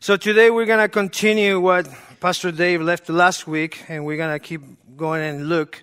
So 0.00 0.16
today 0.16 0.48
we're 0.48 0.64
going 0.64 0.78
to 0.78 0.88
continue 0.88 1.58
what 1.58 1.88
Pastor 2.20 2.52
Dave 2.52 2.80
left 2.80 3.08
last 3.08 3.48
week, 3.48 3.84
and 3.88 4.06
we're 4.06 4.16
going 4.16 4.32
to 4.32 4.38
keep 4.38 4.62
going 4.96 5.22
and 5.22 5.48
look. 5.48 5.82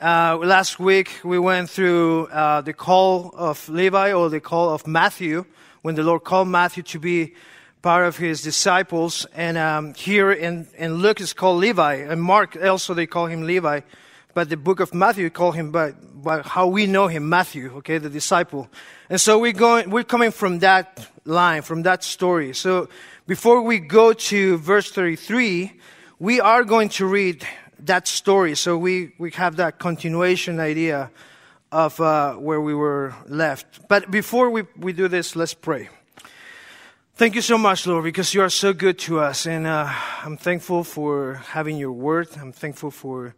Uh, 0.00 0.38
last 0.42 0.80
week 0.80 1.20
we 1.22 1.38
went 1.38 1.70
through 1.70 2.26
uh, 2.26 2.62
the 2.62 2.72
call 2.72 3.32
of 3.32 3.68
Levi 3.68 4.12
or 4.12 4.28
the 4.28 4.40
call 4.40 4.70
of 4.70 4.88
Matthew, 4.88 5.44
when 5.82 5.94
the 5.94 6.02
Lord 6.02 6.24
called 6.24 6.48
Matthew 6.48 6.82
to 6.82 6.98
be 6.98 7.34
part 7.80 8.04
of 8.04 8.16
his 8.16 8.42
disciples. 8.42 9.24
And 9.36 9.56
um, 9.56 9.94
here 9.94 10.32
in, 10.32 10.66
in 10.76 10.94
Luke 10.94 11.20
is 11.20 11.32
called 11.32 11.60
Levi, 11.60 11.94
and 11.94 12.20
Mark 12.20 12.56
also 12.60 12.92
they 12.92 13.06
call 13.06 13.26
him 13.26 13.46
Levi. 13.46 13.82
But 14.34 14.48
the 14.48 14.56
book 14.56 14.80
of 14.80 14.92
Matthew 14.92 15.30
call 15.30 15.52
him 15.52 15.70
by, 15.70 15.92
by 15.92 16.42
how 16.42 16.66
we 16.66 16.86
know 16.86 17.06
him, 17.06 17.28
Matthew, 17.28 17.72
okay, 17.76 17.98
the 17.98 18.10
disciple. 18.10 18.68
And 19.08 19.20
so 19.20 19.38
we're 19.38 19.52
going, 19.52 19.90
we're 19.90 20.02
coming 20.02 20.32
from 20.32 20.58
that 20.58 21.08
line, 21.24 21.62
from 21.62 21.84
that 21.84 22.02
story. 22.02 22.52
So 22.52 22.88
before 23.26 23.62
we 23.62 23.78
go 23.78 24.12
to 24.12 24.58
verse 24.58 24.90
33, 24.92 25.72
we 26.18 26.40
are 26.40 26.62
going 26.62 26.90
to 26.90 27.06
read 27.06 27.46
that 27.78 28.06
story. 28.06 28.54
So 28.54 28.76
we, 28.76 29.12
we 29.18 29.30
have 29.32 29.56
that 29.56 29.78
continuation 29.78 30.60
idea 30.60 31.10
of 31.72 31.98
uh, 32.00 32.34
where 32.34 32.60
we 32.60 32.74
were 32.74 33.14
left. 33.26 33.88
But 33.88 34.10
before 34.10 34.50
we, 34.50 34.64
we 34.76 34.92
do 34.92 35.08
this, 35.08 35.34
let's 35.34 35.54
pray. 35.54 35.88
Thank 37.14 37.34
you 37.34 37.40
so 37.40 37.56
much, 37.56 37.86
Lord, 37.86 38.04
because 38.04 38.34
you 38.34 38.42
are 38.42 38.50
so 38.50 38.74
good 38.74 38.98
to 39.00 39.20
us. 39.20 39.46
And 39.46 39.66
uh, 39.66 39.90
I'm 40.22 40.36
thankful 40.36 40.84
for 40.84 41.34
having 41.34 41.78
your 41.78 41.92
word. 41.92 42.28
I'm 42.38 42.52
thankful 42.52 42.90
for 42.90 43.34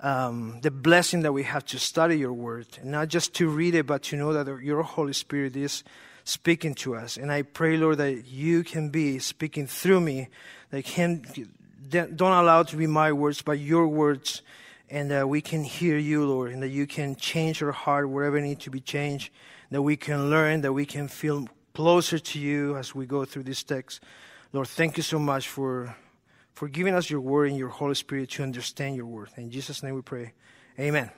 um, 0.00 0.60
the 0.62 0.70
blessing 0.70 1.20
that 1.22 1.32
we 1.32 1.42
have 1.42 1.66
to 1.66 1.78
study 1.78 2.18
your 2.18 2.32
word. 2.32 2.68
And 2.80 2.92
not 2.92 3.08
just 3.08 3.34
to 3.34 3.48
read 3.50 3.74
it, 3.74 3.86
but 3.86 4.02
to 4.04 4.16
know 4.16 4.32
that 4.32 4.62
your 4.62 4.82
Holy 4.82 5.12
Spirit 5.12 5.56
is 5.56 5.84
speaking 6.30 6.74
to 6.76 6.94
us. 6.94 7.16
And 7.16 7.30
I 7.30 7.42
pray, 7.42 7.76
Lord, 7.76 7.98
that 7.98 8.26
you 8.26 8.62
can 8.62 8.88
be 8.90 9.18
speaking 9.18 9.66
through 9.66 10.00
me. 10.00 10.28
That 10.70 10.84
can, 10.84 11.24
don't 11.88 12.20
allow 12.20 12.60
it 12.60 12.68
to 12.68 12.76
be 12.76 12.86
my 12.86 13.12
words, 13.12 13.42
but 13.42 13.58
your 13.58 13.88
words. 13.88 14.42
And 14.88 15.10
that 15.10 15.28
we 15.28 15.40
can 15.40 15.62
hear 15.62 15.98
you, 15.98 16.24
Lord, 16.24 16.52
and 16.52 16.62
that 16.62 16.68
you 16.68 16.86
can 16.86 17.14
change 17.16 17.62
our 17.62 17.72
heart 17.72 18.08
wherever 18.08 18.40
needs 18.40 18.64
to 18.64 18.70
be 18.70 18.80
changed. 18.80 19.30
That 19.70 19.82
we 19.82 19.96
can 19.96 20.30
learn, 20.30 20.62
that 20.62 20.72
we 20.72 20.86
can 20.86 21.06
feel 21.08 21.48
closer 21.74 22.18
to 22.18 22.38
you 22.38 22.76
as 22.76 22.94
we 22.94 23.06
go 23.06 23.24
through 23.24 23.44
this 23.44 23.62
text. 23.62 24.00
Lord, 24.52 24.66
thank 24.66 24.96
you 24.96 25.02
so 25.02 25.18
much 25.18 25.48
for, 25.48 25.94
for 26.54 26.68
giving 26.68 26.94
us 26.94 27.08
your 27.08 27.20
word 27.20 27.50
and 27.50 27.56
your 27.56 27.68
Holy 27.68 27.94
Spirit 27.94 28.30
to 28.30 28.42
understand 28.42 28.96
your 28.96 29.06
word. 29.06 29.30
In 29.36 29.50
Jesus' 29.50 29.82
name 29.82 29.94
we 29.94 30.02
pray. 30.02 30.32
Amen. 30.78 31.10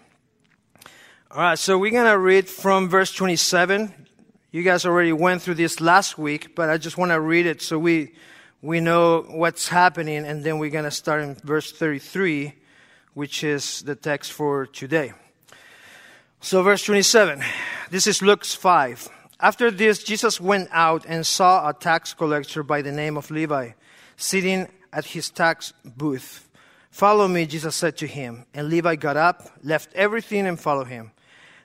All 1.31 1.41
right, 1.41 1.58
so 1.58 1.79
we're 1.79 1.91
going 1.91 2.11
to 2.11 2.19
read 2.19 2.47
from 2.47 2.91
verse 2.91 3.11
27 3.11 4.08
you 4.53 4.62
guys 4.62 4.84
already 4.84 5.14
went 5.14 5.41
through 5.41 5.55
this 5.55 5.81
last 5.81 6.19
week, 6.19 6.55
but 6.55 6.69
I 6.69 6.77
just 6.77 6.98
want 6.98 7.11
to 7.11 7.19
read 7.19 7.47
it 7.47 7.62
so 7.62 7.78
we, 7.78 8.12
we 8.61 8.81
know 8.81 9.22
what's 9.22 9.67
happening, 9.67 10.27
and 10.27 10.45
then 10.45 10.58
we're 10.58 10.69
going 10.69 10.84
to 10.84 10.91
start 10.91 11.22
in 11.22 11.36
verse 11.36 11.72
33, 11.72 12.53
which 13.14 13.45
is 13.45 13.80
the 13.80 13.95
text 13.95 14.30
for 14.30 14.67
today. 14.67 15.14
So, 16.42 16.62
verse 16.62 16.84
27, 16.84 17.42
this 17.91 18.06
is 18.06 18.20
Luke 18.20 18.45
5. 18.45 19.08
After 19.41 19.70
this, 19.70 20.05
Jesus 20.05 20.39
went 20.39 20.69
out 20.70 21.06
and 21.08 21.27
saw 21.27 21.67
a 21.67 21.73
tax 21.73 22.12
collector 22.12 22.62
by 22.62 22.83
the 22.83 22.92
name 22.92 23.17
of 23.17 23.30
Levi 23.30 23.70
sitting 24.19 24.69
at 24.92 25.06
his 25.06 25.30
tax 25.30 25.73
booth. 25.83 26.47
Follow 26.91 27.27
me, 27.27 27.47
Jesus 27.47 27.75
said 27.75 27.97
to 27.97 28.06
him. 28.06 28.45
And 28.53 28.69
Levi 28.69 28.97
got 28.97 29.17
up, 29.17 29.48
left 29.62 29.95
everything, 29.95 30.47
and 30.47 30.61
followed 30.61 30.89
him. 30.89 31.12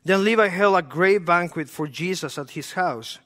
Then 0.08 0.23
Levi 0.23 0.47
held 0.47 0.77
a 0.77 0.81
great 0.81 1.25
banquet 1.25 1.67
for 1.67 1.86
Jesus 1.86 2.38
at 2.38 2.52
his 2.52 2.72
house, 2.72 3.19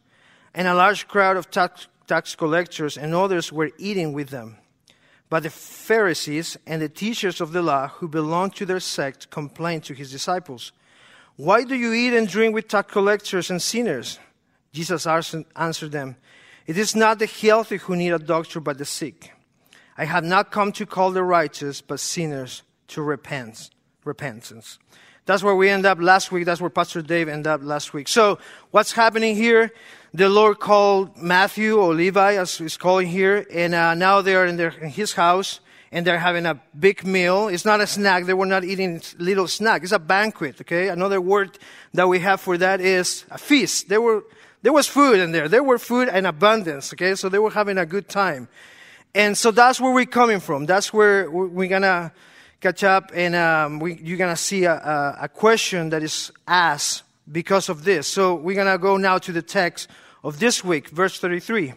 and 0.52 0.68
a 0.68 0.74
large 0.74 1.08
crowd 1.08 1.38
of 1.38 1.52
tax, 1.52 1.88
tax 2.08 2.34
collectors 2.34 2.98
and 2.98 3.14
others 3.14 3.52
were 3.52 3.70
eating 3.78 4.14
with 4.14 4.30
them. 4.30 4.58
But 5.30 5.44
the 5.44 5.52
Pharisees 5.52 6.58
and 6.66 6.82
the 6.82 6.90
teachers 6.90 7.40
of 7.40 7.52
the 7.52 7.62
law 7.62 7.90
who 7.90 8.08
belonged 8.08 8.56
to 8.56 8.66
their 8.66 8.80
sect 8.80 9.30
complained 9.30 9.84
to 9.84 9.94
his 9.94 10.10
disciples, 10.10 10.72
Why 11.36 11.66
do 11.66 11.76
you 11.76 11.94
eat 11.94 12.16
and 12.18 12.28
drink 12.28 12.56
with 12.56 12.68
tax 12.68 12.92
collectors 12.92 13.52
and 13.52 13.62
sinners? 13.62 14.18
Jesus 14.74 15.06
answered 15.06 15.92
them, 15.92 16.16
It 16.66 16.80
is 16.80 16.96
not 16.96 17.20
the 17.20 17.28
healthy 17.28 17.78
who 17.78 17.96
need 17.96 18.10
a 18.10 18.18
doctor, 18.18 18.60
but 18.60 18.80
the 18.80 18.86
sick. 18.86 19.32
I 20.00 20.06
have 20.06 20.24
not 20.24 20.50
come 20.50 20.72
to 20.72 20.88
call 20.88 21.12
the 21.12 21.22
righteous, 21.22 21.80
but 21.80 22.00
sinners 22.00 22.64
to 22.88 23.04
repentance. 23.04 23.70
repentance. 24.04 24.80
That's 25.26 25.44
where 25.44 25.56
we 25.56 25.70
end 25.70 25.86
up 25.86 26.00
last 26.00 26.32
week. 26.32 26.46
That's 26.46 26.60
where 26.60 26.70
Pastor 26.70 27.02
Dave 27.02 27.30
ended 27.30 27.48
up 27.48 27.62
last 27.64 27.94
week. 27.94 28.08
So, 28.08 28.40
what's 28.72 28.92
happening 28.92 29.36
here? 29.36 29.72
The 30.14 30.28
Lord 30.28 30.60
called 30.60 31.18
Matthew 31.18 31.78
or 31.78 31.94
Levi, 31.94 32.34
as 32.36 32.58
he's 32.58 32.76
calling 32.76 33.08
here, 33.08 33.46
and 33.52 33.74
uh, 33.74 33.94
now 33.94 34.22
they 34.22 34.36
are 34.36 34.46
in, 34.46 34.58
their, 34.58 34.72
in 34.72 34.90
his 34.90 35.14
house 35.14 35.62
and 35.92 36.08
they're 36.08 36.20
having 36.20 36.46
a 36.46 36.60
big 36.78 37.06
meal. 37.06 37.50
It's 37.50 37.66
not 37.66 37.82
a 37.82 37.88
snack. 37.88 38.26
They 38.26 38.34
were 38.34 38.46
not 38.46 38.64
eating 38.64 39.02
little 39.18 39.48
snack. 39.48 39.84
It's 39.84 39.92
a 39.92 40.00
banquet. 40.00 40.62
Okay. 40.62 40.88
Another 40.88 41.20
word 41.20 41.60
that 41.94 42.08
we 42.08 42.20
have 42.20 42.40
for 42.40 42.58
that 42.58 42.80
is 42.80 43.26
a 43.30 43.38
feast. 43.38 43.90
There 43.90 44.02
were 44.02 44.24
there 44.62 44.72
was 44.72 44.88
food 44.88 45.20
in 45.20 45.32
there. 45.32 45.50
There 45.50 45.64
were 45.64 45.80
food 45.80 46.08
and 46.08 46.26
abundance. 46.26 46.94
Okay. 46.94 47.16
So 47.16 47.30
they 47.30 47.40
were 47.40 47.52
having 47.52 47.78
a 47.78 47.86
good 47.86 48.08
time, 48.08 48.48
and 49.14 49.38
so 49.38 49.52
that's 49.52 49.82
where 49.82 49.94
we're 49.94 50.06
coming 50.06 50.40
from. 50.40 50.66
That's 50.66 50.94
where 50.94 51.30
we're 51.30 51.68
gonna 51.68 52.14
catch 52.62 52.84
up, 52.84 53.12
and 53.16 53.36
um, 53.36 53.80
we, 53.80 54.00
you're 54.02 54.20
going 54.20 54.34
to 54.34 54.42
see 54.42 54.66
a, 54.66 54.74
a, 54.74 55.18
a 55.24 55.30
question 55.30 55.90
that 55.90 56.04
is 56.04 56.32
asked 56.48 57.04
because 57.30 57.70
of 57.70 57.84
this. 57.84 58.08
So 58.08 58.36
we're 58.36 58.56
going 58.56 58.72
to 58.72 58.78
go 58.78 58.98
now 58.98 59.18
to 59.18 59.32
the 59.32 59.42
text 59.42 59.90
of 60.24 60.40
this 60.40 60.64
week, 60.64 60.90
verse 60.90 61.20
33. 61.20 61.74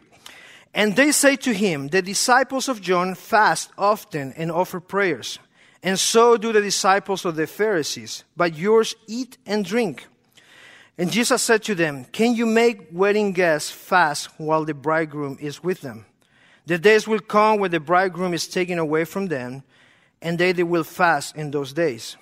And 0.75 0.95
they 0.95 1.11
say 1.11 1.37
to 1.37 1.55
him, 1.55 1.89
The 1.89 2.03
disciples 2.03 2.69
of 2.69 2.83
John 2.83 3.15
fast 3.15 3.71
often 3.79 4.35
and 4.37 4.53
offer 4.53 4.79
prayers, 4.79 5.39
and 5.83 5.99
so 5.99 6.37
do 6.37 6.53
the 6.53 6.61
disciples 6.61 7.25
of 7.25 7.37
the 7.37 7.47
Pharisees, 7.47 8.25
but 8.37 8.57
yours 8.57 8.95
eat 9.07 9.39
and 9.47 9.65
drink. 9.65 10.07
And 10.99 11.11
Jesus 11.11 11.43
said 11.43 11.63
to 11.65 11.75
them, 11.75 12.05
Can 12.05 12.35
you 12.35 12.45
make 12.45 12.89
wedding 12.93 13.33
guests 13.33 13.71
fast 13.71 14.29
while 14.39 14.65
the 14.65 14.75
bridegroom 14.75 15.39
is 15.41 15.63
with 15.63 15.81
them? 15.81 16.05
The 16.67 16.79
days 16.79 17.09
will 17.09 17.21
come 17.21 17.59
when 17.59 17.71
the 17.71 17.81
bridegroom 17.81 18.35
is 18.35 18.47
taken 18.47 18.79
away 18.79 19.05
from 19.05 19.27
them 19.27 19.63
and 20.23 20.39
they, 20.39 20.53
they 20.53 20.63
will 20.63 20.85
fast 20.85 21.37
in 21.37 21.51
those 21.51 21.73
days. 21.73 22.17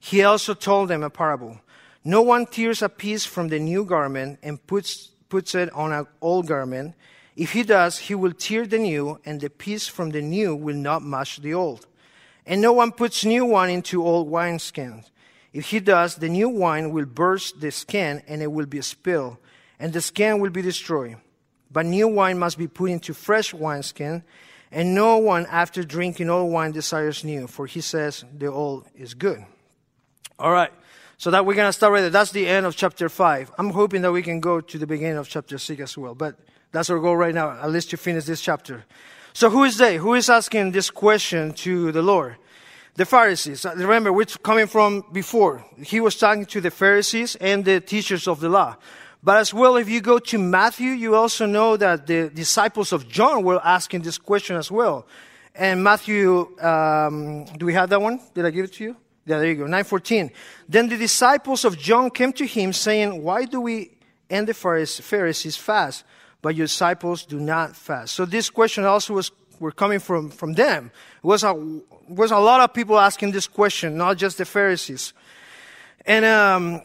He 0.00 0.22
also 0.22 0.54
told 0.54 0.88
them 0.88 1.02
a 1.02 1.10
parable. 1.10 1.60
No 2.04 2.22
one 2.22 2.46
tears 2.46 2.82
a 2.82 2.88
piece 2.88 3.24
from 3.24 3.48
the 3.48 3.60
new 3.60 3.84
garment 3.84 4.40
and 4.42 4.64
puts, 4.66 5.10
puts 5.28 5.54
it 5.54 5.72
on 5.72 5.92
an 5.92 6.06
old 6.20 6.48
garment. 6.48 6.94
If 7.36 7.52
he 7.52 7.62
does, 7.62 7.98
he 7.98 8.14
will 8.14 8.32
tear 8.32 8.66
the 8.66 8.78
new, 8.78 9.20
and 9.24 9.40
the 9.40 9.48
piece 9.48 9.86
from 9.86 10.10
the 10.10 10.20
new 10.20 10.56
will 10.56 10.76
not 10.76 11.04
match 11.04 11.38
the 11.38 11.54
old. 11.54 11.86
And 12.44 12.60
no 12.60 12.72
one 12.72 12.90
puts 12.90 13.24
new 13.24 13.44
wine 13.44 13.70
into 13.70 14.04
old 14.04 14.28
wineskins. 14.28 15.10
If 15.52 15.66
he 15.66 15.80
does, 15.80 16.16
the 16.16 16.28
new 16.28 16.48
wine 16.48 16.90
will 16.90 17.04
burst 17.04 17.60
the 17.60 17.70
skin, 17.70 18.22
and 18.26 18.42
it 18.42 18.50
will 18.50 18.66
be 18.66 18.80
spilled, 18.82 19.36
and 19.78 19.92
the 19.92 20.00
skin 20.00 20.40
will 20.40 20.50
be 20.50 20.62
destroyed. 20.62 21.16
But 21.70 21.86
new 21.86 22.08
wine 22.08 22.38
must 22.38 22.58
be 22.58 22.66
put 22.68 22.90
into 22.90 23.14
fresh 23.14 23.54
wineskin, 23.54 24.24
and 24.72 24.94
no 24.94 25.18
one, 25.18 25.46
after 25.46 25.84
drinking 25.84 26.30
old 26.30 26.50
wine, 26.50 26.72
desires 26.72 27.24
new, 27.24 27.46
for 27.46 27.66
he 27.66 27.82
says 27.82 28.24
the 28.36 28.46
old 28.46 28.88
is 28.96 29.12
good. 29.12 29.44
All 30.38 30.50
right. 30.50 30.72
So 31.18 31.30
that 31.30 31.44
we're 31.44 31.54
going 31.54 31.68
to 31.68 31.72
start 31.72 31.92
right 31.92 32.00
there. 32.00 32.10
That's 32.10 32.32
the 32.32 32.48
end 32.48 32.64
of 32.64 32.74
chapter 32.74 33.08
5. 33.08 33.52
I'm 33.58 33.70
hoping 33.70 34.00
that 34.02 34.10
we 34.10 34.22
can 34.22 34.40
go 34.40 34.60
to 34.60 34.78
the 34.78 34.86
beginning 34.86 35.18
of 35.18 35.28
chapter 35.28 35.58
6 35.58 35.80
as 35.80 35.98
well. 35.98 36.14
But 36.14 36.36
that's 36.72 36.88
our 36.88 36.98
goal 36.98 37.16
right 37.16 37.34
now, 37.34 37.50
at 37.50 37.70
least 37.70 37.90
to 37.90 37.98
finish 37.98 38.24
this 38.24 38.40
chapter. 38.40 38.84
So 39.34 39.50
who 39.50 39.64
is 39.64 39.76
they? 39.76 39.98
Who 39.98 40.14
is 40.14 40.30
asking 40.30 40.72
this 40.72 40.90
question 40.90 41.52
to 41.54 41.92
the 41.92 42.02
Lord? 42.02 42.36
The 42.94 43.04
Pharisees. 43.04 43.64
Uh, 43.64 43.74
remember, 43.76 44.12
we're 44.12 44.24
coming 44.24 44.66
from 44.66 45.04
before. 45.12 45.64
He 45.82 46.00
was 46.00 46.16
talking 46.16 46.46
to 46.46 46.60
the 46.60 46.70
Pharisees 46.70 47.36
and 47.36 47.64
the 47.64 47.80
teachers 47.80 48.26
of 48.26 48.40
the 48.40 48.48
law. 48.48 48.76
But 49.22 49.36
as 49.36 49.54
well, 49.54 49.76
if 49.76 49.88
you 49.88 50.00
go 50.00 50.18
to 50.18 50.38
Matthew, 50.38 50.90
you 50.90 51.14
also 51.14 51.46
know 51.46 51.76
that 51.76 52.06
the 52.06 52.28
disciples 52.28 52.92
of 52.92 53.08
John 53.08 53.44
were 53.44 53.60
asking 53.62 54.02
this 54.02 54.18
question 54.18 54.56
as 54.56 54.70
well. 54.70 55.06
And 55.54 55.84
Matthew, 55.84 56.58
um, 56.60 57.44
do 57.56 57.66
we 57.66 57.74
have 57.74 57.90
that 57.90 58.00
one? 58.00 58.20
Did 58.34 58.46
I 58.46 58.50
give 58.50 58.64
it 58.64 58.72
to 58.74 58.84
you? 58.84 58.96
Yeah, 59.24 59.38
there 59.38 59.48
you 59.48 59.54
go. 59.54 59.64
914. 59.64 60.32
Then 60.68 60.88
the 60.88 60.96
disciples 60.96 61.64
of 61.64 61.78
John 61.78 62.10
came 62.10 62.32
to 62.32 62.46
him 62.46 62.72
saying, 62.72 63.22
Why 63.22 63.44
do 63.44 63.60
we 63.60 63.92
and 64.28 64.48
the 64.48 64.54
Pharisees 64.54 65.56
fast, 65.56 66.04
but 66.40 66.56
your 66.56 66.66
disciples 66.66 67.24
do 67.24 67.38
not 67.38 67.76
fast? 67.76 68.14
So 68.14 68.24
this 68.24 68.50
question 68.50 68.84
also 68.84 69.14
was 69.14 69.30
were 69.60 69.70
coming 69.70 70.00
from, 70.00 70.30
from 70.30 70.54
them. 70.54 70.90
It 71.22 71.26
was 71.26 71.44
a, 71.44 71.54
was 72.08 72.32
a 72.32 72.38
lot 72.38 72.60
of 72.60 72.74
people 72.74 72.98
asking 72.98 73.30
this 73.30 73.46
question, 73.46 73.96
not 73.96 74.18
just 74.18 74.38
the 74.38 74.44
Pharisees. 74.44 75.12
And 76.04 76.24
um, 76.24 76.82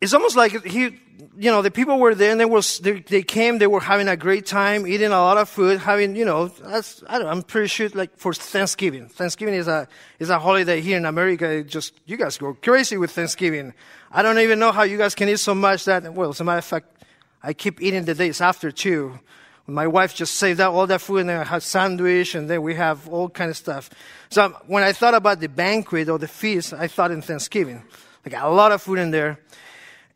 it's 0.00 0.14
almost 0.14 0.36
like 0.36 0.64
he, 0.64 1.00
you 1.36 1.50
know, 1.50 1.62
the 1.62 1.70
people 1.70 1.98
were 1.98 2.14
there 2.14 2.32
and 2.32 2.40
they 2.40 2.44
was, 2.44 2.78
they, 2.80 3.00
they, 3.00 3.22
came, 3.22 3.58
they 3.58 3.66
were 3.66 3.80
having 3.80 4.08
a 4.08 4.16
great 4.16 4.46
time, 4.46 4.86
eating 4.86 5.08
a 5.08 5.20
lot 5.20 5.38
of 5.38 5.48
food, 5.48 5.78
having, 5.78 6.16
you 6.16 6.24
know, 6.24 6.50
I 6.66 6.82
I'm 7.08 7.42
pretty 7.42 7.68
sure 7.68 7.88
like 7.90 8.16
for 8.16 8.34
Thanksgiving. 8.34 9.08
Thanksgiving 9.08 9.54
is 9.54 9.68
a, 9.68 9.88
is 10.18 10.30
a 10.30 10.38
holiday 10.38 10.80
here 10.80 10.96
in 10.96 11.04
America. 11.04 11.48
It 11.48 11.68
just, 11.68 11.94
you 12.06 12.16
guys 12.16 12.38
go 12.38 12.54
crazy 12.54 12.96
with 12.96 13.12
Thanksgiving. 13.12 13.74
I 14.10 14.22
don't 14.22 14.38
even 14.38 14.58
know 14.58 14.72
how 14.72 14.82
you 14.82 14.98
guys 14.98 15.14
can 15.14 15.28
eat 15.28 15.38
so 15.38 15.54
much 15.54 15.84
that, 15.84 16.12
well, 16.14 16.30
as 16.30 16.40
a 16.40 16.44
matter 16.44 16.58
of 16.58 16.64
fact, 16.64 17.04
I 17.42 17.52
keep 17.52 17.80
eating 17.82 18.04
the 18.04 18.14
days 18.14 18.40
after 18.40 18.70
too. 18.70 19.18
My 19.66 19.86
wife 19.86 20.14
just 20.14 20.34
saved 20.34 20.60
out 20.60 20.74
all 20.74 20.86
that 20.86 21.00
food, 21.00 21.20
and 21.20 21.30
then 21.30 21.40
I 21.40 21.44
had 21.44 21.62
sandwich, 21.62 22.34
and 22.34 22.50
then 22.50 22.60
we 22.60 22.74
have 22.74 23.08
all 23.08 23.30
kind 23.30 23.50
of 23.50 23.56
stuff. 23.56 23.88
So 24.28 24.50
when 24.66 24.82
I 24.82 24.92
thought 24.92 25.14
about 25.14 25.40
the 25.40 25.48
banquet 25.48 26.10
or 26.10 26.18
the 26.18 26.28
feast, 26.28 26.74
I 26.74 26.86
thought 26.86 27.10
in 27.10 27.22
Thanksgiving, 27.22 27.82
like 28.26 28.34
a 28.38 28.48
lot 28.48 28.72
of 28.72 28.82
food 28.82 28.98
in 28.98 29.10
there. 29.10 29.38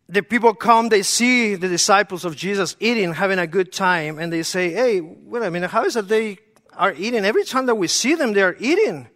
The 0.08 0.22
people 0.22 0.54
come, 0.54 0.88
they 0.88 1.02
see 1.02 1.54
the 1.54 1.68
disciples 1.68 2.24
of 2.24 2.34
Jesus 2.34 2.76
eating, 2.80 3.12
having 3.12 3.38
a 3.38 3.46
good 3.46 3.72
time, 3.72 4.18
and 4.18 4.32
they 4.32 4.42
say, 4.42 4.70
"Hey, 4.70 5.00
wait 5.00 5.42
a 5.42 5.50
minute, 5.50 5.70
how 5.70 5.84
is 5.84 5.96
it 5.96 6.08
they 6.08 6.38
are 6.74 6.94
eating? 6.94 7.24
Every 7.24 7.44
time 7.44 7.66
that 7.66 7.74
we 7.74 7.88
see 7.88 8.14
them, 8.14 8.32
they 8.32 8.42
are 8.42 8.56
eating." 8.58 9.08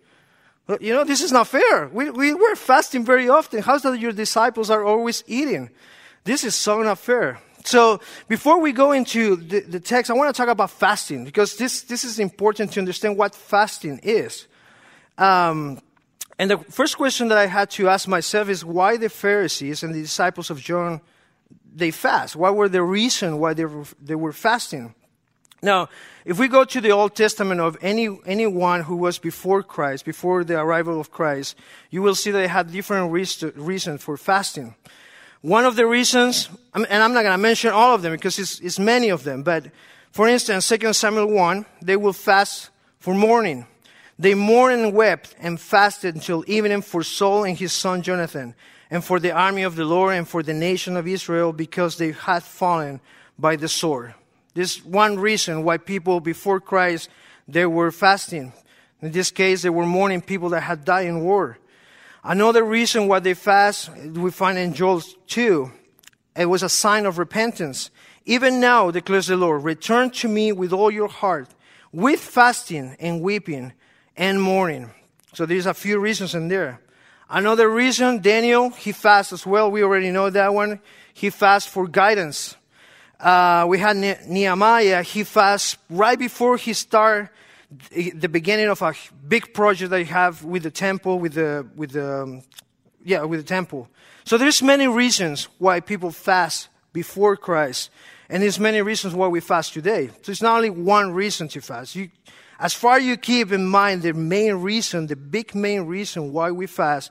You 0.81 0.95
know, 0.95 1.05
this 1.05 1.21
is 1.21 1.33
not 1.33 1.49
fair. 1.49 1.89
We, 1.89 2.11
we, 2.11 2.35
we're 2.35 2.55
fasting 2.55 3.05
very 3.05 3.29
often. 3.29 3.63
How's 3.63 3.83
that 3.83 3.99
your 3.99 4.13
disciples 4.13 4.71
are 4.71 4.85
always 4.85 5.25
eating? 5.27 5.71
This 6.25 6.45
is 6.45 6.55
so 6.55 6.83
not 6.83 6.99
fair. 6.99 7.41
So 7.65 8.01
before 8.29 8.61
we 8.61 8.73
go 8.73 8.93
into 8.93 9.37
the, 9.37 9.61
the, 9.61 9.81
text, 9.81 10.11
I 10.11 10.15
want 10.15 10.35
to 10.35 10.41
talk 10.41 10.49
about 10.49 10.71
fasting 10.71 11.25
because 11.25 11.57
this, 11.57 11.83
this 11.83 12.05
is 12.05 12.19
important 12.19 12.73
to 12.73 12.81
understand 12.81 13.17
what 13.17 13.35
fasting 13.35 14.01
is. 14.03 14.47
Um, 15.19 15.81
and 16.43 16.51
the 16.51 16.59
first 16.59 16.97
question 16.97 17.29
that 17.29 17.39
I 17.39 17.47
had 17.47 17.71
to 17.71 17.89
ask 17.89 18.09
myself 18.09 18.49
is 18.49 18.65
why 18.65 18.97
the 18.97 19.09
Pharisees 19.09 19.85
and 19.85 19.95
the 19.95 20.03
disciples 20.03 20.51
of 20.51 20.61
John, 20.61 21.01
they 21.73 21.93
fast? 21.93 22.35
What 22.35 22.57
were 22.57 22.69
the 22.69 22.83
reason 22.83 23.39
why 23.39 23.55
they 23.55 23.65
were, 23.65 23.85
they 24.03 24.17
were 24.17 24.33
fasting? 24.33 24.93
Now, 25.63 25.89
if 26.25 26.41
we 26.41 26.49
go 26.49 26.65
to 26.65 26.81
the 26.81 26.91
Old 26.91 27.15
Testament 27.15 27.61
of 27.61 27.79
any, 27.81 28.09
anyone 28.27 28.81
who 28.81 28.97
was 28.97 29.21
before 29.21 29.63
Christ, 29.63 30.05
before 30.05 30.43
the 30.43 30.59
arrival 30.59 30.99
of 31.01 31.13
Christ, 31.13 31.55
you 31.91 32.03
will 32.03 32.17
see 32.17 32.33
that 32.33 32.39
they 32.39 32.49
had 32.49 32.73
different 32.73 33.13
reasons 33.13 34.03
for 34.03 34.17
fasting. 34.17 34.75
One 35.43 35.65
of 35.65 35.77
the 35.77 35.87
reasons, 35.87 36.49
and 36.75 36.87
I'm 36.91 37.13
not 37.13 37.23
going 37.23 37.35
to 37.35 37.39
mention 37.39 37.71
all 37.71 37.95
of 37.95 38.03
them 38.03 38.11
because 38.11 38.41
it's, 38.41 38.59
it's 38.59 38.81
many 38.81 39.11
of 39.11 39.23
them, 39.23 39.45
but 39.45 39.67
for 40.11 40.27
instance, 40.27 40.69
2 40.69 40.93
Samuel 40.93 41.29
1, 41.29 41.67
they 41.83 41.97
will 41.97 42.13
fast 42.13 42.71
for 42.99 43.15
mourning. 43.15 43.69
They 44.19 44.35
mourned 44.35 44.81
and 44.81 44.93
wept 44.93 45.35
and 45.39 45.61
fasted 45.61 46.15
until 46.15 46.45
evening 46.47 46.83
for 46.83 47.03
Saul 47.03 47.45
and 47.45 47.59
his 47.59 47.73
son 47.73 48.03
Jonathan, 48.03 48.55
and 48.91 49.05
for 49.05 49.19
the 49.19 49.33
army 49.33 49.63
of 49.63 49.75
the 49.75 49.85
Lord 49.85 50.15
and 50.15 50.29
for 50.29 50.43
the 50.43 50.55
nation 50.55 50.97
of 50.97 51.09
Israel 51.09 51.53
because 51.53 51.97
they 51.97 52.13
had 52.13 52.43
fallen 52.43 53.01
by 53.39 53.57
the 53.57 53.69
sword. 53.69 54.15
This 54.55 54.77
is 54.77 54.85
one 54.85 55.19
reason 55.19 55.65
why 55.65 55.79
people 55.79 56.21
before 56.21 56.61
Christ 56.61 57.09
they 57.49 57.67
were 57.67 57.91
fasting. 57.91 58.53
In 59.01 59.11
this 59.11 59.31
case, 59.31 59.63
they 59.63 59.71
were 59.71 59.87
mourning 59.87 60.21
people 60.21 60.51
that 60.51 60.61
had 60.61 60.85
died 60.85 61.07
in 61.07 61.23
war. 61.23 61.59
Another 62.23 62.63
reason 62.63 63.09
why 63.09 63.19
they 63.19 63.35
fast, 63.35 63.91
we 63.97 64.31
find 64.31 64.57
in 64.57 64.75
Joel 64.75 65.03
2. 65.27 65.73
It 66.37 66.47
was 66.47 66.63
a 66.63 66.69
sign 66.69 67.05
of 67.05 67.19
repentance. 67.19 67.91
Even 68.25 68.61
now, 68.61 68.91
declares 68.93 69.27
the 69.27 69.37
Lord, 69.37 69.65
return 69.65 70.11
to 70.11 70.29
me 70.29 70.53
with 70.53 70.73
all 70.73 70.91
your 70.91 71.09
heart, 71.09 71.49
with 71.91 72.21
fasting 72.21 72.97
and 73.01 73.21
weeping 73.21 73.73
and 74.17 74.41
mourning. 74.41 74.91
So 75.35 75.47
there's 75.47 75.67
a 75.67 75.75
few 75.75 75.99
reasons 75.99 76.35
in 76.35 76.49
there. 76.49 76.81
Another 77.31 77.69
reason, 77.69 78.21
Daniel, 78.21 78.71
he 78.71 78.93
fasts 78.93 79.33
as 79.33 79.47
well. 79.47 79.71
We 79.71 79.83
already 79.83 80.11
know 80.11 80.29
that 80.29 80.53
one. 80.53 80.81
He 81.15 81.31
fasts 81.31 81.71
for 81.71 81.89
guidance. 81.89 82.57
Uh, 83.19 83.65
we 83.69 83.79
had 83.79 83.97
Nehemiah, 83.97 85.03
he 85.03 85.23
fasts 85.23 85.77
right 85.89 86.19
before 86.19 86.57
he 86.57 86.73
start 86.73 87.31
the 87.91 88.29
beginning 88.29 88.69
of 88.69 88.83
a 88.83 88.95
big 89.29 89.55
project 89.55 89.91
that 89.91 90.01
you 90.01 90.07
have 90.07 90.45
with 90.45 90.65
the 90.65 90.71
temple, 90.71 91.19
with 91.21 91.35
the, 91.35 91.67
with 91.77 91.93
the, 91.93 92.43
yeah, 93.05 93.23
with 93.23 93.41
the 93.41 93.47
temple. 93.47 93.89
So 94.25 94.37
there's 94.37 94.61
many 94.61 94.89
reasons 94.89 95.49
why 95.59 95.81
people 95.81 96.11
fast 96.11 96.69
before 96.93 97.37
Christ. 97.37 97.91
And 98.29 98.43
there's 98.43 98.59
many 98.59 98.83
reasons 98.83 99.15
why 99.15 99.29
we 99.29 99.41
fast 99.41 99.73
today. 99.73 100.09
So 100.23 100.33
it's 100.33 100.43
not 100.43 100.57
only 100.57 100.71
one 100.71 101.13
reason 101.13 101.49
to 101.49 101.61
fast. 101.61 101.95
You, 101.95 102.11
as 102.63 102.73
far 102.73 102.97
as 102.99 103.05
you 103.05 103.17
keep 103.17 103.51
in 103.51 103.67
mind 103.67 104.03
the 104.03 104.13
main 104.13 104.55
reason, 104.55 105.09
the 105.09 105.17
big 105.17 105.53
main 105.53 105.83
reason 105.83 106.33
why 106.33 106.53
we 106.53 106.69
fast 106.69 107.11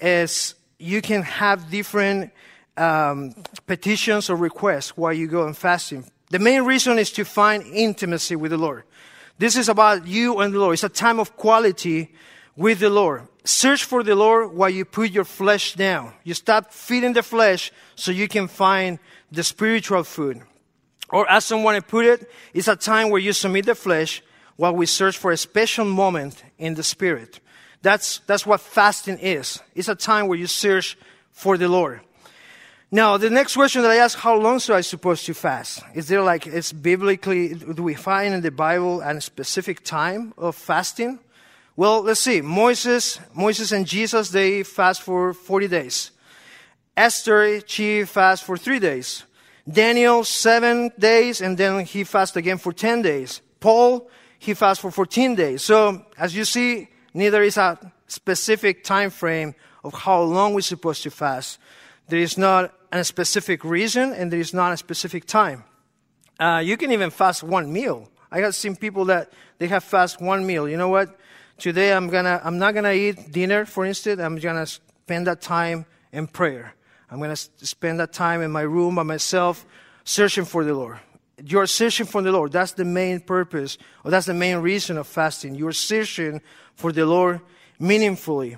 is 0.00 0.54
you 0.78 1.02
can 1.02 1.22
have 1.22 1.68
different 1.70 2.30
um, 2.76 3.34
petitions 3.66 4.30
or 4.30 4.36
requests 4.36 4.96
while 4.96 5.12
you 5.12 5.26
go 5.26 5.44
and 5.44 5.56
fasting. 5.56 6.04
The 6.30 6.38
main 6.38 6.62
reason 6.62 7.00
is 7.00 7.10
to 7.12 7.24
find 7.24 7.64
intimacy 7.64 8.36
with 8.36 8.52
the 8.52 8.58
Lord. 8.58 8.84
This 9.38 9.56
is 9.56 9.68
about 9.68 10.06
you 10.06 10.38
and 10.38 10.54
the 10.54 10.60
Lord. 10.60 10.74
It's 10.74 10.84
a 10.84 10.88
time 10.88 11.18
of 11.18 11.36
quality 11.36 12.14
with 12.54 12.78
the 12.78 12.88
Lord. 12.88 13.26
Search 13.42 13.82
for 13.82 14.04
the 14.04 14.14
Lord 14.14 14.54
while 14.54 14.70
you 14.70 14.84
put 14.84 15.10
your 15.10 15.24
flesh 15.24 15.74
down. 15.74 16.12
You 16.22 16.34
stop 16.34 16.72
feeding 16.72 17.12
the 17.12 17.24
flesh 17.24 17.72
so 17.96 18.12
you 18.12 18.28
can 18.28 18.46
find 18.46 19.00
the 19.32 19.42
spiritual 19.42 20.04
food. 20.04 20.42
Or 21.10 21.28
as 21.28 21.44
someone 21.44 21.80
put 21.82 22.06
it, 22.06 22.30
it's 22.54 22.68
a 22.68 22.76
time 22.76 23.10
where 23.10 23.20
you 23.20 23.32
submit 23.32 23.66
the 23.66 23.74
flesh 23.74 24.22
while 24.56 24.74
we 24.74 24.86
search 24.86 25.18
for 25.18 25.32
a 25.32 25.36
special 25.36 25.84
moment 25.84 26.42
in 26.58 26.74
the 26.74 26.82
spirit. 26.82 27.40
That's, 27.82 28.18
that's 28.26 28.46
what 28.46 28.60
fasting 28.60 29.18
is. 29.18 29.60
It's 29.74 29.88
a 29.88 29.94
time 29.94 30.28
where 30.28 30.38
you 30.38 30.46
search 30.46 30.98
for 31.32 31.56
the 31.56 31.68
Lord. 31.68 32.00
Now, 32.90 33.16
the 33.16 33.30
next 33.30 33.54
question 33.54 33.82
that 33.82 33.90
I 33.90 33.96
ask, 33.96 34.16
how 34.16 34.36
long 34.38 34.58
should 34.58 34.76
I 34.76 34.80
supposed 34.80 35.26
to 35.26 35.34
fast? 35.34 35.82
Is 35.94 36.08
there 36.08 36.22
like, 36.22 36.46
it's 36.46 36.72
biblically, 36.72 37.54
do 37.54 37.82
we 37.82 37.94
find 37.94 38.32
in 38.32 38.40
the 38.40 38.50
Bible 38.50 39.00
a 39.00 39.20
specific 39.20 39.84
time 39.84 40.32
of 40.38 40.54
fasting? 40.54 41.18
Well, 41.74 42.02
let's 42.02 42.20
see. 42.20 42.40
Moses, 42.40 43.20
Moses 43.34 43.72
and 43.72 43.86
Jesus, 43.86 44.30
they 44.30 44.62
fast 44.62 45.02
for 45.02 45.34
40 45.34 45.68
days. 45.68 46.10
Esther, 46.96 47.60
she 47.66 48.04
fast 48.04 48.44
for 48.44 48.56
three 48.56 48.78
days. 48.78 49.24
Daniel, 49.70 50.24
seven 50.24 50.90
days, 50.98 51.40
and 51.40 51.58
then 51.58 51.84
he 51.84 52.04
fast 52.04 52.36
again 52.36 52.56
for 52.56 52.72
10 52.72 53.02
days. 53.02 53.42
Paul, 53.60 54.08
he 54.46 54.54
fasts 54.54 54.80
for 54.80 54.90
14 54.90 55.34
days. 55.34 55.62
So, 55.62 56.06
as 56.16 56.34
you 56.34 56.44
see, 56.44 56.88
neither 57.12 57.42
is 57.42 57.56
a 57.56 57.92
specific 58.06 58.84
time 58.84 59.10
frame 59.10 59.54
of 59.84 59.92
how 59.92 60.22
long 60.22 60.54
we're 60.54 60.60
supposed 60.60 61.02
to 61.02 61.10
fast. 61.10 61.58
There 62.08 62.20
is 62.20 62.38
not 62.38 62.72
a 62.92 63.04
specific 63.04 63.64
reason 63.64 64.12
and 64.12 64.32
there 64.32 64.40
is 64.40 64.54
not 64.54 64.72
a 64.72 64.76
specific 64.76 65.26
time. 65.26 65.64
Uh, 66.38 66.62
you 66.64 66.76
can 66.76 66.92
even 66.92 67.10
fast 67.10 67.42
one 67.42 67.72
meal. 67.72 68.08
I 68.30 68.40
have 68.40 68.54
seen 68.54 68.76
people 68.76 69.06
that 69.06 69.32
they 69.58 69.66
have 69.68 69.84
fast 69.84 70.20
one 70.20 70.46
meal. 70.46 70.68
You 70.68 70.76
know 70.76 70.88
what? 70.88 71.18
Today 71.58 71.92
I'm 71.92 72.08
gonna, 72.08 72.40
I'm 72.44 72.58
not 72.58 72.74
gonna 72.74 72.92
eat 72.92 73.32
dinner, 73.32 73.64
for 73.64 73.84
instance. 73.84 74.20
I'm 74.20 74.36
gonna 74.36 74.66
spend 74.66 75.26
that 75.26 75.40
time 75.40 75.86
in 76.12 76.26
prayer. 76.26 76.74
I'm 77.10 77.20
gonna 77.20 77.36
spend 77.36 78.00
that 78.00 78.12
time 78.12 78.42
in 78.42 78.50
my 78.50 78.62
room 78.62 78.96
by 78.96 79.02
myself, 79.02 79.64
searching 80.04 80.44
for 80.44 80.64
the 80.64 80.74
Lord. 80.74 80.98
You're 81.44 81.66
searching 81.66 82.06
for 82.06 82.22
the 82.22 82.32
Lord. 82.32 82.52
That's 82.52 82.72
the 82.72 82.84
main 82.84 83.20
purpose, 83.20 83.76
or 84.04 84.10
that's 84.10 84.26
the 84.26 84.34
main 84.34 84.58
reason 84.58 84.96
of 84.96 85.06
fasting. 85.06 85.54
You're 85.54 85.72
searching 85.72 86.40
for 86.74 86.92
the 86.92 87.04
Lord 87.04 87.40
meaningfully. 87.78 88.56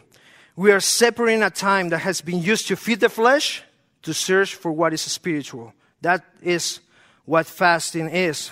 We 0.54 0.72
are 0.72 0.80
separating 0.80 1.42
a 1.42 1.50
time 1.50 1.88
that 1.90 1.98
has 1.98 2.20
been 2.20 2.40
used 2.40 2.68
to 2.68 2.76
feed 2.76 3.00
the 3.00 3.08
flesh 3.08 3.62
to 4.02 4.14
search 4.14 4.54
for 4.54 4.72
what 4.72 4.92
is 4.92 5.00
spiritual. 5.02 5.72
That 6.02 6.24
is 6.42 6.80
what 7.24 7.46
fasting 7.46 8.08
is. 8.08 8.50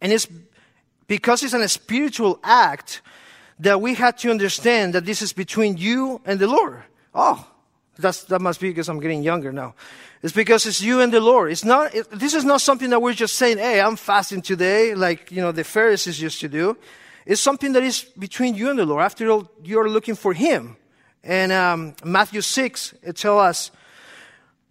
And 0.00 0.12
it's 0.12 0.26
because 1.06 1.42
it's 1.42 1.54
a 1.54 1.68
spiritual 1.68 2.38
act 2.42 3.02
that 3.60 3.80
we 3.80 3.94
have 3.94 4.16
to 4.16 4.30
understand 4.30 4.94
that 4.94 5.04
this 5.04 5.22
is 5.22 5.32
between 5.32 5.76
you 5.76 6.20
and 6.24 6.40
the 6.40 6.46
Lord. 6.46 6.82
Oh, 7.14 7.46
that's, 8.00 8.24
that 8.24 8.40
must 8.40 8.60
be 8.60 8.68
because 8.68 8.88
I'm 8.88 9.00
getting 9.00 9.22
younger 9.22 9.52
now. 9.52 9.74
It's 10.22 10.32
because 10.32 10.66
it's 10.66 10.82
you 10.82 11.00
and 11.00 11.12
the 11.12 11.20
Lord. 11.20 11.50
It's 11.50 11.64
not, 11.64 11.94
it, 11.94 12.10
this 12.10 12.34
is 12.34 12.44
not 12.44 12.60
something 12.60 12.90
that 12.90 13.00
we're 13.00 13.14
just 13.14 13.36
saying, 13.36 13.58
hey, 13.58 13.80
I'm 13.80 13.96
fasting 13.96 14.42
today, 14.42 14.94
like, 14.94 15.30
you 15.30 15.40
know, 15.40 15.52
the 15.52 15.64
Pharisees 15.64 16.20
used 16.20 16.40
to 16.40 16.48
do. 16.48 16.76
It's 17.24 17.40
something 17.40 17.72
that 17.72 17.82
is 17.82 18.04
between 18.18 18.54
you 18.54 18.70
and 18.70 18.78
the 18.78 18.86
Lord. 18.86 19.02
After 19.02 19.30
all, 19.30 19.50
you're 19.62 19.88
looking 19.88 20.14
for 20.14 20.32
Him. 20.32 20.76
And 21.22 21.52
um, 21.52 21.94
Matthew 22.04 22.40
6, 22.40 22.94
it 23.02 23.16
tells 23.16 23.40
us, 23.40 23.70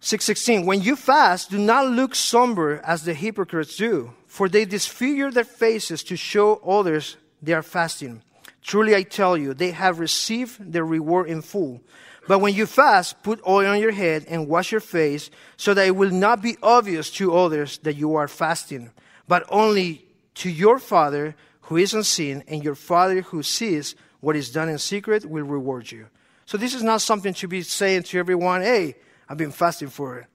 616, 0.00 0.66
when 0.66 0.80
you 0.80 0.96
fast, 0.96 1.50
do 1.50 1.58
not 1.58 1.86
look 1.86 2.14
somber 2.14 2.80
as 2.84 3.04
the 3.04 3.12
hypocrites 3.12 3.76
do, 3.76 4.12
for 4.26 4.48
they 4.48 4.64
disfigure 4.64 5.30
their 5.30 5.44
faces 5.44 6.02
to 6.04 6.16
show 6.16 6.56
others 6.56 7.16
they 7.42 7.52
are 7.52 7.62
fasting. 7.62 8.22
Truly 8.62 8.94
I 8.94 9.02
tell 9.02 9.36
you, 9.36 9.54
they 9.54 9.70
have 9.72 9.98
received 9.98 10.72
their 10.72 10.84
reward 10.84 11.28
in 11.28 11.42
full. 11.42 11.82
But 12.28 12.40
when 12.40 12.54
you 12.54 12.66
fast, 12.66 13.22
put 13.22 13.40
oil 13.46 13.66
on 13.66 13.80
your 13.80 13.92
head 13.92 14.26
and 14.28 14.48
wash 14.48 14.72
your 14.72 14.80
face, 14.80 15.30
so 15.56 15.74
that 15.74 15.86
it 15.86 15.96
will 15.96 16.10
not 16.10 16.42
be 16.42 16.56
obvious 16.62 17.10
to 17.12 17.36
others 17.36 17.78
that 17.78 17.96
you 17.96 18.14
are 18.16 18.28
fasting, 18.28 18.90
but 19.26 19.44
only 19.48 20.04
to 20.34 20.50
your 20.50 20.78
Father 20.78 21.34
who 21.62 21.76
is 21.76 21.94
unseen, 21.94 22.44
and 22.48 22.64
your 22.64 22.74
Father 22.74 23.22
who 23.22 23.42
sees 23.42 23.94
what 24.20 24.36
is 24.36 24.50
done 24.50 24.68
in 24.68 24.78
secret 24.78 25.24
will 25.24 25.44
reward 25.44 25.90
you. 25.90 26.06
So 26.46 26.58
this 26.58 26.74
is 26.74 26.82
not 26.82 27.00
something 27.00 27.32
to 27.34 27.48
be 27.48 27.62
saying 27.62 28.04
to 28.04 28.18
everyone, 28.18 28.62
hey, 28.62 28.96
I've 29.28 29.38
been 29.38 29.52
fasting 29.52 29.88
for 29.88 30.26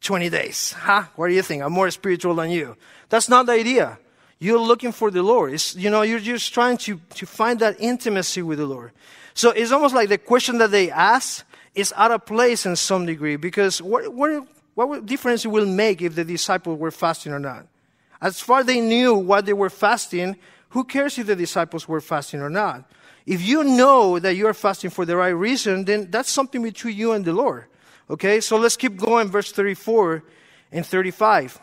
20 0.00 0.30
days. 0.30 0.72
Huh? 0.72 1.04
What 1.16 1.28
do 1.28 1.34
you 1.34 1.42
think? 1.42 1.62
I'm 1.62 1.72
more 1.72 1.90
spiritual 1.90 2.34
than 2.34 2.50
you. 2.50 2.76
That's 3.08 3.28
not 3.28 3.46
the 3.46 3.52
idea. 3.52 3.98
You're 4.38 4.60
looking 4.60 4.92
for 4.92 5.10
the 5.10 5.22
Lord. 5.22 5.54
It's, 5.54 5.74
you 5.74 5.90
know, 5.90 6.02
you're 6.02 6.20
just 6.20 6.52
trying 6.54 6.76
to, 6.78 7.00
to 7.14 7.26
find 7.26 7.58
that 7.60 7.80
intimacy 7.80 8.42
with 8.42 8.58
the 8.58 8.66
Lord. 8.66 8.92
So 9.34 9.50
it's 9.50 9.72
almost 9.72 9.94
like 9.94 10.08
the 10.08 10.18
question 10.18 10.58
that 10.58 10.70
they 10.70 10.90
ask 10.90 11.44
is 11.74 11.92
out 11.96 12.12
of 12.12 12.24
place 12.24 12.66
in 12.66 12.76
some 12.76 13.04
degree 13.04 13.36
because 13.36 13.82
what, 13.82 14.12
what, 14.14 14.46
what 14.74 15.06
difference 15.06 15.44
it 15.44 15.48
will 15.48 15.66
make 15.66 16.00
if 16.00 16.14
the 16.14 16.24
disciples 16.24 16.78
were 16.78 16.92
fasting 16.92 17.32
or 17.32 17.40
not? 17.40 17.66
As 18.20 18.40
far 18.40 18.60
as 18.60 18.66
they 18.66 18.80
knew 18.80 19.14
what 19.14 19.44
they 19.44 19.52
were 19.52 19.70
fasting, 19.70 20.36
who 20.70 20.84
cares 20.84 21.18
if 21.18 21.26
the 21.26 21.36
disciples 21.36 21.88
were 21.88 22.00
fasting 22.00 22.40
or 22.40 22.50
not? 22.50 22.88
If 23.26 23.42
you 23.42 23.64
know 23.64 24.18
that 24.18 24.36
you're 24.36 24.54
fasting 24.54 24.90
for 24.90 25.04
the 25.04 25.16
right 25.16 25.28
reason, 25.28 25.84
then 25.84 26.10
that's 26.10 26.30
something 26.30 26.62
between 26.62 26.96
you 26.96 27.12
and 27.12 27.24
the 27.24 27.32
Lord. 27.32 27.66
Okay, 28.08 28.40
so 28.40 28.58
let's 28.58 28.76
keep 28.76 28.96
going, 28.96 29.28
verse 29.28 29.50
34 29.50 30.22
and 30.72 30.84
35. 30.84 31.60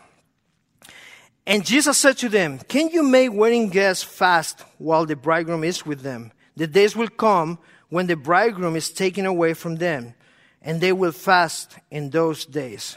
And 1.46 1.64
Jesus 1.64 1.98
said 1.98 2.18
to 2.18 2.28
them, 2.28 2.58
Can 2.58 2.88
you 2.88 3.02
make 3.02 3.32
wedding 3.32 3.68
guests 3.68 4.02
fast 4.02 4.64
while 4.78 5.06
the 5.06 5.16
bridegroom 5.16 5.64
is 5.64 5.86
with 5.86 6.00
them? 6.02 6.32
The 6.56 6.66
days 6.66 6.94
will 6.94 7.08
come 7.08 7.58
when 7.88 8.06
the 8.06 8.16
bridegroom 8.16 8.76
is 8.76 8.90
taken 8.90 9.26
away 9.26 9.54
from 9.54 9.76
them, 9.76 10.14
and 10.62 10.80
they 10.80 10.92
will 10.92 11.12
fast 11.12 11.76
in 11.90 12.10
those 12.10 12.44
days. 12.46 12.96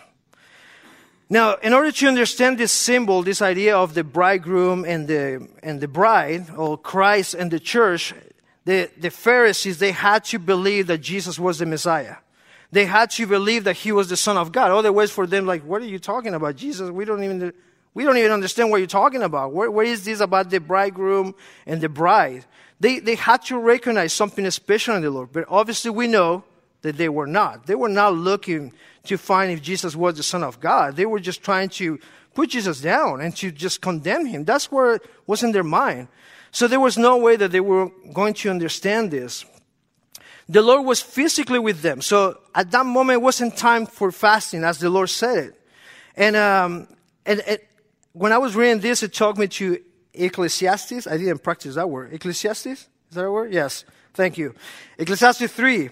Now, 1.29 1.55
in 1.55 1.73
order 1.73 1.91
to 1.91 2.07
understand 2.07 2.59
this 2.59 2.71
symbol, 2.71 3.23
this 3.23 3.41
idea 3.41 3.75
of 3.75 3.95
the 3.95 4.03
bridegroom 4.03 4.85
and 4.85 5.07
the, 5.07 5.47
and 5.63 5.81
the 5.81 5.87
bride, 5.87 6.51
or 6.55 6.77
Christ 6.77 7.33
and 7.33 7.49
the 7.49 7.59
church, 7.59 8.13
the, 8.65 8.91
the 8.97 9.09
Pharisees, 9.09 9.79
they 9.79 9.91
had 9.91 10.23
to 10.25 10.39
believe 10.39 10.87
that 10.87 10.99
Jesus 10.99 11.39
was 11.39 11.59
the 11.59 11.65
Messiah. 11.65 12.17
They 12.71 12.85
had 12.85 13.09
to 13.11 13.25
believe 13.25 13.63
that 13.63 13.77
he 13.77 13.91
was 13.91 14.09
the 14.09 14.17
Son 14.17 14.37
of 14.37 14.51
God. 14.51 14.71
Otherwise, 14.71 15.11
for 15.11 15.25
them, 15.25 15.45
like, 15.45 15.63
what 15.63 15.81
are 15.81 15.85
you 15.85 15.99
talking 15.99 16.33
about? 16.33 16.57
Jesus, 16.57 16.91
we 16.91 17.05
don't 17.05 17.23
even, 17.23 17.53
we 17.93 18.03
don't 18.03 18.17
even 18.17 18.31
understand 18.31 18.69
what 18.69 18.77
you're 18.77 18.87
talking 18.87 19.23
about. 19.23 19.51
what, 19.51 19.73
what 19.73 19.87
is 19.87 20.03
this 20.05 20.19
about 20.19 20.49
the 20.49 20.59
bridegroom 20.59 21.33
and 21.65 21.81
the 21.81 21.89
bride? 21.89 22.45
They, 22.85 22.99
they 22.99 23.15
had 23.15 23.41
to 23.45 23.57
recognize 23.57 24.13
something 24.13 24.47
special 24.51 24.95
in 24.95 25.01
the 25.01 25.09
Lord. 25.09 25.29
But 25.33 25.45
obviously, 25.49 25.89
we 25.89 26.05
know 26.05 26.43
that 26.83 26.97
they 26.97 27.09
were 27.09 27.25
not. 27.25 27.65
They 27.65 27.73
were 27.73 27.89
not 27.89 28.13
looking 28.13 28.73
to 29.05 29.17
find 29.17 29.51
if 29.51 29.63
Jesus 29.63 29.95
was 29.95 30.17
the 30.17 30.21
Son 30.21 30.43
of 30.43 30.59
God. 30.59 30.95
They 30.95 31.07
were 31.07 31.19
just 31.19 31.41
trying 31.41 31.69
to 31.69 31.99
put 32.35 32.51
Jesus 32.51 32.81
down 32.81 33.21
and 33.21 33.35
to 33.37 33.49
just 33.49 33.81
condemn 33.81 34.27
him. 34.27 34.45
That's 34.45 34.69
it 34.71 35.01
was 35.25 35.41
in 35.41 35.51
their 35.51 35.63
mind. 35.63 36.09
So 36.51 36.67
there 36.67 36.79
was 36.79 36.95
no 36.95 37.17
way 37.17 37.35
that 37.37 37.51
they 37.51 37.59
were 37.59 37.89
going 38.13 38.35
to 38.35 38.51
understand 38.51 39.09
this. 39.09 39.45
The 40.47 40.61
Lord 40.61 40.85
was 40.85 41.01
physically 41.01 41.57
with 41.57 41.81
them. 41.81 42.01
So 42.01 42.37
at 42.53 42.69
that 42.69 42.85
moment, 42.85 43.15
it 43.15 43.23
wasn't 43.23 43.57
time 43.57 43.87
for 43.87 44.11
fasting, 44.11 44.63
as 44.63 44.77
the 44.77 44.91
Lord 44.91 45.09
said 45.09 45.37
it. 45.39 45.61
And, 46.15 46.35
um, 46.35 46.87
and, 47.25 47.39
and 47.47 47.57
when 48.13 48.31
I 48.31 48.37
was 48.37 48.55
reading 48.55 48.79
this, 48.79 49.01
it 49.01 49.11
took 49.11 49.39
me 49.39 49.47
to 49.47 49.79
Ecclesiastes. 50.17 51.07
I 51.07 51.17
didn't 51.17 51.43
practice 51.43 51.75
that 51.75 51.89
word. 51.89 52.13
Ecclesiastes? 52.13 52.65
Is 52.65 52.87
that 53.11 53.25
a 53.25 53.31
word? 53.31 53.53
Yes. 53.53 53.85
Thank 54.13 54.37
you. 54.37 54.55
Ecclesiastes 54.97 55.51
3. 55.51 55.89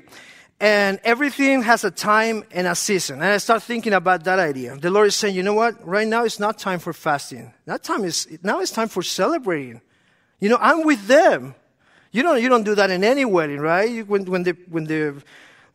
And 0.60 1.00
everything 1.04 1.62
has 1.64 1.84
a 1.84 1.92
time 1.92 2.44
and 2.52 2.68
a 2.68 2.76
season. 2.76 3.16
And 3.16 3.26
I 3.26 3.38
start 3.38 3.64
thinking 3.64 3.94
about 3.94 4.24
that 4.24 4.40
idea. 4.40 4.78
The 4.78 4.90
Lord 4.90 5.08
is 5.08 5.16
saying, 5.16 5.36
you 5.36 5.44
know 5.44 5.54
what? 5.54 5.86
Right 5.86 6.08
now 6.08 6.24
it's 6.24 6.40
not 6.40 6.58
time 6.58 6.80
for 6.80 6.94
fasting. 6.94 7.54
That 7.66 7.84
time 7.84 8.06
is, 8.06 8.28
now 8.44 8.62
it's 8.62 8.72
time 8.72 8.88
for 8.88 9.04
celebrating. 9.04 9.82
You 10.40 10.50
know, 10.50 10.58
I'm 10.62 10.86
with 10.86 11.06
them. 11.08 11.56
You 12.12 12.24
don't, 12.24 12.42
you 12.42 12.48
don't 12.48 12.64
do 12.64 12.76
that 12.76 12.92
in 12.92 13.04
any 13.04 13.26
wedding, 13.26 13.60
right? 13.60 13.90
You, 13.90 14.06
when, 14.06 14.26
when, 14.26 14.44
the, 14.44 14.56
when, 14.70 14.86
the, 14.86 15.22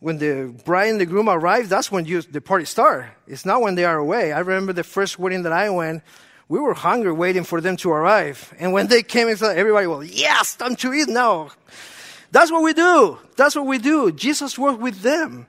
when 0.01 0.19
the 0.19 0.55
bride 0.65 0.91
and 0.91 1.01
the 1.01 1.07
groom 1.07 1.29
arrive, 1.29 1.69
that's 1.69 1.91
when 1.91 2.05
you, 2.05 2.23
the 2.23 2.41
party 2.41 2.65
start. 2.65 3.07
It's 3.27 3.45
not 3.45 3.61
when 3.61 3.75
they 3.75 3.85
are 3.85 3.99
away. 3.99 4.33
I 4.33 4.39
remember 4.39 4.73
the 4.73 4.85
first 4.85 5.19
wedding 5.19 5.43
that 5.43 5.53
I 5.53 5.69
went, 5.69 6.03
we 6.49 6.59
were 6.59 6.75
hungry 6.75 7.13
waiting 7.13 7.45
for 7.45 7.61
them 7.61 7.77
to 7.79 7.91
arrive. 7.91 8.55
And 8.59 8.73
when 8.73 8.87
they 8.87 9.03
came, 9.03 9.29
everybody 9.29 9.87
was, 9.87 10.11
yes, 10.11 10.57
time 10.57 10.77
to 10.77 10.93
eat 10.95 11.09
now. 11.09 11.51
That's 12.31 12.51
what 12.51 12.63
we 12.63 12.73
do. 12.73 13.19
That's 13.37 13.55
what 13.55 13.67
we 13.67 13.79
do. 13.79 14.13
Jesus 14.13 14.59
worked 14.59 14.81
with 14.81 15.01
them. 15.01 15.47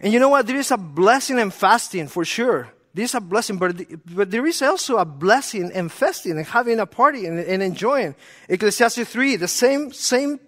And 0.00 0.12
you 0.12 0.18
know 0.18 0.28
what? 0.28 0.46
There 0.46 0.56
is 0.56 0.70
a 0.70 0.76
blessing 0.76 1.38
in 1.38 1.50
fasting 1.50 2.08
for 2.08 2.24
sure. 2.24 2.68
There 2.92 3.04
is 3.04 3.14
a 3.14 3.20
blessing, 3.20 3.58
but, 3.58 3.76
but 4.14 4.30
there 4.30 4.46
is 4.46 4.62
also 4.62 4.96
a 4.96 5.04
blessing 5.04 5.70
in 5.72 5.88
fasting 5.88 6.38
and 6.38 6.46
having 6.46 6.80
a 6.80 6.86
party 6.86 7.26
and, 7.26 7.38
and 7.38 7.62
enjoying. 7.62 8.14
Ecclesiastes 8.48 9.04
3, 9.04 9.36
the 9.36 9.48
same, 9.48 9.92
same 9.92 10.40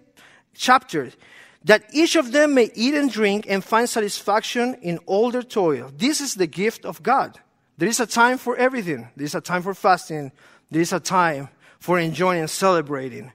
chapter. 0.53 1.11
That 1.65 1.83
each 1.93 2.15
of 2.15 2.31
them 2.31 2.53
may 2.53 2.71
eat 2.73 2.95
and 2.95 3.11
drink 3.11 3.45
and 3.47 3.63
find 3.63 3.87
satisfaction 3.87 4.75
in 4.81 4.97
all 5.05 5.29
their 5.29 5.43
toil. 5.43 5.91
This 5.95 6.21
is 6.21 6.35
the 6.35 6.47
gift 6.47 6.85
of 6.85 7.03
God. 7.03 7.39
There 7.79 7.87
is 7.87 8.01
a 8.01 8.05
time 8.05 8.37
for 8.37 8.57
everything. 8.57 9.07
There 9.15 9.23
is 9.23 9.35
a 9.35 9.39
time 9.39 9.61
for 9.61 9.73
fasting. 9.73 10.33
There 10.69 10.81
is 10.81 10.91
a 10.91 10.99
time 10.99 11.47
for 11.79 11.97
enjoying 11.97 12.41
and 12.41 12.49
celebrating. 12.49 13.31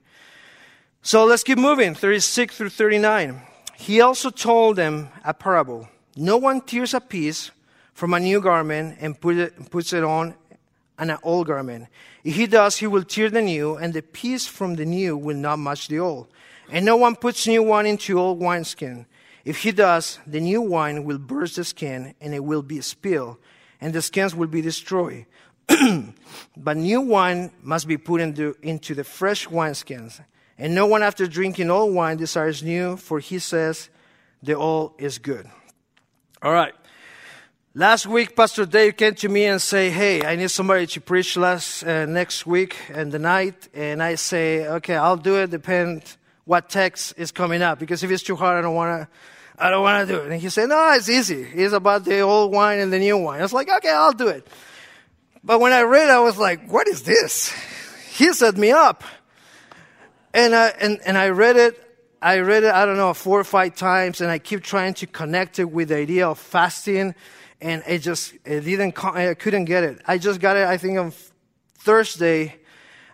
So 1.00 1.24
let's 1.24 1.42
keep 1.42 1.56
moving. 1.56 1.94
36 1.94 2.54
through 2.54 2.68
39. 2.68 3.40
He 3.78 4.02
also 4.02 4.28
told 4.28 4.76
them 4.76 5.08
a 5.24 5.32
parable. 5.32 5.88
No 6.14 6.36
one 6.36 6.60
tears 6.60 6.92
a 6.92 7.00
piece 7.00 7.52
from 7.94 8.12
a 8.12 8.20
new 8.20 8.38
garment 8.38 8.98
and 9.00 9.18
put 9.18 9.38
it, 9.38 9.70
puts 9.70 9.94
it 9.94 10.04
on 10.04 10.34
an 10.98 11.16
old 11.22 11.46
garment. 11.46 11.86
If 12.22 12.36
he 12.36 12.46
does, 12.46 12.76
he 12.76 12.86
will 12.86 13.02
tear 13.02 13.30
the 13.30 13.40
new, 13.40 13.76
and 13.76 13.94
the 13.94 14.02
piece 14.02 14.46
from 14.46 14.74
the 14.74 14.84
new 14.84 15.16
will 15.16 15.38
not 15.38 15.58
match 15.58 15.88
the 15.88 16.00
old. 16.00 16.26
And 16.70 16.84
no 16.84 16.98
one 16.98 17.16
puts 17.16 17.46
new 17.46 17.62
wine 17.62 17.86
into 17.86 18.20
old 18.20 18.40
wineskin. 18.40 19.06
If 19.46 19.62
he 19.62 19.72
does, 19.72 20.18
the 20.26 20.40
new 20.40 20.60
wine 20.60 21.04
will 21.04 21.18
burst 21.18 21.56
the 21.56 21.64
skin, 21.64 22.14
and 22.20 22.34
it 22.34 22.44
will 22.44 22.62
be 22.62 22.82
spilled, 22.82 23.38
and 23.84 23.92
the 23.92 24.00
skins 24.00 24.34
will 24.34 24.46
be 24.46 24.62
destroyed. 24.62 25.26
but 26.56 26.76
new 26.78 27.02
wine 27.02 27.50
must 27.62 27.86
be 27.86 27.98
put 27.98 28.18
into, 28.18 28.56
into 28.62 28.94
the 28.94 29.04
fresh 29.04 29.46
wineskins. 29.46 30.24
And 30.56 30.74
no 30.74 30.86
one 30.86 31.02
after 31.02 31.26
drinking 31.26 31.70
old 31.70 31.94
wine 31.94 32.16
desires 32.16 32.62
new, 32.62 32.96
for 32.96 33.18
he 33.18 33.38
says 33.38 33.90
the 34.42 34.54
old 34.54 34.94
is 34.96 35.18
good. 35.18 35.46
All 36.40 36.50
right. 36.50 36.72
Last 37.74 38.06
week, 38.06 38.34
Pastor 38.34 38.64
Dave 38.64 38.96
came 38.96 39.16
to 39.16 39.28
me 39.28 39.44
and 39.44 39.60
say, 39.60 39.90
"Hey, 39.90 40.24
I 40.24 40.36
need 40.36 40.50
somebody 40.50 40.86
to 40.86 41.00
preach 41.00 41.36
last 41.36 41.82
uh, 41.82 42.06
next 42.06 42.46
week 42.46 42.76
and 42.88 43.12
the 43.12 43.18
night." 43.18 43.68
And 43.74 44.02
I 44.02 44.14
say, 44.14 44.66
"Okay, 44.78 44.96
I'll 44.96 45.16
do 45.16 45.34
it. 45.42 45.50
Depend 45.50 46.16
what 46.44 46.70
text 46.70 47.14
is 47.18 47.32
coming 47.32 47.62
up 47.62 47.80
because 47.80 48.02
if 48.02 48.10
it's 48.10 48.22
too 48.22 48.36
hard, 48.36 48.56
I 48.58 48.62
don't 48.62 48.76
want 48.76 49.02
to. 49.02 49.08
I 49.58 49.70
don't 49.70 49.82
want 49.82 50.06
to 50.06 50.14
do 50.14 50.20
it." 50.20 50.30
And 50.30 50.40
he 50.40 50.48
said, 50.48 50.68
"No, 50.68 50.92
it's 50.92 51.08
easy. 51.08 51.42
It's 51.42 51.72
about 51.72 52.04
the 52.04 52.20
old 52.20 52.52
wine 52.52 52.80
and 52.80 52.92
the 52.92 52.98
new 52.98 53.18
wine." 53.18 53.40
I 53.40 53.42
was 53.42 53.52
like, 53.52 53.68
"Okay, 53.68 53.90
I'll 53.90 54.12
do 54.12 54.28
it." 54.28 54.46
But 55.42 55.60
when 55.60 55.72
I 55.72 55.82
read, 55.82 56.08
I 56.10 56.20
was 56.20 56.38
like, 56.38 56.68
"What 56.70 56.88
is 56.88 57.02
this?" 57.02 57.52
He 58.10 58.32
set 58.32 58.56
me 58.56 58.70
up, 58.70 59.02
and 60.32 60.54
I, 60.54 60.68
and 60.80 61.00
and 61.04 61.18
I 61.18 61.30
read 61.30 61.56
it. 61.56 61.80
I 62.22 62.38
read 62.38 62.64
it. 62.64 62.72
I 62.72 62.86
don't 62.86 62.96
know 62.96 63.12
four 63.12 63.40
or 63.40 63.44
five 63.44 63.74
times, 63.74 64.20
and 64.20 64.30
I 64.30 64.38
keep 64.38 64.62
trying 64.62 64.94
to 64.94 65.06
connect 65.06 65.58
it 65.58 65.70
with 65.70 65.88
the 65.88 65.96
idea 65.96 66.28
of 66.28 66.38
fasting 66.38 67.14
and 67.64 67.82
it 67.86 68.00
just 68.00 68.34
it 68.44 68.60
didn't 68.60 69.02
I 69.02 69.34
couldn't 69.34 69.64
get 69.64 69.84
it. 69.84 70.00
I 70.06 70.18
just 70.18 70.38
got 70.38 70.56
it. 70.56 70.66
I 70.66 70.76
think 70.76 70.98
on 70.98 71.12
Thursday. 71.78 72.60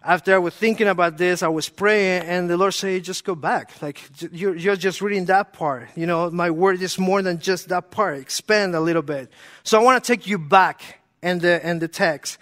After 0.03 0.35
I 0.35 0.39
was 0.39 0.55
thinking 0.55 0.89
about 0.89 1.19
this, 1.19 1.43
I 1.43 1.49
was 1.49 1.69
praying, 1.69 2.23
and 2.23 2.49
the 2.49 2.57
Lord 2.57 2.73
said, 2.73 3.05
"Just 3.05 3.23
go 3.23 3.35
back. 3.35 3.83
Like 3.83 4.01
you're, 4.33 4.57
you're 4.57 4.77
just 4.77 5.03
reading 5.03 5.27
that 5.27 5.53
part. 5.53 5.91
You 5.95 6.07
know, 6.07 6.31
my 6.31 6.51
word 6.51 6.81
is 6.81 6.99
more 6.99 7.21
than 7.21 7.39
just 7.39 7.69
that 7.69 7.91
part. 7.91 8.19
Expand 8.19 8.75
a 8.75 8.81
little 8.81 9.03
bit." 9.03 9.31
So 9.63 9.79
I 9.79 9.85
want 9.85 10.03
to 10.03 10.13
take 10.13 10.27
you 10.27 10.39
back 10.39 11.01
in 11.23 11.41
the 11.41 11.67
in 11.69 11.81
the 11.81 11.89
text. 11.89 12.39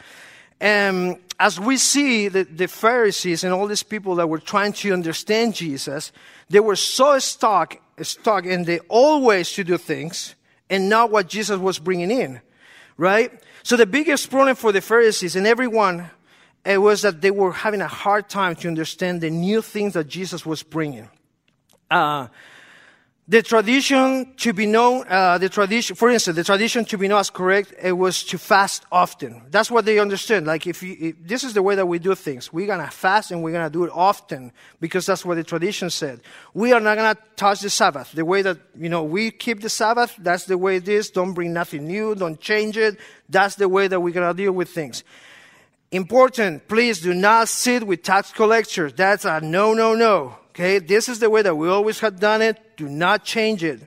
And 0.61 1.19
as 1.41 1.59
we 1.59 1.77
see 1.77 2.29
the, 2.29 2.45
the 2.45 2.69
Pharisees 2.69 3.43
and 3.43 3.53
all 3.53 3.67
these 3.67 3.83
people 3.83 4.17
that 4.17 4.29
were 4.29 4.39
trying 4.39 4.73
to 4.75 4.93
understand 4.93 5.55
Jesus, 5.55 6.13
they 6.51 6.61
were 6.61 6.77
so 6.77 7.19
stuck 7.19 7.77
stuck 8.03 8.45
in 8.45 8.65
the 8.65 8.81
old 8.89 9.25
ways 9.25 9.53
to 9.55 9.65
do 9.65 9.77
things 9.77 10.37
and 10.71 10.89
not 10.89 11.11
what 11.11 11.29
Jesus 11.29 11.59
was 11.59 11.81
bringing 11.81 12.13
in, 12.13 12.41
right? 12.97 13.33
So 13.65 13.77
the 13.77 13.87
biggest 13.87 14.31
problem 14.31 14.55
for 14.55 14.71
the 14.71 14.81
Pharisees 14.81 15.35
and 15.35 15.47
everyone 15.47 16.11
it 16.69 16.79
was 16.79 17.03
that 17.03 17.23
they 17.23 17.31
were 17.31 17.53
having 17.53 17.81
a 17.81 17.89
hard 17.89 18.29
time 18.29 18.55
to 18.57 18.69
understand 18.69 19.23
the 19.23 19.31
new 19.31 19.63
things 19.63 19.95
that 19.95 20.07
Jesus 20.07 20.45
was 20.45 20.63
bringing. 20.63 21.09
Uh, 21.91 22.29
the 23.27 23.43
tradition 23.43 24.35
to 24.39 24.55
be 24.55 24.65
known, 24.65 25.05
uh, 25.09 25.37
the 25.37 25.51
tradition, 25.51 25.97
for 25.97 26.09
instance, 26.09 26.37
the 26.37 26.45
tradition 26.45 26.85
to 26.87 26.97
be 26.97 27.09
known 27.09 27.21
as 27.21 27.29
correct, 27.29 27.75
it 27.83 27.93
was 27.93 28.25
to 28.25 28.39
fast 28.39 28.85
often. 28.91 29.43
That's 29.51 29.71
what 29.71 29.85
they 29.85 29.99
understood. 29.99 30.47
Like 30.47 30.67
if, 30.67 30.83
you, 30.83 30.97
if 30.99 31.17
this 31.21 31.45
is 31.45 31.53
the 31.53 31.63
way 31.63 31.75
that 31.75 31.87
we 31.87 31.99
do 31.99 32.15
things, 32.15 32.53
we're 32.53 32.67
gonna 32.67 32.91
fast 32.91 33.31
and 33.31 33.43
we're 33.43 33.53
gonna 33.53 33.69
do 33.69 33.85
it 33.85 33.91
often 33.93 34.51
because 34.81 35.05
that's 35.05 35.27
what 35.27 35.35
the 35.35 35.45
tradition 35.45 35.91
said. 35.91 36.21
We 36.55 36.73
are 36.73 36.81
not 36.81 36.97
gonna 36.97 37.19
touch 37.37 37.61
the 37.61 37.71
Sabbath. 37.71 38.13
The 38.13 38.25
way 38.25 38.41
that, 38.43 38.59
you 38.79 38.89
know, 38.89 39.05
we 39.05 39.31
keep 39.31 39.61
the 39.61 39.69
Sabbath, 39.69 40.17
that's 40.19 40.45
the 40.45 40.57
way 40.57 40.77
it 40.77 40.89
is. 40.89 41.11
Don't 41.11 41.35
bring 41.35 41.53
nothing 41.53 41.87
new, 41.87 42.15
don't 42.15 42.41
change 42.41 42.79
it. 42.79 42.99
That's 43.29 43.57
the 43.57 43.69
way 43.69 43.89
that 43.89 44.01
we're 44.01 44.15
gonna 44.15 44.33
deal 44.33 44.53
with 44.53 44.71
things. 44.71 45.05
Important, 45.91 46.69
please 46.69 47.01
do 47.01 47.15
not 47.15 47.49
sit 47.49 47.87
with 47.87 48.03
tax 48.03 48.31
collectors. 48.33 48.93
That's 48.93 49.25
a 49.25 49.41
no, 49.41 49.73
no, 49.73 49.95
no. 49.95 50.37
Okay, 50.51 50.81
this 50.81 51.09
is 51.09 51.19
the 51.19 51.31
way 51.31 51.43
that 51.43 51.57
we 51.57 51.69
always 51.69 52.01
have 52.01 52.21
done 52.21 52.43
it. 52.43 52.77
Do 52.77 52.89
not 52.89 53.25
change 53.25 53.65
it. 53.65 53.81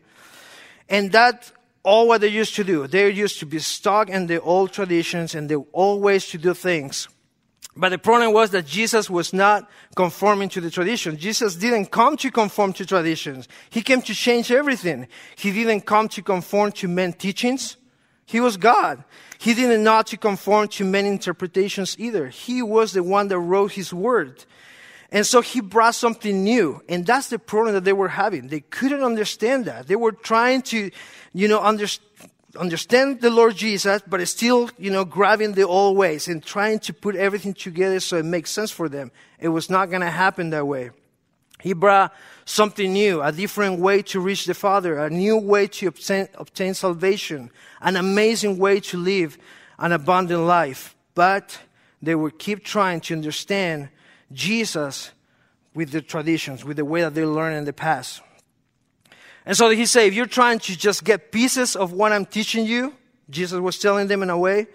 And 0.90 1.12
that's 1.12 1.52
all 1.84 2.08
what 2.08 2.22
they 2.22 2.28
used 2.28 2.56
to 2.56 2.64
do. 2.64 2.88
They 2.88 3.10
used 3.10 3.40
to 3.40 3.46
be 3.46 3.60
stuck 3.60 4.10
in 4.10 4.28
the 4.28 4.42
old 4.42 4.72
traditions 4.72 5.36
and 5.36 5.48
the 5.50 5.64
old 5.74 6.02
ways 6.02 6.28
to 6.30 6.38
do 6.38 6.54
things. 6.54 7.08
But 7.76 7.90
the 7.90 7.98
problem 7.98 8.34
was 8.34 8.50
that 8.52 8.66
Jesus 8.66 9.10
was 9.10 9.32
not 9.32 9.70
conforming 9.96 10.50
to 10.50 10.62
the 10.62 10.70
tradition. 10.70 11.18
Jesus 11.18 11.56
didn't 11.56 11.88
come 11.88 12.18
to 12.18 12.30
conform 12.30 12.74
to 12.74 12.86
traditions. 12.86 13.48
He 13.70 13.82
came 13.82 14.02
to 14.02 14.14
change 14.14 14.52
everything. 14.52 15.08
He 15.38 15.52
didn't 15.52 15.86
come 15.86 16.10
to 16.10 16.22
conform 16.22 16.74
to 16.74 16.88
men 16.88 17.14
teachings. 17.14 17.78
He 18.26 18.40
was 18.40 18.58
God. 18.58 19.04
He 19.40 19.54
didn't 19.54 19.84
not 19.84 20.08
to 20.08 20.18
conform 20.18 20.68
to 20.70 20.86
many 20.86 21.10
interpretations 21.10 21.96
either. 22.00 22.30
He 22.30 22.62
was 22.62 22.94
the 22.94 23.04
one 23.04 23.28
that 23.28 23.40
wrote 23.40 23.74
his 23.74 23.94
word. 23.94 24.46
And 25.12 25.26
so 25.26 25.42
he 25.42 25.60
brought 25.60 25.96
something 25.96 26.44
new. 26.44 26.82
And 26.88 27.06
that's 27.06 27.28
the 27.28 27.40
problem 27.40 27.74
that 27.74 27.84
they 27.84 27.92
were 27.92 28.08
having. 28.08 28.48
They 28.48 28.62
couldn't 28.62 29.04
understand 29.04 29.66
that. 29.66 29.88
They 29.88 29.98
were 29.98 30.14
trying 30.14 30.62
to, 30.64 30.92
you 31.34 31.48
know, 31.50 31.60
understand 31.60 33.20
the 33.20 33.30
Lord 33.30 33.56
Jesus, 33.56 34.02
but 34.08 34.26
still, 34.30 34.70
you 34.78 34.92
know, 34.92 35.04
grabbing 35.04 35.54
the 35.54 35.68
old 35.68 35.98
ways 35.98 36.30
and 36.30 36.42
trying 36.42 36.80
to 36.80 36.94
put 36.94 37.16
everything 37.16 37.54
together 37.54 38.00
so 38.00 38.18
it 38.18 38.26
makes 38.26 38.52
sense 38.52 38.72
for 38.72 38.88
them. 38.88 39.12
It 39.40 39.50
was 39.50 39.70
not 39.70 39.90
going 39.90 40.02
to 40.02 40.12
happen 40.12 40.52
that 40.52 40.66
way. 40.66 40.92
He 41.62 41.74
brought 41.74 42.14
something 42.46 42.92
new, 42.92 43.22
a 43.22 43.32
different 43.32 43.80
way 43.80 44.02
to 44.04 44.20
reach 44.20 44.46
the 44.46 44.54
Father, 44.54 44.98
a 44.98 45.10
new 45.10 45.38
way 45.38 45.68
to 45.68 45.88
obtain, 45.88 46.28
obtain 46.36 46.74
salvation, 46.74 47.52
an 47.82 47.96
amazing 47.96 48.58
way 48.58 48.80
to 48.82 48.98
live 48.98 49.38
an 49.80 49.92
abundant 49.92 50.42
life. 50.42 50.96
But 51.16 51.60
they 52.02 52.16
would 52.16 52.40
keep 52.40 52.64
trying 52.64 53.02
to 53.02 53.14
understand 53.14 53.90
Jesus 54.32 55.12
with 55.74 55.92
the 55.92 56.02
traditions, 56.02 56.66
with 56.66 56.78
the 56.78 56.86
way 56.86 57.02
that 57.02 57.14
they 57.14 57.26
learned 57.26 57.58
in 57.58 57.66
the 57.66 57.74
past. 57.74 58.22
And 59.46 59.56
so 59.56 59.70
he 59.70 59.86
said, 59.86 60.08
if 60.08 60.14
you're 60.14 60.26
trying 60.26 60.60
to 60.60 60.78
just 60.78 61.04
get 61.04 61.32
pieces 61.32 61.76
of 61.76 61.94
what 61.94 62.12
I'm 62.12 62.26
teaching 62.26 62.66
you, 62.66 62.94
Jesus 63.30 63.60
was 63.60 63.80
telling 63.80 64.08
them 64.08 64.24
in 64.24 64.30
a 64.30 64.38
way, 64.38 64.68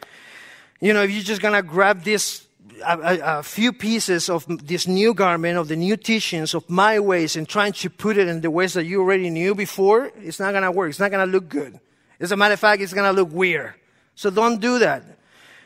you 0.80 0.92
know, 0.92 1.02
if 1.02 1.10
you're 1.10 1.22
just 1.22 1.40
gonna 1.40 1.62
grab 1.62 2.02
this, 2.02 2.45
a, 2.84 3.38
a, 3.38 3.42
few 3.42 3.72
pieces 3.72 4.28
of 4.28 4.46
this 4.66 4.86
new 4.86 5.14
garment, 5.14 5.58
of 5.58 5.68
the 5.68 5.76
new 5.76 5.96
teachings, 5.96 6.54
of 6.54 6.68
my 6.68 6.98
ways, 7.00 7.36
and 7.36 7.48
trying 7.48 7.72
to 7.72 7.90
put 7.90 8.16
it 8.16 8.28
in 8.28 8.40
the 8.40 8.50
ways 8.50 8.74
that 8.74 8.84
you 8.84 9.00
already 9.00 9.30
knew 9.30 9.54
before, 9.54 10.10
it's 10.16 10.40
not 10.40 10.52
gonna 10.52 10.72
work. 10.72 10.90
It's 10.90 11.00
not 11.00 11.10
gonna 11.10 11.26
look 11.26 11.48
good. 11.48 11.78
As 12.20 12.32
a 12.32 12.36
matter 12.36 12.54
of 12.54 12.60
fact, 12.60 12.82
it's 12.82 12.92
gonna 12.92 13.12
look 13.12 13.32
weird. 13.32 13.74
So 14.14 14.30
don't 14.30 14.60
do 14.60 14.78
that. 14.78 15.04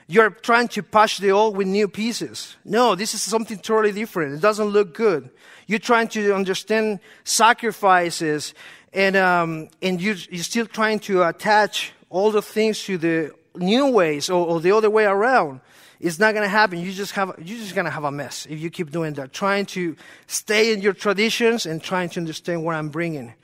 You're 0.06 0.30
trying 0.30 0.68
to 0.68 0.82
patch 0.82 1.18
the 1.18 1.30
old 1.30 1.56
with 1.56 1.68
new 1.68 1.86
pieces. 1.86 2.56
No, 2.64 2.96
this 2.96 3.14
is 3.14 3.22
something 3.22 3.58
totally 3.58 3.92
different. 3.92 4.34
It 4.34 4.40
doesn't 4.40 4.66
look 4.66 4.92
good. 4.92 5.30
You're 5.68 5.78
trying 5.78 6.08
to 6.08 6.34
understand 6.34 6.98
sacrifices 7.22 8.54
and, 8.92 9.14
um, 9.14 9.68
and 9.80 10.00
you, 10.00 10.16
you're 10.30 10.42
still 10.42 10.66
trying 10.66 10.98
to 11.00 11.22
attach 11.22 11.92
all 12.08 12.32
the 12.32 12.42
things 12.42 12.82
to 12.84 12.98
the 12.98 13.32
new 13.54 13.86
ways 13.86 14.28
or, 14.28 14.44
or 14.44 14.60
the 14.60 14.72
other 14.72 14.90
way 14.90 15.04
around. 15.04 15.60
It's 16.00 16.18
not 16.18 16.32
going 16.32 16.44
to 16.44 16.48
happen. 16.48 16.78
You 16.80 16.92
just 16.92 17.12
have, 17.12 17.34
you're 17.38 17.58
just 17.58 17.74
going 17.74 17.84
to 17.84 17.90
have 17.90 18.04
a 18.04 18.10
mess 18.10 18.46
if 18.48 18.58
you 18.58 18.70
keep 18.70 18.90
doing 18.90 19.12
that. 19.14 19.34
Trying 19.34 19.66
to 19.66 19.96
stay 20.26 20.72
in 20.72 20.80
your 20.80 20.94
traditions 20.94 21.66
and 21.66 21.82
trying 21.82 22.08
to 22.10 22.20
understand 22.20 22.64
what 22.64 22.74
I'm 22.74 22.88
bringing. 22.88 23.34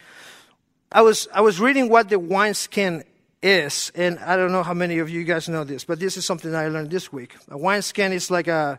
I 0.90 1.02
was, 1.02 1.28
I 1.34 1.42
was 1.42 1.60
reading 1.60 1.90
what 1.90 2.08
the 2.08 2.18
wineskin 2.18 3.04
is, 3.42 3.92
and 3.94 4.18
I 4.20 4.36
don't 4.36 4.52
know 4.52 4.62
how 4.62 4.72
many 4.72 4.98
of 4.98 5.10
you 5.10 5.22
guys 5.24 5.48
know 5.48 5.64
this, 5.64 5.84
but 5.84 6.00
this 6.00 6.16
is 6.16 6.24
something 6.24 6.54
I 6.54 6.68
learned 6.68 6.90
this 6.90 7.12
week. 7.12 7.36
A 7.50 7.58
wineskin 7.58 8.12
is 8.12 8.30
like 8.30 8.48
a, 8.48 8.78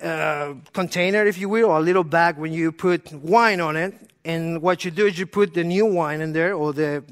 a 0.00 0.54
container, 0.74 1.24
if 1.24 1.38
you 1.38 1.48
will, 1.48 1.70
or 1.70 1.78
a 1.78 1.82
little 1.82 2.04
bag 2.04 2.36
when 2.36 2.52
you 2.52 2.70
put 2.70 3.10
wine 3.12 3.60
on 3.60 3.76
it, 3.76 3.94
and 4.24 4.60
what 4.60 4.84
you 4.84 4.90
do 4.90 5.06
is 5.06 5.18
you 5.18 5.24
put 5.24 5.54
the 5.54 5.64
new 5.64 5.86
wine 5.86 6.20
in 6.20 6.34
there, 6.34 6.52
or 6.52 6.74
the 6.74 7.02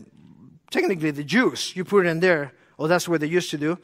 technically 0.70 1.10
the 1.10 1.24
juice, 1.24 1.74
you 1.74 1.84
put 1.84 2.04
it 2.04 2.10
in 2.10 2.20
there, 2.20 2.52
or 2.76 2.86
that's 2.88 3.08
what 3.08 3.20
they 3.20 3.26
used 3.26 3.50
to 3.50 3.58
do, 3.58 3.78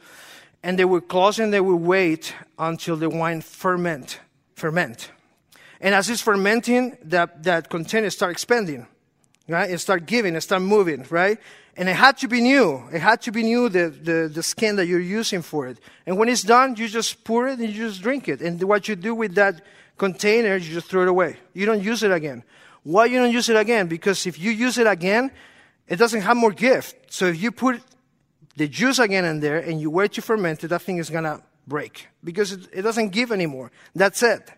and 0.65 0.79
they 0.79 0.83
would 0.83 1.07
close 1.07 1.37
and 1.37 1.53
they 1.53 1.61
would 1.61 1.75
wait 1.75 2.33
until 2.57 2.95
the 2.95 3.07
wine 3.07 3.39
ferment, 3.39 4.19
ferment. 4.55 5.11
And 5.79 5.93
as 5.93 6.09
it's 6.09 6.23
fermenting, 6.23 6.97
that, 7.03 7.43
that 7.43 7.69
container 7.69 8.09
start 8.09 8.31
expanding, 8.31 8.87
right? 9.47 9.69
It 9.69 9.77
start 9.77 10.07
giving, 10.07 10.35
it 10.35 10.41
start 10.41 10.63
moving, 10.63 11.05
right? 11.11 11.37
And 11.77 11.87
it 11.87 11.95
had 11.95 12.17
to 12.17 12.27
be 12.27 12.41
new. 12.41 12.83
It 12.91 12.99
had 12.99 13.21
to 13.23 13.31
be 13.31 13.43
new, 13.43 13.69
the, 13.69 13.89
the, 13.89 14.31
the 14.33 14.41
skin 14.41 14.75
that 14.77 14.87
you're 14.87 14.99
using 14.99 15.43
for 15.43 15.67
it. 15.67 15.77
And 16.07 16.17
when 16.17 16.29
it's 16.29 16.41
done, 16.41 16.75
you 16.77 16.87
just 16.87 17.23
pour 17.23 17.47
it 17.47 17.59
and 17.59 17.69
you 17.69 17.87
just 17.87 18.01
drink 18.01 18.27
it. 18.27 18.41
And 18.41 18.59
what 18.63 18.87
you 18.87 18.95
do 18.95 19.13
with 19.13 19.35
that 19.35 19.61
container, 19.99 20.55
you 20.55 20.73
just 20.73 20.87
throw 20.87 21.03
it 21.03 21.09
away. 21.09 21.37
You 21.53 21.67
don't 21.67 21.83
use 21.83 22.01
it 22.01 22.11
again. 22.11 22.43
Why 22.81 23.05
you 23.05 23.19
don't 23.19 23.31
use 23.31 23.49
it 23.49 23.55
again? 23.55 23.85
Because 23.85 24.25
if 24.25 24.39
you 24.39 24.49
use 24.49 24.79
it 24.79 24.87
again, 24.87 25.29
it 25.87 25.97
doesn't 25.97 26.21
have 26.21 26.35
more 26.35 26.51
gift. 26.51 27.13
So 27.13 27.27
if 27.27 27.39
you 27.39 27.51
put 27.51 27.83
the 28.55 28.67
juice 28.67 28.99
again 28.99 29.25
in 29.25 29.39
there 29.39 29.57
and 29.57 29.81
you 29.81 29.89
wait 29.89 30.13
to 30.13 30.21
ferment 30.21 30.63
it, 30.63 30.69
that 30.69 30.81
thing 30.81 30.97
is 30.97 31.09
gonna 31.09 31.41
break 31.67 32.07
because 32.23 32.51
it, 32.51 32.67
it 32.73 32.81
doesn't 32.81 33.09
give 33.09 33.31
anymore. 33.31 33.71
That's 33.93 34.23
it. 34.23 34.49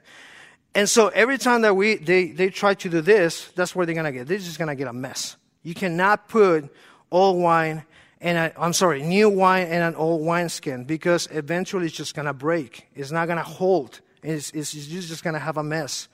And 0.75 0.87
so 0.87 1.07
every 1.07 1.37
time 1.37 1.61
that 1.61 1.75
we 1.75 1.95
they, 1.95 2.27
they 2.31 2.49
try 2.49 2.75
to 2.75 2.89
do 2.89 3.01
this, 3.01 3.49
that's 3.55 3.75
where 3.75 3.85
they're 3.85 3.95
gonna 3.95 4.11
get. 4.11 4.27
They're 4.27 4.37
just 4.37 4.59
gonna 4.59 4.75
get 4.75 4.87
a 4.87 4.93
mess. 4.93 5.35
You 5.63 5.73
cannot 5.73 6.27
put 6.27 6.69
old 7.11 7.41
wine 7.41 7.83
and 8.19 8.51
I'm 8.57 8.73
sorry, 8.73 9.03
new 9.03 9.29
wine 9.29 9.67
and 9.67 9.83
an 9.83 9.95
old 9.95 10.25
wineskin 10.25 10.85
because 10.85 11.27
eventually 11.31 11.85
it's 11.85 11.95
just 11.95 12.15
gonna 12.15 12.33
break. 12.33 12.87
It's 12.95 13.11
not 13.11 13.27
gonna 13.27 13.43
hold. 13.43 14.01
It's, 14.23 14.51
it's, 14.51 14.73
it's 14.73 15.07
just 15.07 15.23
gonna 15.23 15.39
have 15.39 15.57
a 15.57 15.63
mess. 15.63 16.07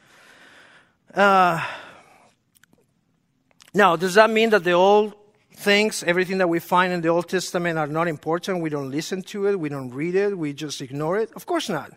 Uh, 1.14 1.64
now, 3.74 3.96
does 3.96 4.16
that 4.16 4.30
mean 4.30 4.50
that 4.52 4.64
the 4.64 4.72
old 4.72 5.14
things, 5.64 6.04
everything 6.04 6.38
that 6.40 6.50
we 6.50 6.60
find 6.60 6.94
in 6.94 7.02
the 7.02 7.10
Old 7.10 7.30
Testament 7.30 7.78
are 7.78 7.88
not 7.88 8.08
important? 8.08 8.62
We 8.62 8.70
don't 8.70 8.92
listen 8.92 9.22
to 9.24 9.48
it, 9.48 9.60
we 9.60 9.70
don't 9.70 9.92
read 9.92 10.16
it, 10.16 10.38
we 10.38 10.54
just 10.54 10.82
ignore 10.82 11.18
it? 11.18 11.32
Of 11.36 11.46
course 11.46 11.70
not. 11.70 11.92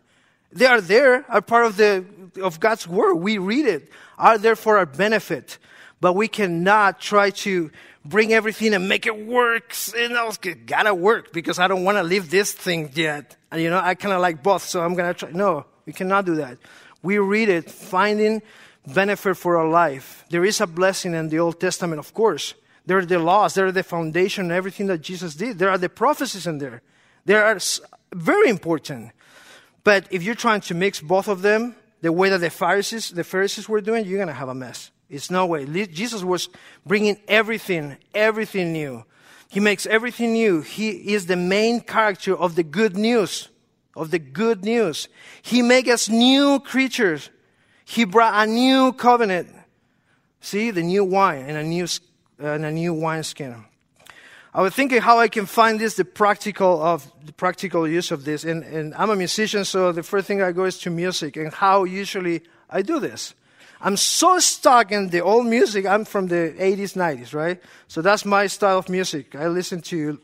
They 0.52 0.66
are 0.66 0.80
there, 0.80 1.24
are 1.28 1.42
part 1.42 1.66
of 1.66 1.76
the 1.76 2.04
of 2.42 2.60
God's 2.60 2.86
word. 2.86 3.14
We 3.14 3.38
read 3.38 3.66
it, 3.66 3.90
are 4.18 4.38
there 4.38 4.56
for 4.56 4.78
our 4.78 4.86
benefit. 4.86 5.58
But 6.00 6.12
we 6.14 6.28
cannot 6.28 7.00
try 7.00 7.30
to 7.46 7.70
bring 8.04 8.32
everything 8.32 8.74
and 8.74 8.88
make 8.88 9.06
it 9.06 9.26
work. 9.26 9.74
You 9.94 10.10
know, 10.10 10.30
it 10.42 10.66
gotta 10.66 10.94
work 10.94 11.32
because 11.32 11.58
I 11.58 11.68
don't 11.68 11.84
want 11.84 11.96
to 11.96 12.02
leave 12.02 12.30
this 12.30 12.52
thing 12.52 12.90
yet. 12.94 13.36
And 13.50 13.60
you 13.60 13.70
know, 13.70 13.80
I 13.80 13.94
kind 13.94 14.14
of 14.14 14.20
like 14.20 14.42
both, 14.42 14.62
so 14.62 14.82
I'm 14.82 14.94
gonna 14.94 15.14
try. 15.14 15.30
No, 15.30 15.66
we 15.86 15.92
cannot 15.92 16.26
do 16.26 16.36
that. 16.36 16.58
We 17.02 17.18
read 17.18 17.48
it, 17.48 17.70
finding 17.70 18.42
benefit 18.86 19.36
for 19.36 19.56
our 19.56 19.68
life. 19.68 20.24
There 20.30 20.44
is 20.44 20.60
a 20.60 20.66
blessing 20.66 21.14
in 21.14 21.28
the 21.28 21.38
Old 21.40 21.60
Testament, 21.60 21.98
of 21.98 22.14
course. 22.14 22.54
There 22.86 22.98
are 22.98 23.04
the 23.04 23.18
laws, 23.18 23.54
there 23.54 23.66
are 23.66 23.72
the 23.72 23.82
foundation, 23.82 24.50
everything 24.50 24.86
that 24.86 24.98
Jesus 24.98 25.34
did. 25.34 25.58
There 25.58 25.70
are 25.70 25.78
the 25.78 25.88
prophecies 25.88 26.46
in 26.46 26.58
there. 26.58 26.82
They 27.24 27.34
are 27.34 27.58
very 28.14 28.48
important. 28.48 29.10
But 29.82 30.06
if 30.10 30.22
you're 30.22 30.36
trying 30.36 30.60
to 30.62 30.74
mix 30.74 31.00
both 31.00 31.28
of 31.28 31.42
them, 31.42 31.74
the 32.00 32.12
way 32.12 32.28
that 32.30 32.38
the 32.38 32.50
Pharisees, 32.50 33.10
the 33.10 33.24
Pharisees 33.24 33.68
were 33.68 33.80
doing, 33.80 34.04
you're 34.04 34.18
going 34.18 34.28
to 34.28 34.34
have 34.34 34.48
a 34.48 34.54
mess. 34.54 34.90
It's 35.08 35.30
no 35.30 35.46
way. 35.46 35.64
Jesus 35.86 36.22
was 36.22 36.48
bringing 36.84 37.18
everything, 37.28 37.96
everything 38.14 38.72
new. 38.72 39.04
He 39.48 39.60
makes 39.60 39.86
everything 39.86 40.32
new. 40.32 40.60
He 40.60 41.14
is 41.14 41.26
the 41.26 41.36
main 41.36 41.80
character 41.80 42.36
of 42.36 42.56
the 42.56 42.64
good 42.64 42.96
news, 42.96 43.48
of 43.94 44.10
the 44.10 44.18
good 44.18 44.64
news. 44.64 45.08
He 45.42 45.62
makes 45.62 45.88
us 45.88 46.08
new 46.08 46.60
creatures. 46.60 47.30
He 47.84 48.04
brought 48.04 48.46
a 48.46 48.50
new 48.50 48.92
covenant. 48.92 49.48
See, 50.40 50.70
the 50.70 50.82
new 50.82 51.04
wine 51.04 51.44
and 51.46 51.56
a 51.56 51.62
new, 51.62 51.86
and 52.38 52.64
a 52.64 52.70
new 52.70 52.94
wineskin. 52.94 53.64
I 54.54 54.62
was 54.62 54.74
thinking 54.74 55.02
how 55.02 55.18
I 55.18 55.28
can 55.28 55.44
find 55.44 55.78
this, 55.78 55.96
the 55.96 56.04
practical 56.04 56.82
of 56.82 57.10
the 57.26 57.32
practical 57.32 57.86
use 57.86 58.10
of 58.10 58.24
this. 58.24 58.42
And, 58.42 58.64
and 58.64 58.94
I'm 58.94 59.10
a 59.10 59.16
musician, 59.16 59.66
so 59.66 59.92
the 59.92 60.02
first 60.02 60.26
thing 60.26 60.40
I 60.40 60.52
go 60.52 60.64
is 60.64 60.78
to 60.78 60.90
music 60.90 61.36
and 61.36 61.52
how 61.52 61.84
usually 61.84 62.42
I 62.70 62.80
do 62.80 62.98
this. 62.98 63.34
I'm 63.82 63.98
so 63.98 64.38
stuck 64.38 64.92
in 64.92 65.10
the 65.10 65.20
old 65.20 65.46
music. 65.46 65.84
I'm 65.84 66.06
from 66.06 66.28
the 66.28 66.54
80s, 66.58 66.96
90s, 66.96 67.34
right? 67.34 67.60
So 67.88 68.00
that's 68.00 68.24
my 68.24 68.46
style 68.46 68.78
of 68.78 68.88
music. 68.88 69.34
I 69.34 69.48
listen 69.48 69.82
to, 69.82 70.18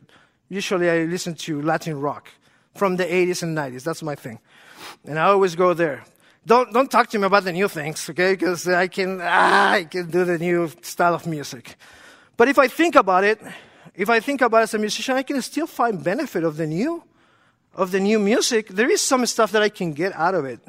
usually 0.49 0.89
I 0.89 1.05
listen 1.05 1.35
to 1.35 1.61
Latin 1.61 2.01
rock 2.01 2.29
from 2.75 2.97
the 2.97 3.05
80s 3.05 3.43
and 3.43 3.57
90s. 3.57 3.85
That's 3.85 4.03
my 4.03 4.15
thing. 4.15 4.39
And 5.05 5.19
I 5.19 5.25
always 5.25 5.55
go 5.55 5.75
there. 5.75 6.05
Don't, 6.47 6.73
don't 6.73 6.91
talk 6.91 7.09
to 7.11 7.19
me 7.19 7.27
about 7.27 7.45
the 7.45 7.53
new 7.53 7.69
things, 7.69 8.09
okay? 8.09 8.33
Because 8.33 8.67
I 8.67 8.89
can, 8.89 9.21
ah, 9.23 9.73
I 9.73 9.85
can 9.85 10.11
do 10.11 10.25
the 10.25 10.39
new 10.39 10.71
style 10.81 11.15
of 11.15 11.27
music. 11.27 11.77
But 12.37 12.49
if 12.49 12.59
I 12.59 12.69
think 12.69 12.95
about 12.95 13.25
it, 13.25 13.41
if 13.95 14.09
I 14.09 14.21
think 14.21 14.41
about 14.41 14.59
it 14.59 14.63
as 14.65 14.75
a 14.75 14.79
musician, 14.79 15.17
I 15.17 15.23
can 15.23 15.41
still 15.43 15.67
find 15.67 16.03
benefit 16.03 16.45
of 16.45 16.57
the 16.57 16.67
new, 16.67 17.05
of 17.75 17.91
the 17.91 18.01
new 18.01 18.19
music. 18.19 18.69
There 18.69 18.91
is 18.91 19.01
some 19.01 19.25
stuff 19.27 19.53
that 19.53 19.63
I 19.63 19.69
can 19.69 19.93
get 19.93 20.15
out 20.15 20.35
of 20.35 20.45
it. 20.45 20.61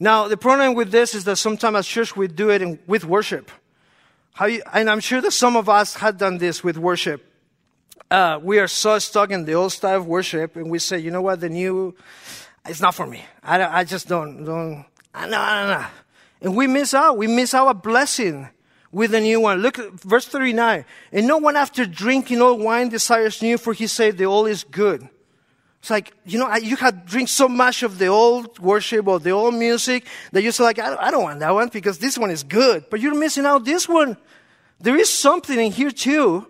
Now, 0.00 0.28
the 0.28 0.36
problem 0.36 0.74
with 0.74 0.90
this 0.90 1.14
is 1.14 1.24
that 1.24 1.36
sometimes 1.36 1.76
at 1.76 1.84
church 1.84 2.16
we 2.16 2.28
do 2.28 2.50
it 2.50 2.62
in, 2.62 2.78
with 2.86 3.04
worship. 3.04 3.50
You, 4.40 4.62
and 4.72 4.88
I'm 4.88 5.00
sure 5.00 5.20
that 5.20 5.32
some 5.32 5.56
of 5.56 5.68
us 5.68 5.96
had 5.96 6.18
done 6.18 6.38
this 6.38 6.62
with 6.62 6.78
worship. 6.78 7.24
Uh, 8.10 8.38
we 8.40 8.58
are 8.58 8.68
so 8.68 8.98
stuck 8.98 9.30
in 9.30 9.44
the 9.44 9.54
old 9.54 9.72
style 9.72 9.98
of 9.98 10.06
worship, 10.06 10.56
and 10.56 10.70
we 10.70 10.78
say, 10.78 10.98
you 10.98 11.10
know 11.10 11.20
what, 11.20 11.40
the 11.40 11.48
new, 11.48 11.94
it's 12.64 12.80
not 12.80 12.94
for 12.94 13.06
me. 13.06 13.24
I, 13.42 13.80
I 13.80 13.84
just 13.84 14.06
don't, 14.06 14.44
don't, 14.44 14.84
no, 15.14 15.26
no, 15.26 15.66
no. 15.66 15.86
And 16.40 16.56
we 16.56 16.68
miss 16.68 16.94
out. 16.94 17.18
We 17.18 17.26
miss 17.26 17.52
out 17.52 17.68
a 17.68 17.74
blessing 17.74 18.48
with 18.90 19.14
a 19.14 19.20
new 19.20 19.40
one. 19.40 19.58
Look 19.58 19.78
at 19.78 19.92
verse 19.92 20.26
39. 20.26 20.84
And 21.12 21.26
no 21.26 21.38
one 21.38 21.56
after 21.56 21.84
drinking 21.84 22.40
old 22.40 22.60
wine 22.60 22.88
desires 22.88 23.42
new, 23.42 23.58
for 23.58 23.72
he 23.72 23.86
said 23.86 24.18
the 24.18 24.24
old 24.24 24.48
is 24.48 24.64
good. 24.64 25.08
It's 25.80 25.90
like, 25.90 26.12
you 26.24 26.38
know, 26.38 26.52
you 26.56 26.76
had 26.76 27.06
drink 27.06 27.28
so 27.28 27.48
much 27.48 27.82
of 27.82 27.98
the 27.98 28.06
old 28.06 28.58
worship 28.58 29.06
or 29.06 29.20
the 29.20 29.30
old 29.30 29.54
music 29.54 30.06
that 30.32 30.42
you're 30.42 30.52
like, 30.58 30.78
I 30.78 31.10
don't 31.10 31.22
want 31.22 31.40
that 31.40 31.54
one 31.54 31.68
because 31.68 31.98
this 31.98 32.18
one 32.18 32.30
is 32.30 32.42
good. 32.42 32.86
But 32.90 33.00
you're 33.00 33.14
missing 33.14 33.46
out 33.46 33.64
this 33.64 33.88
one. 33.88 34.16
There 34.80 34.96
is 34.96 35.12
something 35.12 35.58
in 35.58 35.72
here 35.72 35.90
too 35.90 36.46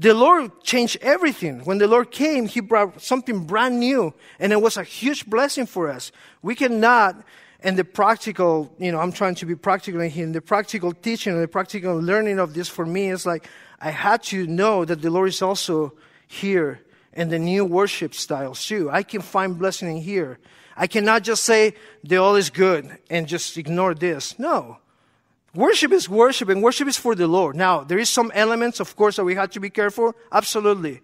The 0.00 0.14
Lord 0.14 0.62
changed 0.62 0.96
everything. 1.02 1.60
When 1.66 1.76
the 1.76 1.86
Lord 1.86 2.10
came, 2.10 2.46
He 2.46 2.60
brought 2.60 3.02
something 3.02 3.44
brand 3.44 3.78
new, 3.78 4.14
and 4.38 4.50
it 4.50 4.62
was 4.62 4.78
a 4.78 4.82
huge 4.82 5.26
blessing 5.26 5.66
for 5.66 5.90
us. 5.90 6.10
We 6.40 6.54
cannot, 6.54 7.22
and 7.62 7.76
the 7.76 7.84
practical, 7.84 8.74
you 8.78 8.90
know, 8.90 8.98
I'm 8.98 9.12
trying 9.12 9.34
to 9.36 9.46
be 9.46 9.54
practical 9.54 10.00
in 10.00 10.10
here, 10.10 10.26
the 10.30 10.40
practical 10.40 10.92
teaching 10.92 11.34
and 11.34 11.42
the 11.42 11.48
practical 11.48 11.96
learning 11.98 12.38
of 12.38 12.54
this 12.54 12.68
for 12.68 12.86
me 12.86 13.10
is 13.10 13.26
like, 13.26 13.48
I 13.80 13.90
had 13.90 14.22
to 14.24 14.46
know 14.46 14.84
that 14.84 15.02
the 15.02 15.10
Lord 15.10 15.28
is 15.28 15.42
also 15.42 15.92
here 16.26 16.80
and 17.12 17.30
the 17.30 17.38
new 17.38 17.64
worship 17.64 18.14
styles 18.14 18.64
too. 18.64 18.90
I 18.90 19.02
can 19.02 19.20
find 19.20 19.58
blessing 19.58 19.96
in 19.96 20.02
here. 20.02 20.38
I 20.76 20.86
cannot 20.86 21.22
just 21.22 21.44
say 21.44 21.74
the 22.02 22.16
all 22.16 22.36
is 22.36 22.48
good 22.48 22.98
and 23.10 23.26
just 23.26 23.58
ignore 23.58 23.94
this. 23.94 24.38
No. 24.38 24.78
Worship 25.54 25.92
is 25.92 26.08
worship 26.08 26.48
and 26.48 26.62
worship 26.62 26.88
is 26.88 26.96
for 26.96 27.14
the 27.14 27.26
Lord. 27.26 27.56
Now, 27.56 27.82
there 27.82 27.98
is 27.98 28.08
some 28.08 28.30
elements, 28.34 28.80
of 28.80 28.94
course, 28.96 29.16
that 29.16 29.24
we 29.24 29.34
have 29.34 29.50
to 29.50 29.60
be 29.60 29.68
careful. 29.68 30.14
Absolutely. 30.30 31.02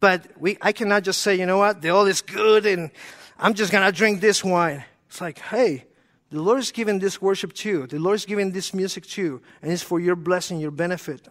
But 0.00 0.26
we, 0.40 0.56
I 0.60 0.72
cannot 0.72 1.04
just 1.04 1.20
say, 1.20 1.36
you 1.36 1.46
know 1.46 1.58
what, 1.58 1.82
the 1.82 1.90
all 1.90 2.06
is 2.06 2.22
good 2.22 2.66
and 2.66 2.90
I'm 3.38 3.54
just 3.54 3.70
going 3.70 3.84
to 3.84 3.92
drink 3.92 4.20
this 4.20 4.42
wine. 4.42 4.84
It's 5.14 5.20
like, 5.20 5.38
hey, 5.38 5.84
the 6.30 6.42
Lord 6.42 6.58
is 6.58 6.72
giving 6.72 6.98
this 6.98 7.22
worship 7.22 7.52
to 7.52 7.68
you. 7.68 7.86
The 7.86 8.00
Lord 8.00 8.16
is 8.16 8.26
giving 8.26 8.50
this 8.50 8.74
music 8.74 9.06
to 9.10 9.22
you. 9.22 9.42
And 9.62 9.70
it's 9.70 9.80
for 9.80 10.00
your 10.00 10.16
blessing, 10.16 10.58
your 10.58 10.72
benefit. 10.72 11.28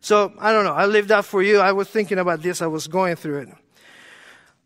So, 0.00 0.32
I 0.38 0.52
don't 0.52 0.62
know. 0.62 0.72
I 0.72 0.86
leave 0.86 1.08
that 1.08 1.24
for 1.24 1.42
you. 1.42 1.58
I 1.58 1.72
was 1.72 1.88
thinking 1.88 2.20
about 2.20 2.42
this. 2.42 2.62
I 2.62 2.68
was 2.68 2.86
going 2.86 3.16
through 3.16 3.38
it. 3.38 3.48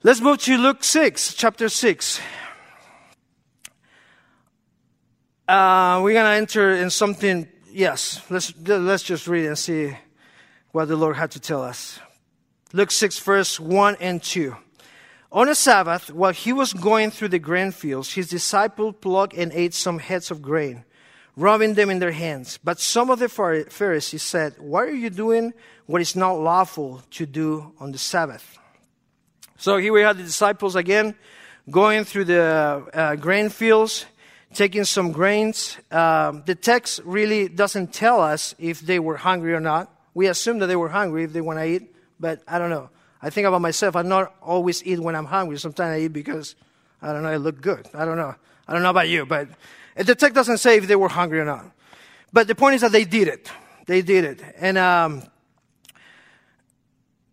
Let's 0.02 0.20
move 0.20 0.36
to 0.42 0.58
Luke 0.58 0.84
6, 0.84 1.32
chapter 1.32 1.70
6. 1.70 2.20
Uh, 5.48 6.00
we're 6.04 6.12
going 6.12 6.26
to 6.26 6.36
enter 6.36 6.74
in 6.74 6.90
something, 6.90 7.48
yes, 7.72 8.20
let's, 8.28 8.52
let's 8.66 9.02
just 9.02 9.26
read 9.26 9.46
and 9.46 9.56
see 9.56 9.96
what 10.72 10.88
the 10.88 10.96
Lord 10.96 11.16
had 11.16 11.30
to 11.30 11.40
tell 11.40 11.62
us. 11.62 12.00
Luke 12.74 12.90
6, 12.90 13.18
verse 13.20 13.58
1 13.58 13.96
and 13.98 14.22
2. 14.22 14.54
On 15.30 15.48
a 15.48 15.54
Sabbath, 15.54 16.10
while 16.10 16.32
he 16.32 16.52
was 16.52 16.72
going 16.72 17.10
through 17.10 17.28
the 17.28 17.38
grain 17.38 17.70
fields, 17.70 18.14
his 18.14 18.28
disciples 18.28 18.94
plucked 19.00 19.34
and 19.34 19.52
ate 19.52 19.74
some 19.74 19.98
heads 19.98 20.30
of 20.30 20.40
grain, 20.40 20.84
rubbing 21.36 21.74
them 21.74 21.90
in 21.90 21.98
their 21.98 22.12
hands. 22.12 22.58
But 22.64 22.80
some 22.80 23.10
of 23.10 23.18
the 23.18 23.28
Pharisees 23.28 24.22
said, 24.22 24.54
Why 24.58 24.84
are 24.84 24.90
you 24.90 25.10
doing 25.10 25.52
what 25.86 26.00
is 26.00 26.16
not 26.16 26.32
lawful 26.32 27.02
to 27.10 27.26
do 27.26 27.74
on 27.78 27.92
the 27.92 27.98
Sabbath? 27.98 28.58
So 29.58 29.76
here 29.76 29.92
we 29.92 30.00
have 30.00 30.16
the 30.16 30.22
disciples 30.22 30.76
again 30.76 31.14
going 31.70 32.04
through 32.04 32.24
the 32.24 32.86
uh, 32.94 33.16
grain 33.16 33.50
fields 33.50 34.06
taking 34.54 34.84
some 34.84 35.12
grains. 35.12 35.76
Um, 35.90 36.42
the 36.46 36.54
text 36.54 37.00
really 37.04 37.48
doesn't 37.48 37.92
tell 37.92 38.20
us 38.20 38.54
if 38.58 38.80
they 38.80 38.98
were 38.98 39.16
hungry 39.16 39.52
or 39.52 39.60
not. 39.60 39.92
We 40.14 40.26
assume 40.26 40.58
that 40.60 40.66
they 40.66 40.76
were 40.76 40.88
hungry 40.88 41.24
if 41.24 41.32
they 41.32 41.40
want 41.40 41.58
to 41.58 41.66
eat, 41.66 41.94
but 42.18 42.42
I 42.48 42.58
don't 42.58 42.70
know. 42.70 42.90
I 43.20 43.30
think 43.30 43.46
about 43.46 43.60
myself. 43.60 43.96
I 43.96 44.02
not 44.02 44.34
always 44.40 44.84
eat 44.84 44.98
when 44.98 45.14
I'm 45.14 45.24
hungry. 45.24 45.58
Sometimes 45.58 45.96
I 45.96 46.04
eat 46.04 46.12
because 46.12 46.54
I 47.02 47.12
don't 47.12 47.22
know. 47.22 47.32
It 47.32 47.38
look 47.38 47.60
good. 47.60 47.88
I 47.94 48.04
don't 48.04 48.16
know. 48.16 48.34
I 48.66 48.72
don't 48.72 48.82
know 48.82 48.90
about 48.90 49.08
you, 49.08 49.26
but 49.26 49.48
the 49.96 50.14
text 50.14 50.34
doesn't 50.34 50.58
say 50.58 50.76
if 50.76 50.86
they 50.86 50.96
were 50.96 51.08
hungry 51.08 51.40
or 51.40 51.44
not. 51.44 51.64
But 52.32 52.46
the 52.46 52.54
point 52.54 52.74
is 52.74 52.82
that 52.82 52.92
they 52.92 53.04
did 53.04 53.28
it. 53.28 53.50
They 53.86 54.02
did 54.02 54.24
it, 54.24 54.42
and 54.58 54.76
um, 54.76 55.22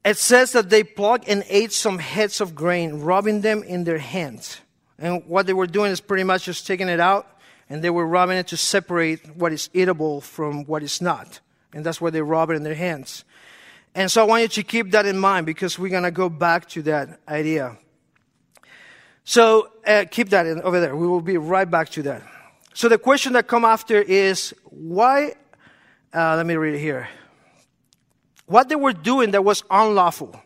it 0.05 0.17
says 0.17 0.53
that 0.53 0.69
they 0.69 0.83
plucked 0.83 1.27
and 1.27 1.43
ate 1.49 1.73
some 1.73 1.99
heads 1.99 2.39
of 2.39 2.55
grain, 2.55 3.01
rubbing 3.01 3.41
them 3.41 3.63
in 3.63 3.83
their 3.83 3.97
hands. 3.97 4.61
And 4.99 5.25
what 5.25 5.47
they 5.47 5.53
were 5.53 5.67
doing 5.67 5.91
is 5.91 5.99
pretty 5.99 6.23
much 6.23 6.45
just 6.45 6.65
taking 6.65 6.87
it 6.87 6.99
out 6.99 7.27
and 7.69 7.83
they 7.83 7.89
were 7.89 8.05
rubbing 8.05 8.37
it 8.37 8.47
to 8.47 8.57
separate 8.57 9.35
what 9.35 9.51
is 9.51 9.69
eatable 9.73 10.21
from 10.21 10.65
what 10.65 10.83
is 10.83 11.01
not. 11.01 11.39
And 11.73 11.85
that's 11.85 11.99
why 11.99 12.11
they 12.11 12.21
rub 12.21 12.51
it 12.51 12.53
in 12.53 12.63
their 12.63 12.75
hands. 12.75 13.25
And 13.95 14.11
so 14.11 14.21
I 14.21 14.25
want 14.25 14.41
you 14.41 14.47
to 14.49 14.63
keep 14.63 14.91
that 14.91 15.05
in 15.05 15.17
mind 15.17 15.45
because 15.45 15.79
we're 15.79 15.89
going 15.89 16.03
to 16.03 16.11
go 16.11 16.27
back 16.27 16.67
to 16.69 16.81
that 16.83 17.21
idea. 17.29 17.77
So 19.23 19.69
uh, 19.87 20.03
keep 20.11 20.29
that 20.29 20.45
in, 20.45 20.61
over 20.61 20.81
there. 20.81 20.95
We 20.95 21.07
will 21.07 21.21
be 21.21 21.37
right 21.37 21.69
back 21.69 21.89
to 21.91 22.03
that. 22.03 22.21
So 22.73 22.89
the 22.89 22.97
question 22.97 23.31
that 23.33 23.47
come 23.47 23.63
after 23.63 24.01
is 24.01 24.53
why, 24.65 25.35
uh, 26.13 26.35
let 26.35 26.45
me 26.45 26.55
read 26.57 26.75
it 26.75 26.79
here. 26.79 27.07
What 28.47 28.67
they 28.67 28.75
were 28.75 28.91
doing 28.91 29.31
that 29.31 29.45
was 29.45 29.63
unlawful. 29.71 30.39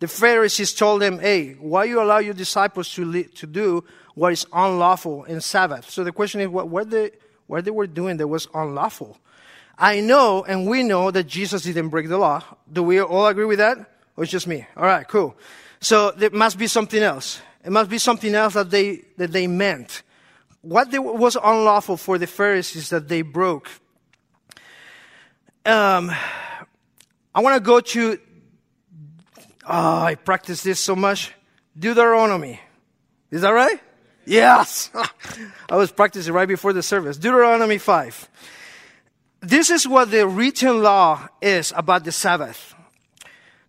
The 0.00 0.08
Pharisees 0.08 0.74
told 0.74 1.00
them, 1.00 1.20
hey, 1.20 1.52
why 1.52 1.84
you 1.84 2.02
allow 2.02 2.18
your 2.18 2.34
disciples 2.34 2.92
to, 2.94 3.04
li- 3.04 3.28
to 3.36 3.46
do 3.46 3.84
what 4.16 4.32
is 4.32 4.46
unlawful 4.52 5.24
in 5.24 5.40
Sabbath? 5.40 5.88
So 5.88 6.02
the 6.02 6.12
question 6.12 6.40
is, 6.40 6.48
what, 6.48 6.68
what, 6.68 6.90
they, 6.90 7.12
what 7.46 7.64
they 7.64 7.70
were 7.70 7.86
doing 7.86 8.16
that 8.16 8.26
was 8.26 8.48
unlawful? 8.52 9.16
I 9.78 10.00
know 10.00 10.44
and 10.44 10.66
we 10.66 10.82
know 10.82 11.10
that 11.10 11.24
Jesus 11.24 11.62
didn't 11.62 11.88
break 11.88 12.08
the 12.08 12.18
law. 12.18 12.42
Do 12.72 12.82
we 12.82 13.00
all 13.00 13.26
agree 13.26 13.44
with 13.44 13.58
that? 13.58 13.78
Or 14.16 14.24
it's 14.24 14.32
just 14.32 14.46
me? 14.46 14.66
All 14.76 14.84
right, 14.84 15.06
cool. 15.08 15.36
So 15.80 16.12
there 16.12 16.30
must 16.30 16.58
be 16.58 16.66
something 16.66 17.02
else. 17.02 17.40
It 17.64 17.72
must 17.72 17.90
be 17.90 17.98
something 17.98 18.34
else 18.34 18.54
that 18.54 18.70
they, 18.70 19.02
that 19.16 19.32
they 19.32 19.46
meant. 19.46 20.02
What 20.62 20.90
they, 20.90 20.98
was 20.98 21.36
unlawful 21.36 21.96
for 21.96 22.18
the 22.18 22.26
Pharisees 22.26 22.90
that 22.90 23.08
they 23.08 23.22
broke? 23.22 23.68
Um, 25.66 26.10
I 27.34 27.40
want 27.40 27.56
to 27.56 27.60
go 27.60 27.80
to 27.80 28.18
Oh, 29.66 29.98
I 30.02 30.14
practice 30.14 30.62
this 30.62 30.78
so 30.78 30.94
much. 30.94 31.32
Deuteronomy. 31.78 32.60
Is 33.30 33.40
that 33.40 33.50
right? 33.50 33.80
Yes. 34.26 34.90
I 35.68 35.76
was 35.76 35.90
practicing 35.90 36.34
right 36.34 36.48
before 36.48 36.72
the 36.72 36.82
service. 36.82 37.16
Deuteronomy 37.16 37.78
5. 37.78 38.28
This 39.44 39.70
is 39.70 39.86
what 39.86 40.10
the 40.10 40.26
written 40.26 40.82
law 40.82 41.28
is 41.42 41.72
about 41.76 42.04
the 42.04 42.12
Sabbath. 42.12 42.74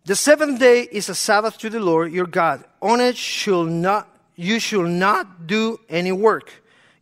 The 0.05 0.15
seventh 0.15 0.59
day 0.59 0.87
is 0.91 1.09
a 1.09 1.15
Sabbath 1.15 1.57
to 1.59 1.69
the 1.69 1.79
Lord 1.79 2.11
your 2.11 2.27
God. 2.27 2.63
On 2.81 3.01
it 3.01 3.17
not, 3.47 4.07
you 4.35 4.59
shall 4.59 4.83
not 4.83 5.47
do 5.47 5.79
any 5.89 6.11
work 6.11 6.51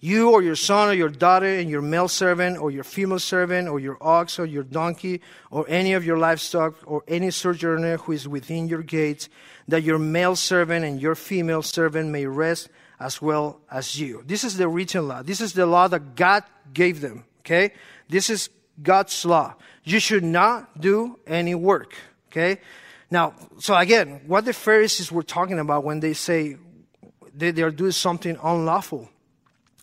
you 0.04 0.32
or 0.32 0.42
your 0.42 0.56
son 0.56 0.90
or 0.90 0.94
your 0.94 1.08
daughter 1.08 1.46
and 1.46 1.70
your 1.70 1.82
male 1.82 2.10
servant 2.10 2.58
or 2.58 2.70
your 2.70 2.84
female 2.84 3.20
servant 3.20 3.70
or 3.70 3.80
your 3.80 3.98
ox 4.02 4.38
or 4.38 4.46
your 4.46 4.64
donkey 4.64 5.22
or 5.50 5.66
any 5.70 5.94
of 5.94 6.04
your 6.04 6.18
livestock 6.18 6.76
or 6.86 7.06
any 7.08 7.32
sojourner 7.32 7.96
who 7.96 8.12
is 8.12 8.28
within 8.28 8.68
your 8.68 8.84
gates, 8.84 9.30
that 9.70 9.82
your 9.82 9.98
male 9.98 10.36
servant 10.36 10.84
and 10.84 11.02
your 11.02 11.16
female 11.16 11.62
servant 11.62 12.10
may 12.10 12.26
rest 12.26 12.68
as 13.00 13.22
well 13.22 13.62
as 13.72 13.98
you. 13.98 14.22
This 14.26 14.44
is 14.44 14.58
the 14.58 14.68
written 14.68 15.08
law. 15.08 15.24
This 15.24 15.40
is 15.40 15.54
the 15.54 15.66
law 15.66 15.88
that 15.88 16.16
God 16.16 16.44
gave 16.74 17.00
them. 17.00 17.24
Okay? 17.40 17.72
This 18.10 18.30
is 18.30 18.50
God's 18.82 19.26
law. 19.26 19.56
You 19.84 20.00
should 20.00 20.24
not 20.24 20.80
do 20.80 21.20
any 21.28 21.56
work. 21.56 21.96
Okay? 22.32 22.60
Now, 23.12 23.34
so 23.60 23.76
again, 23.76 24.22
what 24.26 24.46
the 24.46 24.54
Pharisees 24.54 25.12
were 25.12 25.24
talking 25.24 25.60
about 25.60 25.84
when 25.84 26.00
they 26.00 26.14
say 26.14 26.58
they, 27.34 27.52
they 27.52 27.62
are 27.62 27.72
doing 27.72 27.92
something 27.92 28.38
unlawful. 28.42 29.10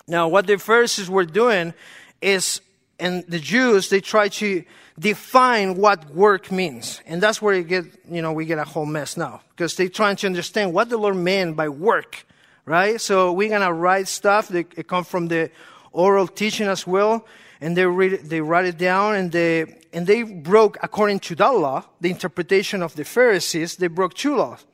Now, 0.06 0.28
what 0.28 0.46
the 0.46 0.58
Pharisees 0.58 1.08
were 1.08 1.24
doing 1.24 1.72
is, 2.20 2.60
and 2.98 3.24
the 3.28 3.38
Jews, 3.38 3.88
they 3.88 4.00
try 4.00 4.28
to 4.28 4.64
define 4.98 5.76
what 5.76 6.12
work 6.14 6.50
means. 6.50 7.00
And 7.06 7.22
that's 7.22 7.40
where 7.40 7.54
you 7.54 7.62
get, 7.62 7.84
you 8.10 8.20
know, 8.20 8.32
we 8.32 8.44
get 8.44 8.58
a 8.58 8.64
whole 8.64 8.86
mess 8.86 9.16
now. 9.16 9.40
Because 9.50 9.76
they're 9.76 9.88
trying 9.88 10.16
to 10.16 10.26
understand 10.26 10.74
what 10.74 10.88
the 10.88 10.98
Lord 10.98 11.16
meant 11.16 11.56
by 11.56 11.68
work, 11.68 12.26
right? 12.66 13.00
So 13.00 13.32
we're 13.32 13.48
going 13.48 13.62
to 13.62 13.72
write 13.72 14.08
stuff 14.08 14.48
that 14.48 14.86
come 14.88 15.04
from 15.04 15.28
the 15.28 15.50
oral 15.92 16.26
teaching 16.26 16.66
as 16.66 16.86
well. 16.86 17.26
And 17.60 17.76
they 17.76 17.84
read 17.84 18.24
they 18.24 18.40
write 18.40 18.64
it 18.64 18.78
down 18.78 19.16
and 19.16 19.30
they, 19.30 19.80
and 19.92 20.06
they 20.06 20.22
broke, 20.22 20.78
according 20.82 21.20
to 21.20 21.34
that 21.36 21.54
law, 21.54 21.84
the 22.00 22.10
interpretation 22.10 22.82
of 22.82 22.94
the 22.96 23.04
Pharisees, 23.04 23.76
they 23.76 23.88
broke 23.88 24.14
two 24.14 24.36
laws. 24.36 24.64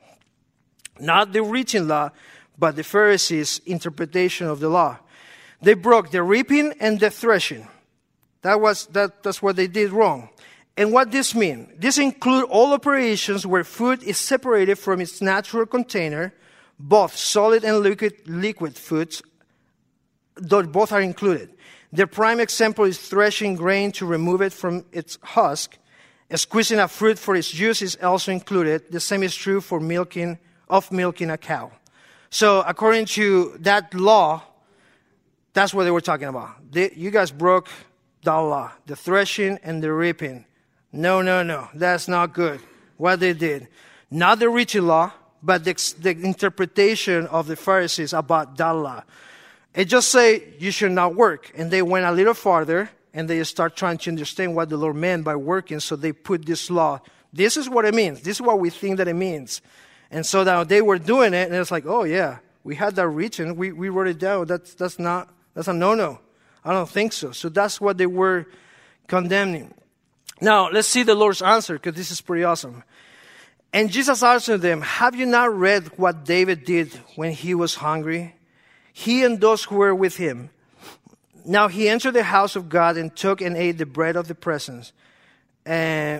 Not 0.99 1.33
the 1.33 1.43
written 1.43 1.87
law, 1.87 2.11
but 2.57 2.75
the 2.75 2.83
Pharisees' 2.83 3.61
interpretation 3.65 4.47
of 4.47 4.59
the 4.59 4.69
law. 4.69 4.97
They 5.61 5.73
broke 5.73 6.11
the 6.11 6.23
reaping 6.23 6.73
and 6.79 6.99
the 6.99 7.09
threshing. 7.09 7.67
That 8.41 8.61
was, 8.61 8.85
that, 8.87 9.23
that's 9.23 9.41
what 9.41 9.55
they 9.55 9.67
did 9.67 9.91
wrong. 9.91 10.29
And 10.77 10.93
what 10.93 11.11
this 11.11 11.33
mean? 11.33 11.73
This 11.75 11.97
include 11.97 12.45
all 12.45 12.73
operations 12.73 13.45
where 13.45 13.63
food 13.63 14.03
is 14.03 14.17
separated 14.17 14.77
from 14.77 15.01
its 15.01 15.21
natural 15.21 15.65
container, 15.65 16.33
both 16.79 17.17
solid 17.17 17.63
and 17.63 17.79
liquid, 17.79 18.13
liquid 18.27 18.75
foods, 18.75 19.23
though 20.35 20.61
both 20.63 20.91
are 20.91 21.01
included. 21.01 21.49
The 21.93 22.07
prime 22.07 22.39
example 22.39 22.85
is 22.85 22.97
threshing 22.97 23.55
grain 23.55 23.91
to 23.93 24.05
remove 24.05 24.41
it 24.41 24.53
from 24.53 24.85
its 24.91 25.17
husk. 25.21 25.77
Squeezing 26.33 26.79
a 26.79 26.87
fruit 26.87 27.17
for 27.17 27.35
its 27.35 27.49
juice 27.49 27.81
is 27.81 27.95
also 28.03 28.31
included. 28.31 28.91
The 28.91 28.99
same 28.99 29.23
is 29.23 29.33
true 29.33 29.61
for 29.61 29.79
milking, 29.79 30.37
of 30.69 30.91
milking 30.91 31.29
a 31.29 31.37
cow. 31.37 31.71
So 32.29 32.61
according 32.67 33.05
to 33.05 33.55
that 33.59 33.93
law, 33.93 34.43
that's 35.53 35.73
what 35.73 35.85
they 35.85 35.91
were 35.91 36.01
talking 36.01 36.27
about. 36.27 36.71
They, 36.71 36.91
you 36.95 37.09
guys 37.09 37.31
broke 37.31 37.69
the 38.23 38.33
law, 38.33 38.71
the 38.85 38.95
threshing 38.95 39.57
and 39.63 39.81
the 39.81 39.93
reaping. 39.93 40.45
No, 40.91 41.21
no, 41.21 41.43
no. 41.43 41.69
That's 41.73 42.07
not 42.07 42.33
good. 42.33 42.59
What 42.97 43.21
they 43.21 43.33
did. 43.33 43.69
Not 44.11 44.39
the 44.39 44.49
written 44.49 44.87
law, 44.87 45.13
but 45.41 45.63
the, 45.63 45.73
the 45.99 46.11
interpretation 46.11 47.27
of 47.27 47.47
the 47.47 47.55
Pharisees 47.55 48.11
about 48.11 48.57
that 48.57 48.71
law. 48.71 49.03
It 49.77 49.85
just 49.85 50.09
say 50.09 50.43
you 50.57 50.71
should 50.71 50.91
not 50.91 51.15
work. 51.15 51.51
And 51.55 51.69
they 51.69 51.83
went 51.83 52.03
a 52.03 52.11
little 52.11 52.33
farther 52.33 52.89
and 53.13 53.29
they 53.29 53.43
start 53.43 53.75
trying 53.75 53.99
to 53.99 54.09
understand 54.09 54.55
what 54.55 54.69
the 54.69 54.75
Lord 54.75 54.95
meant 54.95 55.23
by 55.23 55.35
working. 55.35 55.79
So 55.79 55.95
they 55.95 56.11
put 56.11 56.47
this 56.47 56.71
law 56.71 56.99
This 57.33 57.57
is 57.57 57.69
what 57.69 57.85
it 57.85 57.93
means. 57.93 58.21
This 58.21 58.37
is 58.37 58.41
what 58.41 58.59
we 58.59 58.69
think 58.69 58.97
that 58.97 59.07
it 59.07 59.13
means. 59.13 59.61
And 60.09 60.25
so 60.25 60.43
now 60.43 60.63
they 60.63 60.81
were 60.81 60.97
doing 60.97 61.33
it, 61.33 61.47
and 61.47 61.55
it's 61.55 61.69
like, 61.69 61.85
oh 61.85 62.03
yeah, 62.03 62.39
we 62.63 62.75
had 62.75 62.95
that 62.95 63.07
written. 63.07 63.55
We, 63.55 63.71
we 63.71 63.89
wrote 63.89 64.07
it 64.07 64.17
down. 64.17 64.47
That's, 64.47 64.73
that's 64.73 64.97
not, 64.97 65.29
that's 65.53 65.67
a 65.67 65.73
no-no. 65.73 66.19
I 66.63 66.71
don't 66.71 66.89
think 66.89 67.13
so. 67.13 67.31
So 67.31 67.49
that's 67.49 67.79
what 67.79 67.97
they 67.97 68.07
were 68.07 68.47
condemning. 69.07 69.73
Now, 70.41 70.69
let's 70.69 70.87
see 70.87 71.03
the 71.03 71.15
Lord's 71.15 71.41
answer, 71.41 71.73
because 71.73 71.95
this 71.95 72.09
is 72.09 72.21
pretty 72.21 72.43
awesome. 72.43 72.83
And 73.73 73.91
Jesus 73.91 74.23
answered 74.23 74.61
them, 74.61 74.81
Have 74.81 75.15
you 75.15 75.25
not 75.25 75.53
read 75.53 75.87
what 75.97 76.25
David 76.25 76.63
did 76.65 76.93
when 77.15 77.31
he 77.33 77.53
was 77.53 77.75
hungry? 77.75 78.36
He 78.99 79.23
and 79.23 79.39
those 79.39 79.65
who 79.65 79.75
were 79.75 79.93
with 79.93 80.17
him. 80.17 80.49
Now 81.45 81.67
he 81.67 81.87
entered 81.87 82.13
the 82.13 82.23
house 82.23 82.55
of 82.55 82.67
God 82.67 82.97
and 82.97 83.15
took 83.15 83.41
and 83.41 83.55
ate 83.55 83.77
the 83.77 83.85
bread 83.85 84.15
of 84.15 84.27
the 84.27 84.33
presence, 84.33 84.91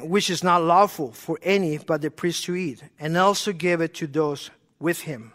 which 0.04 0.30
is 0.30 0.44
not 0.44 0.62
lawful 0.62 1.12
for 1.12 1.40
any 1.42 1.80
but 1.80 2.02
the 2.02 2.12
priest 2.12 2.46
to 2.46 2.56
eat, 2.56 2.84
and 3.00 3.18
also 3.18 3.52
gave 3.52 3.82
it 3.82 3.96
to 3.96 4.06
those 4.06 4.52
with 4.80 5.02
him. 5.02 5.34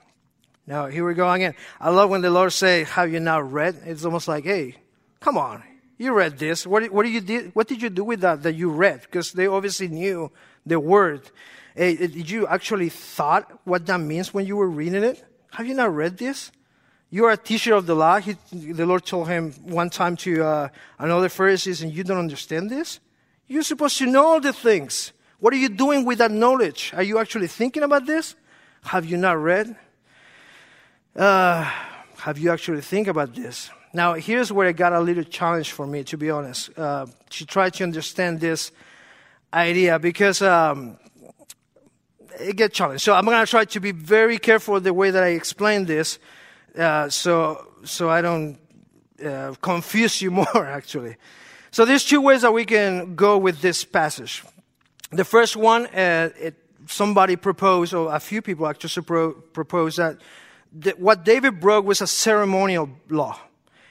Now 0.68 0.86
here 0.86 1.04
we 1.04 1.14
go 1.14 1.28
again. 1.28 1.54
I 1.80 1.90
love 1.90 2.10
when 2.10 2.22
the 2.22 2.30
Lord 2.30 2.52
say, 2.52 2.84
"Have 2.84 3.12
you 3.12 3.18
not 3.18 3.50
read?" 3.50 3.74
It's 3.86 4.04
almost 4.04 4.28
like, 4.28 4.44
"Hey, 4.44 4.76
come 5.18 5.36
on, 5.36 5.64
you 5.98 6.14
read 6.14 6.38
this. 6.38 6.64
What, 6.64 6.92
what 6.92 7.02
did 7.02 7.12
you 7.12 7.20
did? 7.20 7.50
What 7.56 7.66
did 7.66 7.82
you 7.82 7.90
do 7.90 8.04
with 8.04 8.20
that 8.20 8.44
that 8.44 8.54
you 8.54 8.70
read? 8.70 9.00
Because 9.02 9.32
they 9.32 9.48
obviously 9.48 9.88
knew 9.88 10.30
the 10.64 10.78
word. 10.78 11.28
Hey, 11.74 11.96
did 11.96 12.30
you 12.30 12.46
actually 12.46 12.88
thought 12.88 13.50
what 13.64 13.84
that 13.86 13.98
means 13.98 14.32
when 14.32 14.46
you 14.46 14.54
were 14.54 14.70
reading 14.70 15.02
it? 15.02 15.24
Have 15.50 15.66
you 15.66 15.74
not 15.74 15.92
read 15.92 16.18
this? 16.18 16.52
You 17.12 17.26
are 17.26 17.32
a 17.32 17.36
teacher 17.36 17.74
of 17.74 17.84
the 17.84 17.94
law. 17.94 18.20
He, 18.20 18.38
the 18.52 18.86
Lord 18.86 19.04
told 19.04 19.28
him 19.28 19.52
one 19.64 19.90
time 19.90 20.16
to 20.16 20.42
uh, 20.42 20.68
another 20.98 21.28
Pharisees, 21.28 21.82
and 21.82 21.92
you 21.92 22.04
don't 22.04 22.16
understand 22.16 22.70
this. 22.70 23.00
You're 23.46 23.64
supposed 23.64 23.98
to 23.98 24.06
know 24.06 24.24
all 24.24 24.40
the 24.40 24.54
things. 24.54 25.12
What 25.38 25.52
are 25.52 25.58
you 25.58 25.68
doing 25.68 26.06
with 26.06 26.16
that 26.18 26.30
knowledge? 26.30 26.90
Are 26.96 27.02
you 27.02 27.18
actually 27.18 27.48
thinking 27.48 27.82
about 27.82 28.06
this? 28.06 28.34
Have 28.84 29.04
you 29.04 29.18
not 29.18 29.34
read? 29.34 29.76
Uh, 31.14 31.70
have 32.16 32.38
you 32.38 32.50
actually 32.50 32.80
think 32.80 33.08
about 33.08 33.34
this? 33.34 33.68
Now, 33.92 34.14
here's 34.14 34.50
where 34.50 34.68
it 34.68 34.76
got 34.78 34.94
a 34.94 35.00
little 35.00 35.24
challenge 35.24 35.72
for 35.72 35.86
me, 35.86 36.04
to 36.04 36.16
be 36.16 36.30
honest, 36.30 36.70
uh, 36.78 37.04
to 37.28 37.44
try 37.44 37.68
to 37.68 37.84
understand 37.84 38.40
this 38.40 38.72
idea 39.52 39.98
because 39.98 40.40
um, 40.40 40.96
it 42.40 42.56
gets 42.56 42.74
challenged. 42.74 43.04
So 43.04 43.12
I'm 43.12 43.26
going 43.26 43.38
to 43.38 43.50
try 43.50 43.66
to 43.66 43.80
be 43.80 43.92
very 43.92 44.38
careful 44.38 44.80
the 44.80 44.94
way 44.94 45.10
that 45.10 45.22
I 45.22 45.28
explain 45.36 45.84
this, 45.84 46.18
uh, 46.78 47.08
so 47.08 47.68
so 47.84 48.08
I 48.10 48.20
don't 48.20 48.58
uh, 49.24 49.54
confuse 49.60 50.22
you 50.22 50.30
more. 50.42 50.66
Actually, 50.66 51.16
so 51.70 51.84
there's 51.84 52.04
two 52.04 52.20
ways 52.20 52.42
that 52.42 52.52
we 52.52 52.64
can 52.64 53.14
go 53.14 53.38
with 53.38 53.60
this 53.60 53.84
passage. 53.84 54.44
The 55.10 55.24
first 55.24 55.56
one, 55.56 55.86
uh, 55.86 56.30
it, 56.38 56.54
somebody 56.86 57.36
proposed, 57.36 57.94
or 57.94 58.14
a 58.14 58.20
few 58.20 58.42
people 58.42 58.66
actually 58.66 59.04
proposed 59.52 59.98
that, 59.98 60.18
that 60.80 60.98
what 60.98 61.24
David 61.24 61.60
broke 61.60 61.84
was 61.84 62.00
a 62.00 62.06
ceremonial 62.06 62.90
law. 63.08 63.38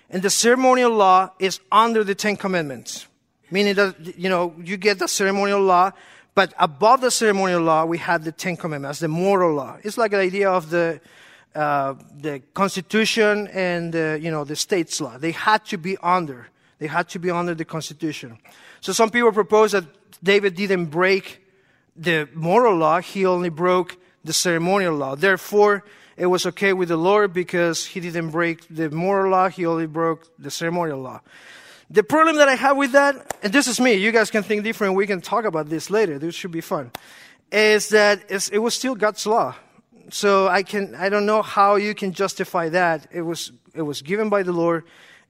And 0.09 0.21
the 0.21 0.29
ceremonial 0.29 0.91
law 0.91 1.31
is 1.39 1.59
under 1.71 2.03
the 2.03 2.15
Ten 2.15 2.35
Commandments, 2.35 3.07
meaning 3.49 3.75
that, 3.75 4.17
you 4.17 4.29
know, 4.29 4.53
you 4.61 4.77
get 4.77 4.99
the 4.99 5.07
ceremonial 5.07 5.61
law, 5.61 5.91
but 6.35 6.53
above 6.59 7.01
the 7.01 7.11
ceremonial 7.11 7.61
law, 7.61 7.85
we 7.85 7.97
have 7.99 8.23
the 8.23 8.31
Ten 8.31 8.57
Commandments, 8.57 8.99
the 8.99 9.07
moral 9.07 9.55
law. 9.55 9.77
It's 9.83 9.97
like 9.97 10.11
the 10.11 10.17
idea 10.17 10.49
of 10.49 10.69
the, 10.69 10.99
uh, 11.55 11.95
the 12.17 12.41
Constitution 12.53 13.47
and, 13.47 13.93
the, 13.93 14.19
you 14.21 14.31
know, 14.31 14.43
the 14.43 14.55
state's 14.55 15.01
law. 15.01 15.17
They 15.17 15.31
had 15.31 15.65
to 15.65 15.77
be 15.77 15.97
under. 16.01 16.47
They 16.79 16.87
had 16.87 17.09
to 17.09 17.19
be 17.19 17.29
under 17.29 17.53
the 17.53 17.65
Constitution. 17.65 18.37
So 18.79 18.93
some 18.93 19.09
people 19.09 19.31
propose 19.31 19.73
that 19.73 19.85
David 20.23 20.55
didn't 20.55 20.85
break 20.85 21.45
the 21.95 22.29
moral 22.33 22.77
law, 22.77 23.01
he 23.01 23.25
only 23.25 23.49
broke 23.49 23.97
the 24.23 24.33
ceremonial 24.33 24.95
law. 24.95 25.15
Therefore, 25.15 25.83
it 26.15 26.25
was 26.25 26.45
okay 26.45 26.73
with 26.73 26.89
the 26.89 26.97
Lord 26.97 27.33
because 27.33 27.85
he 27.85 27.99
didn't 27.99 28.29
break 28.29 28.65
the 28.69 28.89
moral 28.89 29.31
law, 29.31 29.49
he 29.49 29.65
only 29.65 29.87
broke 29.87 30.27
the 30.39 30.49
ceremonial 30.49 30.99
law. 30.99 31.21
The 31.89 32.03
problem 32.03 32.37
that 32.37 32.47
I 32.47 32.55
have 32.55 32.77
with 32.77 32.93
that, 32.93 33.35
and 33.43 33.51
this 33.51 33.67
is 33.67 33.79
me, 33.79 33.95
you 33.95 34.11
guys 34.11 34.31
can 34.31 34.43
think 34.43 34.63
different, 34.63 34.95
we 34.95 35.05
can 35.05 35.19
talk 35.19 35.43
about 35.43 35.67
this 35.67 35.89
later, 35.89 36.17
this 36.17 36.33
should 36.33 36.51
be 36.51 36.61
fun, 36.61 36.91
is 37.51 37.89
that 37.89 38.23
it 38.29 38.59
was 38.59 38.73
still 38.73 38.95
God's 38.95 39.25
law. 39.25 39.55
So 40.13 40.47
I 40.47 40.63
can, 40.63 40.93
I 40.95 41.07
don't 41.07 41.25
know 41.25 41.41
how 41.41 41.75
you 41.75 41.95
can 41.95 42.11
justify 42.11 42.69
that. 42.69 43.07
It 43.11 43.21
was, 43.21 43.51
it 43.73 43.81
was 43.81 44.01
given 44.01 44.29
by 44.29 44.43
the 44.43 44.51
Lord, 44.51 44.83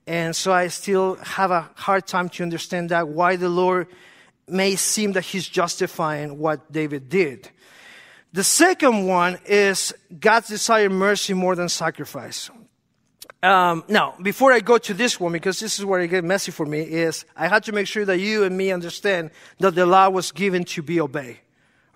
and 0.08 0.36
so 0.36 0.52
I 0.52 0.70
still 0.70 1.16
have 1.16 1.52
a 1.52 1.70
hard 1.76 2.08
time 2.08 2.30
to 2.30 2.44
understand 2.44 2.90
that, 2.90 3.08
why 3.08 3.36
the 3.36 3.50
Lord 3.50 3.88
may 4.48 4.76
seem 4.76 5.12
that 5.12 5.22
he's 5.22 5.48
justifying 5.48 6.40
what 6.40 6.72
David 6.72 7.10
did. 7.10 7.50
The 8.34 8.44
second 8.44 9.06
one 9.06 9.38
is 9.46 9.94
God's 10.20 10.48
desire 10.48 10.90
mercy 10.90 11.34
more 11.34 11.56
than 11.56 11.70
sacrifice. 11.70 12.50
Um, 13.44 13.84
now, 13.88 14.16
before 14.22 14.52
I 14.52 14.62
go 14.62 14.78
to 14.80 14.94
this 14.94 15.20
one, 15.20 15.32
because 15.32 15.60
this 15.60 15.80
is 15.80 15.86
where 15.86 16.00
it 16.02 16.08
gets 16.08 16.26
messy 16.26 16.52
for 16.52 16.66
me, 16.66 16.82
is 16.82 17.26
I 17.36 17.48
had 17.48 17.64
to 17.66 17.72
make 17.72 17.88
sure 17.88 18.06
that 18.06 18.20
you 18.20 18.44
and 18.44 18.58
me 18.58 18.72
understand 18.72 19.32
that 19.60 19.76
the 19.76 19.86
law 19.86 20.10
was 20.10 20.32
given 20.32 20.64
to 20.66 20.82
be 20.82 21.00
obeyed. 21.00 21.40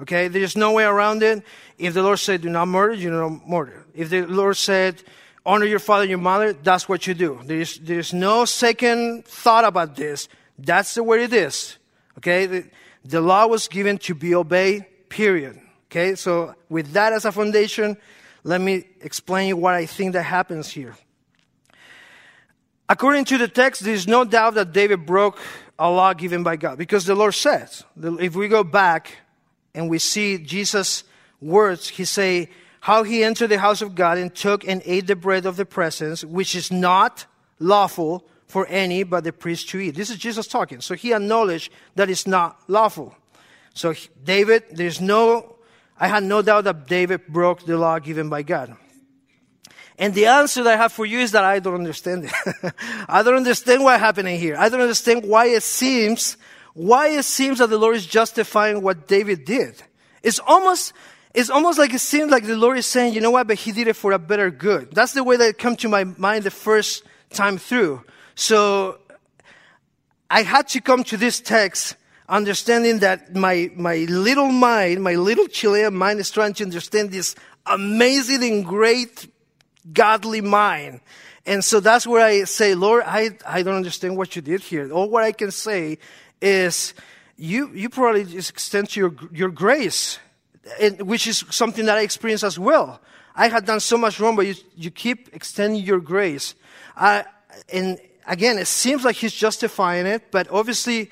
Okay, 0.02 0.28
there's 0.28 0.58
no 0.58 0.74
way 0.74 0.84
around 0.84 1.24
it. 1.24 1.44
If 1.78 1.94
the 1.94 2.04
Lord 2.04 2.20
said, 2.20 2.42
"Do 2.42 2.50
not 2.50 2.68
murder," 2.68 2.94
you 2.94 3.10
don't 3.10 3.48
murder. 3.48 3.86
If 3.94 4.10
the 4.10 4.26
Lord 4.26 4.58
said, 4.58 5.02
"Honor 5.46 5.66
your 5.66 5.80
father 5.80 6.04
and 6.04 6.10
your 6.10 6.20
mother," 6.20 6.52
that's 6.54 6.90
what 6.90 7.08
you 7.08 7.14
do. 7.14 7.40
There's 7.44 7.80
there's 7.80 8.14
no 8.14 8.46
second 8.46 9.26
thought 9.26 9.64
about 9.64 9.96
this. 9.96 10.28
That's 10.60 10.96
the 10.96 11.04
way 11.04 11.24
it 11.24 11.34
is. 11.34 11.78
Okay, 12.18 12.46
the, 12.46 12.66
the 13.06 13.22
law 13.22 13.48
was 13.48 13.68
given 13.68 13.98
to 14.00 14.14
be 14.14 14.36
obeyed. 14.36 14.86
Period. 15.10 15.62
Okay, 15.90 16.16
so 16.16 16.56
with 16.68 16.92
that 16.92 17.14
as 17.14 17.24
a 17.24 17.32
foundation, 17.32 17.96
let 18.44 18.60
me 18.60 18.86
explain 19.02 19.62
what 19.62 19.76
I 19.76 19.86
think 19.86 20.14
that 20.14 20.24
happens 20.24 20.70
here. 20.70 20.96
According 22.90 23.26
to 23.26 23.38
the 23.38 23.48
text, 23.48 23.84
there 23.84 23.94
is 23.94 24.08
no 24.08 24.26
doubt 24.26 24.56
that 24.56 24.74
David 24.74 25.06
broke 25.06 25.40
a 25.80 25.90
law 25.90 26.14
given 26.14 26.44
by 26.44 26.56
God 26.56 26.78
because 26.78 27.06
the 27.06 27.16
Lord 27.16 27.34
says, 27.34 27.84
if 27.98 28.36
we 28.36 28.48
go 28.48 28.64
back 28.64 29.18
and 29.76 29.90
we 29.90 30.00
see 30.00 30.38
Jesus' 30.38 31.04
words, 31.42 31.90
he 31.90 32.06
say, 32.06 32.50
how 32.82 33.04
he 33.04 33.24
entered 33.24 33.48
the 33.48 33.60
house 33.60 33.82
of 33.82 33.96
God 33.96 34.18
and 34.18 34.34
took 34.34 34.68
and 34.68 34.82
ate 34.86 35.08
the 35.08 35.16
bread 35.16 35.46
of 35.46 35.58
the 35.58 35.66
presence, 35.66 36.24
which 36.24 36.56
is 36.56 36.72
not 36.72 37.26
lawful 37.60 38.26
for 38.48 38.68
any 38.68 39.04
but 39.04 39.24
the 39.24 39.34
priest 39.34 39.70
to 39.70 39.80
eat. 39.80 39.96
This 39.96 40.10
is 40.10 40.18
Jesus 40.18 40.48
talking. 40.48 40.82
So 40.82 40.94
he 40.94 41.14
acknowledged 41.14 41.72
that 41.96 42.10
it's 42.10 42.28
not 42.28 42.60
lawful. 42.68 43.16
So 43.74 43.94
David, 44.24 44.64
there's 44.72 45.02
no 45.02 45.56
I 45.98 46.08
had 46.08 46.24
no 46.24 46.42
doubt 46.42 46.66
that 46.66 46.88
David 46.88 47.28
broke 47.28 47.66
the 47.66 47.78
law 47.78 48.00
given 48.00 48.30
by 48.30 48.44
God. 48.44 48.76
And 49.98 50.14
the 50.14 50.26
answer 50.26 50.62
that 50.64 50.74
I 50.74 50.78
have 50.78 50.92
for 50.92 51.06
you 51.06 51.20
is 51.20 51.32
that 51.32 51.46
I 51.46 51.60
don't 51.60 51.76
understand 51.76 52.26
it. 52.26 52.74
I 53.08 53.24
don't 53.24 53.36
understand 53.36 53.82
what's 53.84 54.02
happening 54.02 54.38
here. 54.38 54.58
I 54.58 54.68
don't 54.68 54.82
understand 54.82 55.26
why 55.26 55.46
it 55.48 55.64
seems, 55.64 56.36
why 56.76 57.08
it 57.08 57.24
seems 57.24 57.60
that 57.60 57.70
the 57.70 57.78
Lord 57.78 57.96
is 57.96 58.06
justifying 58.06 58.82
what 58.82 59.08
David 59.08 59.46
did. 59.46 59.82
It's 60.22 60.40
almost, 60.40 60.92
it's 61.34 61.50
almost 61.50 61.80
like 61.80 61.94
it 61.94 62.00
seems 62.00 62.30
like 62.30 62.46
the 62.46 62.58
Lord 62.58 62.78
is 62.78 62.86
saying, 62.86 63.14
you 63.14 63.22
know 63.22 63.32
what, 63.32 63.48
but 63.48 63.56
he 63.58 63.72
did 63.72 63.88
it 63.88 63.96
for 63.96 64.12
a 64.12 64.20
better 64.20 64.52
good. 64.52 64.92
That's 64.92 65.14
the 65.14 65.24
way 65.24 65.38
that 65.38 65.48
it 65.48 65.58
came 65.58 65.78
to 65.78 65.90
my 65.90 66.04
mind 66.04 66.44
the 66.44 66.52
first 66.52 67.04
time 67.30 67.58
through. 67.58 68.04
So 68.36 69.00
I 70.30 70.44
had 70.44 70.68
to 70.70 70.82
come 70.82 71.06
to 71.06 71.18
this 71.18 71.40
text 71.40 71.96
understanding 72.28 73.00
that 73.00 73.34
my, 73.34 73.72
my 73.76 74.06
little 74.10 74.52
mind, 74.52 75.02
my 75.02 75.16
little 75.16 75.48
Chilean 75.48 75.96
mind 75.96 76.20
is 76.20 76.30
trying 76.30 76.54
to 76.56 76.66
understand 76.66 77.12
this 77.12 77.36
amazing 77.66 78.44
and 78.44 78.66
great 78.66 79.32
godly 79.94 80.42
mind. 80.42 81.00
And 81.46 81.64
so 81.64 81.80
that's 81.80 82.06
where 82.06 82.26
I 82.26 82.44
say, 82.46 82.76
Lord, 82.76 83.04
I, 83.06 83.38
I 83.48 83.62
don't 83.62 83.76
understand 83.76 84.18
what 84.18 84.36
you 84.36 84.42
did 84.42 84.62
here. 84.62 84.92
All 84.92 85.10
what 85.10 85.24
I 85.24 85.32
can 85.32 85.52
say 85.52 86.00
is 86.46 86.94
you, 87.38 87.72
you 87.74 87.90
probably 87.90 88.24
just 88.24 88.52
extend 88.52 88.96
your, 88.96 89.14
your 89.32 89.50
grace, 89.50 90.20
and, 90.80 91.02
which 91.02 91.28
is 91.28 91.44
something 91.50 91.86
that 91.86 91.98
I 91.98 92.02
experience 92.02 92.44
as 92.44 92.58
well. 92.60 93.02
I 93.36 93.50
had 93.50 93.66
done 93.66 93.80
so 93.80 93.98
much 93.98 94.20
wrong, 94.20 94.36
but 94.36 94.48
you, 94.48 94.56
you 94.78 94.92
keep 94.92 95.34
extending 95.34 95.84
your 95.84 96.00
grace. 96.00 96.56
And 96.96 98.00
again, 98.28 98.58
it 98.58 98.68
seems 98.68 99.04
like 99.04 99.18
he's 99.18 99.34
justifying 99.34 100.06
it, 100.06 100.32
but 100.32 100.50
obviously 100.50 101.12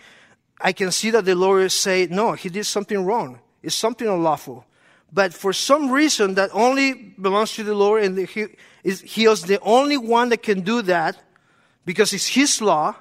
I 0.62 0.72
can 0.72 0.91
see 0.91 1.10
that 1.12 1.26
the 1.26 1.36
lawyers 1.36 1.74
say, 1.74 2.08
no, 2.10 2.34
he 2.34 2.50
did 2.50 2.65
something 2.65 3.04
wrong. 3.04 3.39
It's 3.62 3.76
something 3.76 4.08
unlawful. 4.08 4.65
But 5.12 5.34
for 5.34 5.52
some 5.52 5.91
reason 5.91 6.36
that 6.36 6.50
only 6.54 6.93
belongs 6.93 7.54
to 7.56 7.63
the 7.63 7.76
Lord 7.76 8.04
and 8.04 8.17
he 8.17 8.46
is, 8.84 9.02
he 9.02 9.26
is 9.26 9.43
the 9.43 9.60
only 9.62 9.98
one 9.98 10.30
that 10.30 10.41
can 10.41 10.62
do 10.62 10.82
that 10.84 11.17
because 11.86 12.13
it's 12.13 12.28
his 12.28 12.62
law. 12.62 12.96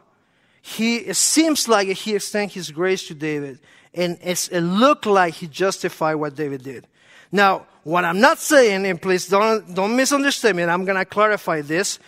He, 0.63 0.99
it 0.99 1.17
seems 1.17 1.69
like 1.69 1.89
he 1.89 2.15
extends 2.15 2.55
his 2.55 2.71
grace 2.71 3.07
to 3.09 3.15
David 3.15 3.59
and 3.95 4.17
it 4.23 4.63
looked 4.63 5.07
like 5.07 5.35
he 5.35 5.47
justified 5.47 6.15
what 6.15 6.35
David 6.35 6.63
did. 6.63 6.87
Now, 7.31 7.67
what 7.85 8.05
I'm 8.05 8.21
not 8.21 8.39
saying, 8.39 8.87
and 8.87 9.01
please 9.01 9.27
don't, 9.27 9.75
don't 9.75 9.97
misunderstand 9.97 10.57
me, 10.57 10.63
I'm 10.63 10.87
to 10.99 11.05
clarify 11.05 11.63
this. 11.63 11.99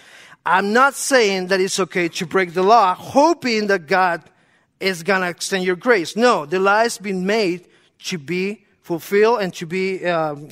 I'm 0.46 0.72
not 0.72 0.94
saying 0.94 1.48
that 1.48 1.60
it's 1.60 1.80
okay 1.80 2.08
to 2.08 2.26
break 2.26 2.54
the 2.54 2.62
law, 2.62 2.94
hoping 2.94 3.66
that 3.68 3.86
God 3.86 4.22
is 4.78 5.02
to 5.22 5.28
extend 5.28 5.64
your 5.64 5.76
grace. 5.76 6.16
No, 6.16 6.46
the 6.46 6.60
law 6.60 6.78
has 6.78 6.98
been 6.98 7.26
made 7.26 7.66
to 8.04 8.18
be 8.18 8.64
fulfilled 8.82 9.40
and 9.40 9.52
to 9.54 9.66
be, 9.66 10.04
um, 10.06 10.48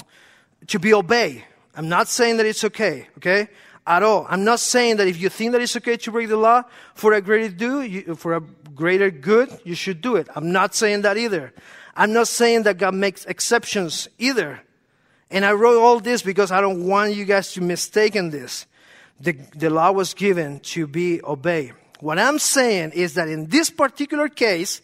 to 0.66 0.78
be 0.78 0.92
obeyed. 0.94 1.44
I'm 1.76 1.88
not 1.88 2.08
saying 2.08 2.38
that 2.38 2.46
it's 2.46 2.64
okay, 2.64 3.06
okay? 3.18 3.48
At 3.84 4.02
all. 4.04 4.26
I'm 4.28 4.44
not 4.44 4.60
saying 4.60 4.98
that 4.98 5.08
if 5.08 5.20
you 5.20 5.28
think 5.28 5.52
that 5.52 5.60
it's 5.60 5.76
okay 5.76 5.96
to 5.96 6.12
break 6.12 6.28
the 6.28 6.36
law 6.36 6.62
for 6.94 7.14
a 7.14 7.20
greater 7.20 7.48
do, 7.48 8.14
for 8.14 8.34
a 8.34 8.40
greater 8.40 9.10
good, 9.10 9.50
you 9.64 9.74
should 9.74 10.00
do 10.00 10.14
it. 10.16 10.28
I'm 10.36 10.52
not 10.52 10.74
saying 10.74 11.02
that 11.02 11.16
either. 11.16 11.52
I'm 11.96 12.12
not 12.12 12.28
saying 12.28 12.62
that 12.62 12.78
God 12.78 12.94
makes 12.94 13.24
exceptions 13.26 14.08
either. 14.18 14.62
And 15.30 15.44
I 15.44 15.52
wrote 15.52 15.80
all 15.80 15.98
this 15.98 16.22
because 16.22 16.52
I 16.52 16.60
don't 16.60 16.86
want 16.86 17.14
you 17.14 17.24
guys 17.24 17.52
to 17.54 17.60
mistake 17.60 18.14
in 18.14 18.30
this. 18.30 18.66
The, 19.20 19.32
the 19.56 19.70
law 19.70 19.92
was 19.92 20.14
given 20.14 20.60
to 20.60 20.86
be 20.86 21.20
obeyed. 21.22 21.74
What 22.00 22.18
I'm 22.18 22.38
saying 22.38 22.92
is 22.92 23.14
that 23.14 23.28
in 23.28 23.48
this 23.48 23.70
particular 23.70 24.28
case, 24.28 24.80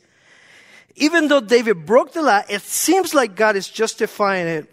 even 0.96 1.28
though 1.28 1.40
David 1.40 1.86
broke 1.86 2.12
the 2.12 2.22
law, 2.22 2.42
it 2.48 2.62
seems 2.62 3.14
like 3.14 3.36
God 3.36 3.56
is 3.56 3.68
justifying 3.68 4.46
it 4.48 4.70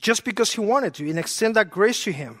just 0.00 0.24
because 0.24 0.52
he 0.52 0.60
wanted 0.60 0.94
to 0.94 1.08
and 1.08 1.18
extend 1.18 1.56
that 1.56 1.70
grace 1.70 2.04
to 2.04 2.12
him. 2.12 2.40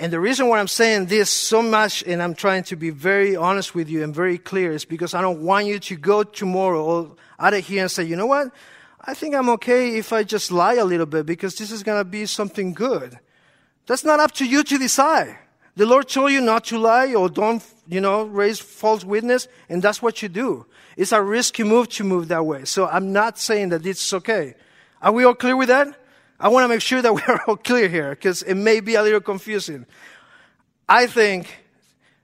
And 0.00 0.12
the 0.12 0.20
reason 0.20 0.46
why 0.46 0.60
I'm 0.60 0.68
saying 0.68 1.06
this 1.06 1.28
so 1.28 1.60
much 1.60 2.04
and 2.04 2.22
I'm 2.22 2.34
trying 2.34 2.62
to 2.64 2.76
be 2.76 2.90
very 2.90 3.34
honest 3.34 3.74
with 3.74 3.88
you 3.88 4.04
and 4.04 4.14
very 4.14 4.38
clear 4.38 4.70
is 4.70 4.84
because 4.84 5.12
I 5.12 5.20
don't 5.20 5.42
want 5.42 5.66
you 5.66 5.80
to 5.80 5.96
go 5.96 6.22
tomorrow 6.22 6.84
or 6.84 7.16
out 7.38 7.54
of 7.54 7.66
here 7.66 7.82
and 7.82 7.90
say, 7.90 8.04
you 8.04 8.14
know 8.14 8.26
what? 8.26 8.52
I 9.00 9.14
think 9.14 9.34
I'm 9.34 9.48
okay 9.50 9.96
if 9.96 10.12
I 10.12 10.22
just 10.22 10.52
lie 10.52 10.74
a 10.74 10.84
little 10.84 11.06
bit 11.06 11.26
because 11.26 11.56
this 11.56 11.72
is 11.72 11.82
going 11.82 11.98
to 11.98 12.04
be 12.04 12.26
something 12.26 12.74
good. 12.74 13.18
That's 13.86 14.04
not 14.04 14.20
up 14.20 14.32
to 14.32 14.46
you 14.46 14.62
to 14.62 14.78
decide. 14.78 15.36
The 15.74 15.86
Lord 15.86 16.08
told 16.08 16.30
you 16.30 16.40
not 16.40 16.64
to 16.66 16.78
lie 16.78 17.14
or 17.14 17.28
don't, 17.28 17.62
you 17.88 18.00
know, 18.00 18.24
raise 18.24 18.58
false 18.58 19.04
witness, 19.04 19.48
and 19.68 19.80
that's 19.80 20.02
what 20.02 20.22
you 20.22 20.28
do. 20.28 20.66
It's 20.96 21.12
a 21.12 21.22
risky 21.22 21.62
move 21.62 21.88
to 21.90 22.04
move 22.04 22.28
that 22.28 22.44
way. 22.44 22.64
So 22.64 22.86
I'm 22.86 23.12
not 23.12 23.38
saying 23.38 23.70
that 23.70 23.86
it's 23.86 24.12
okay. 24.12 24.54
Are 25.00 25.12
we 25.12 25.24
all 25.24 25.34
clear 25.34 25.56
with 25.56 25.68
that? 25.68 25.88
I 26.40 26.48
want 26.48 26.64
to 26.64 26.68
make 26.68 26.82
sure 26.82 27.02
that 27.02 27.12
we 27.12 27.22
are 27.26 27.40
all 27.48 27.56
clear 27.56 27.88
here 27.88 28.10
because 28.10 28.42
it 28.42 28.54
may 28.54 28.80
be 28.80 28.94
a 28.94 29.02
little 29.02 29.20
confusing. 29.20 29.86
I 30.88 31.06
think, 31.06 31.52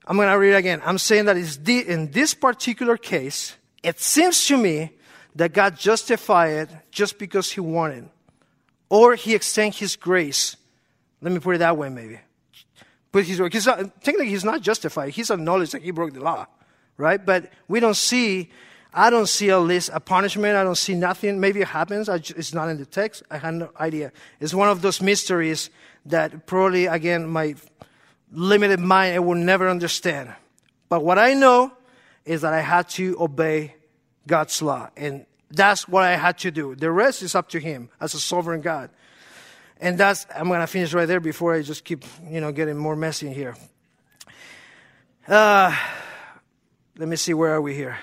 I'm 0.07 0.17
going 0.17 0.31
to 0.31 0.39
read 0.39 0.55
again. 0.55 0.81
I'm 0.85 0.99
saying 0.99 1.25
that 1.25 1.37
in 1.37 2.11
this 2.13 2.33
particular 2.35 2.97
case, 2.97 3.57
it 3.83 4.01
seems 4.01 4.47
to 4.47 4.57
me 4.57 4.91
that 5.35 5.53
God 5.53 5.77
justified 5.77 6.51
it 6.51 6.71
just 6.91 7.19
because 7.19 7.51
He 7.51 7.61
wanted, 7.61 8.09
or 8.89 9.17
He 9.17 9.35
extended 9.35 9.79
His 9.79 9.97
grace. 9.97 10.57
Let 11.21 11.33
me 11.33 11.41
put 11.41 11.57
it 11.57 11.59
that 11.59 11.77
way, 11.77 11.89
maybe. 11.89 12.21
But 13.11 13.25
he's, 13.25 13.39
he's 13.39 13.67
not, 13.67 14.03
technically, 14.03 14.29
He's 14.29 14.45
not 14.45 14.61
justified. 14.61 15.11
He's 15.11 15.31
acknowledged 15.31 15.73
that 15.73 15.83
He 15.83 15.91
broke 15.91 16.13
the 16.13 16.21
law, 16.21 16.47
right? 16.97 17.25
But 17.25 17.51
we 17.67 17.81
don't 17.81 17.97
see 17.97 18.51
I 18.97 19.11
don't 19.11 19.29
see 19.29 19.49
a 19.49 19.59
list, 19.59 19.91
a 19.93 19.99
punishment. 19.99 20.57
I 20.57 20.63
don't 20.63 20.77
see 20.77 20.95
nothing. 20.95 21.41
Maybe 21.41 21.61
it 21.61 21.67
happens. 21.67 22.07
Just, 22.07 22.31
it's 22.39 22.55
not 22.55 22.69
in 22.69 22.79
the 22.79 22.87
text. 22.87 23.25
I 23.29 23.39
have 23.39 23.55
no 23.55 23.71
idea. 23.79 24.13
It's 24.39 24.55
one 24.55 24.69
of 24.69 24.83
those 24.83 25.03
mysteries 25.03 25.69
that 26.07 26.47
probably, 26.47 26.87
again, 26.87 27.27
my 27.27 27.57
limited 28.31 28.79
mind, 28.79 29.17
I 29.17 29.19
will 29.19 29.35
never 29.35 29.69
understand. 29.69 30.33
But 30.89 31.05
what 31.05 31.19
I 31.19 31.35
know 31.35 31.73
is 32.25 32.43
that 32.43 32.53
I 32.53 32.61
had 32.61 32.89
to 32.91 33.21
obey 33.21 33.75
God's 34.29 34.63
law. 34.63 34.91
And 34.97 35.27
that's 35.51 35.89
what 35.89 36.05
I 36.05 36.17
had 36.17 36.39
to 36.39 36.53
do. 36.53 36.77
The 36.77 36.91
rest 36.91 37.23
is 37.23 37.35
up 37.35 37.49
to 37.51 37.59
Him 37.59 37.89
as 38.01 38.15
a 38.15 38.21
sovereign 38.21 38.61
God. 38.61 38.91
And 39.81 39.99
that's, 39.99 40.25
I'm 40.35 40.47
going 40.47 40.61
to 40.61 40.69
finish 40.69 40.95
right 40.95 41.07
there 41.07 41.21
before 41.21 41.53
I 41.53 41.63
just 41.63 41.85
keep, 41.85 42.05
you 42.31 42.41
know, 42.41 42.53
getting 42.53 42.77
more 42.77 42.95
messy 42.95 43.33
here. 43.35 43.57
Uh, 45.27 45.77
let 46.97 47.09
me 47.09 47.17
see, 47.17 47.35
where 47.35 47.53
are 47.55 47.61
we 47.61 47.75
here? 47.75 47.99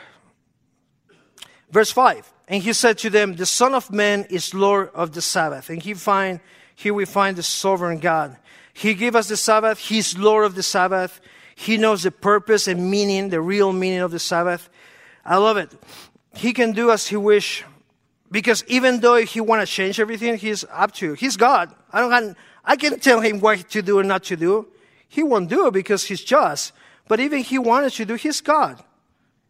Verse 1.72 1.92
5. 1.92 2.32
And 2.48 2.62
he 2.62 2.74
said 2.74 2.98
to 3.00 3.10
them, 3.10 3.36
The 3.36 3.46
Son 3.46 3.74
of 3.74 3.92
Man 3.92 4.26
is 4.30 4.54
Lord 4.54 4.90
of 4.94 5.14
the 5.14 5.22
Sabbath. 5.22 5.70
And 5.70 5.82
he 5.82 5.94
find, 5.94 6.42
here 6.76 6.94
we 6.94 7.06
find 7.06 7.38
the 7.38 7.44
sovereign 7.44 8.00
God. 8.00 8.38
He 8.74 8.94
gave 8.94 9.16
us 9.16 9.28
the 9.28 9.38
Sabbath. 9.38 9.80
He's 9.80 10.18
Lord 10.18 10.46
of 10.46 10.56
the 10.56 10.64
Sabbath. 10.64 11.22
He 11.56 11.78
knows 11.78 12.04
the 12.04 12.12
purpose 12.12 12.68
and 12.68 12.90
meaning, 12.90 13.30
the 13.30 13.42
real 13.42 13.72
meaning 13.72 14.00
of 14.00 14.12
the 14.12 14.20
Sabbath. 14.20 14.70
I 15.26 15.38
love 15.38 15.58
it. 15.58 15.72
He 16.34 16.54
can 16.54 16.72
do 16.72 16.92
as 16.92 17.08
he 17.08 17.18
wish 17.18 17.64
because 18.32 18.64
even 18.68 19.02
though 19.02 19.18
he 19.18 19.42
want 19.42 19.62
to 19.62 19.68
change 19.68 20.00
everything, 20.00 20.38
he's 20.38 20.64
up 20.72 20.94
to. 20.94 21.14
He's 21.14 21.38
God. 21.38 21.74
I 21.92 22.00
don't 22.00 22.36
I 22.64 22.76
can 22.76 23.00
tell 23.00 23.20
him 23.20 23.40
what 23.40 23.70
to 23.72 23.82
do 23.82 24.00
and 24.00 24.08
not 24.08 24.24
to 24.26 24.38
do. 24.38 24.68
He 25.08 25.24
won't 25.24 25.50
do 25.50 25.68
it 25.68 25.74
because 25.74 26.06
he's 26.06 26.24
just. 26.24 26.72
But 27.08 27.20
even 27.20 27.40
he 27.40 27.58
wanted 27.58 27.92
to 27.94 28.06
do, 28.06 28.16
he's 28.16 28.40
God. 28.40 28.82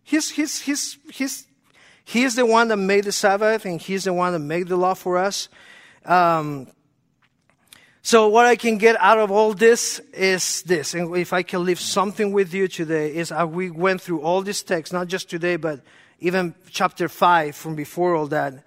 He's, 0.04 0.32
he's, 0.32 0.62
he's, 0.62 0.98
he's 1.12 1.46
he 2.06 2.24
is 2.24 2.36
the 2.36 2.46
one 2.46 2.68
that 2.70 2.78
made 2.78 3.06
the 3.06 3.12
Sabbath, 3.12 3.66
and 3.66 3.80
He's 3.80 4.06
the 4.06 4.14
one 4.14 4.34
that 4.34 4.40
made 4.40 4.68
the 4.68 4.78
law 4.78 4.94
for 4.94 5.18
us. 5.18 5.50
Um, 6.06 6.68
so 8.02 8.28
what 8.30 8.48
I 8.48 8.56
can 8.56 8.78
get 8.78 8.96
out 9.00 9.20
of 9.20 9.30
all 9.30 9.54
this 9.54 10.00
is 10.14 10.64
this, 10.64 10.96
and 10.96 11.16
if 11.16 11.34
I 11.34 11.44
can 11.44 11.64
leave 11.64 11.80
something 11.80 12.32
with 12.32 12.54
you 12.54 12.68
today, 12.68 13.16
is 13.16 13.32
uh, 13.32 13.46
we 13.48 13.70
went 13.70 14.02
through 14.02 14.22
all 14.22 14.42
these 14.42 14.64
texts, 14.64 14.92
not 14.92 15.08
just 15.08 15.30
today, 15.30 15.56
but 15.56 15.82
even 16.20 16.56
chapter 16.72 17.08
five 17.08 17.56
from 17.56 17.76
before 17.76 18.16
all 18.16 18.28
that, 18.28 18.64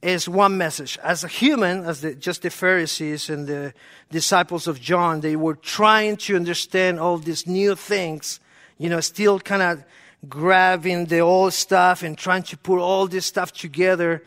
is 0.00 0.26
one 0.26 0.56
message. 0.56 0.98
As 1.02 1.24
a 1.24 1.28
human, 1.28 1.84
as 1.84 2.00
the, 2.00 2.14
just 2.14 2.40
the 2.40 2.48
Pharisees 2.48 3.28
and 3.28 3.46
the 3.46 3.74
disciples 4.10 4.66
of 4.66 4.80
John, 4.80 5.20
they 5.20 5.36
were 5.36 5.56
trying 5.56 6.16
to 6.18 6.36
understand 6.36 6.98
all 6.98 7.18
these 7.18 7.46
new 7.46 7.74
things, 7.74 8.40
you 8.78 8.88
know, 8.88 9.00
still 9.00 9.38
kind 9.38 9.60
of 9.60 9.84
grabbing 10.28 11.06
the 11.06 11.20
old 11.20 11.52
stuff 11.52 12.02
and 12.02 12.16
trying 12.16 12.42
to 12.44 12.56
put 12.56 12.78
all 12.78 13.06
this 13.06 13.26
stuff 13.26 13.52
together. 13.52 14.22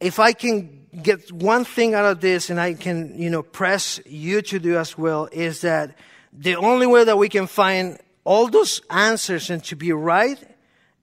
If 0.00 0.18
I 0.18 0.32
can 0.32 0.86
get 1.02 1.30
one 1.32 1.64
thing 1.64 1.94
out 1.94 2.04
of 2.04 2.20
this 2.20 2.50
and 2.50 2.60
I 2.60 2.74
can, 2.74 3.18
you 3.18 3.30
know, 3.30 3.42
press 3.42 4.00
you 4.06 4.42
to 4.42 4.58
do 4.58 4.78
as 4.78 4.96
well 4.96 5.28
is 5.32 5.60
that 5.62 5.96
the 6.32 6.56
only 6.56 6.86
way 6.86 7.04
that 7.04 7.18
we 7.18 7.28
can 7.28 7.46
find 7.46 7.98
all 8.24 8.48
those 8.48 8.80
answers 8.90 9.50
and 9.50 9.62
to 9.64 9.76
be 9.76 9.92
right 9.92 10.38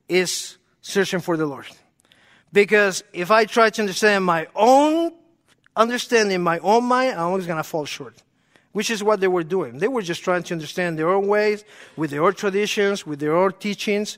is 0.07 0.57
searching 0.81 1.19
for 1.19 1.37
the 1.37 1.45
Lord. 1.45 1.65
Because 2.53 3.03
if 3.11 3.31
I 3.31 3.45
try 3.45 3.69
to 3.69 3.81
understand 3.81 4.23
my 4.23 4.47
own 4.55 5.11
understanding, 5.75 6.41
my 6.41 6.59
own 6.59 6.85
mind, 6.85 7.13
I'm 7.13 7.27
always 7.27 7.45
going 7.45 7.57
to 7.57 7.63
fall 7.63 7.85
short 7.85 8.21
which 8.75 8.89
is 8.89 9.01
what 9.01 9.21
they 9.21 9.27
were 9.29 9.41
doing. 9.41 9.77
They 9.77 9.87
were 9.87 10.01
just 10.01 10.21
trying 10.21 10.43
to 10.43 10.53
understand 10.53 10.99
their 10.99 11.07
own 11.07 11.27
ways, 11.27 11.63
with 11.95 12.11
their 12.11 12.21
own 12.21 12.33
traditions, 12.33 13.05
with 13.05 13.21
their 13.21 13.33
own 13.33 13.53
teachings. 13.53 14.17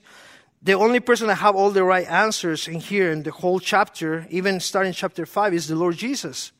The 0.63 0.73
only 0.73 0.99
person 0.99 1.27
that 1.27 1.35
have 1.35 1.55
all 1.55 1.69
the 1.69 1.83
right 1.83 2.07
answers 2.07 2.67
in 2.67 2.79
here 2.79 3.11
in 3.11 3.21
the 3.21 3.29
whole 3.29 3.59
chapter, 3.59 4.25
even 4.31 4.59
starting 4.59 4.93
chapter 4.93 5.27
5, 5.27 5.53
is 5.53 5.67
the 5.67 5.75
Lord 5.75 5.95
Jesus. 5.95 6.53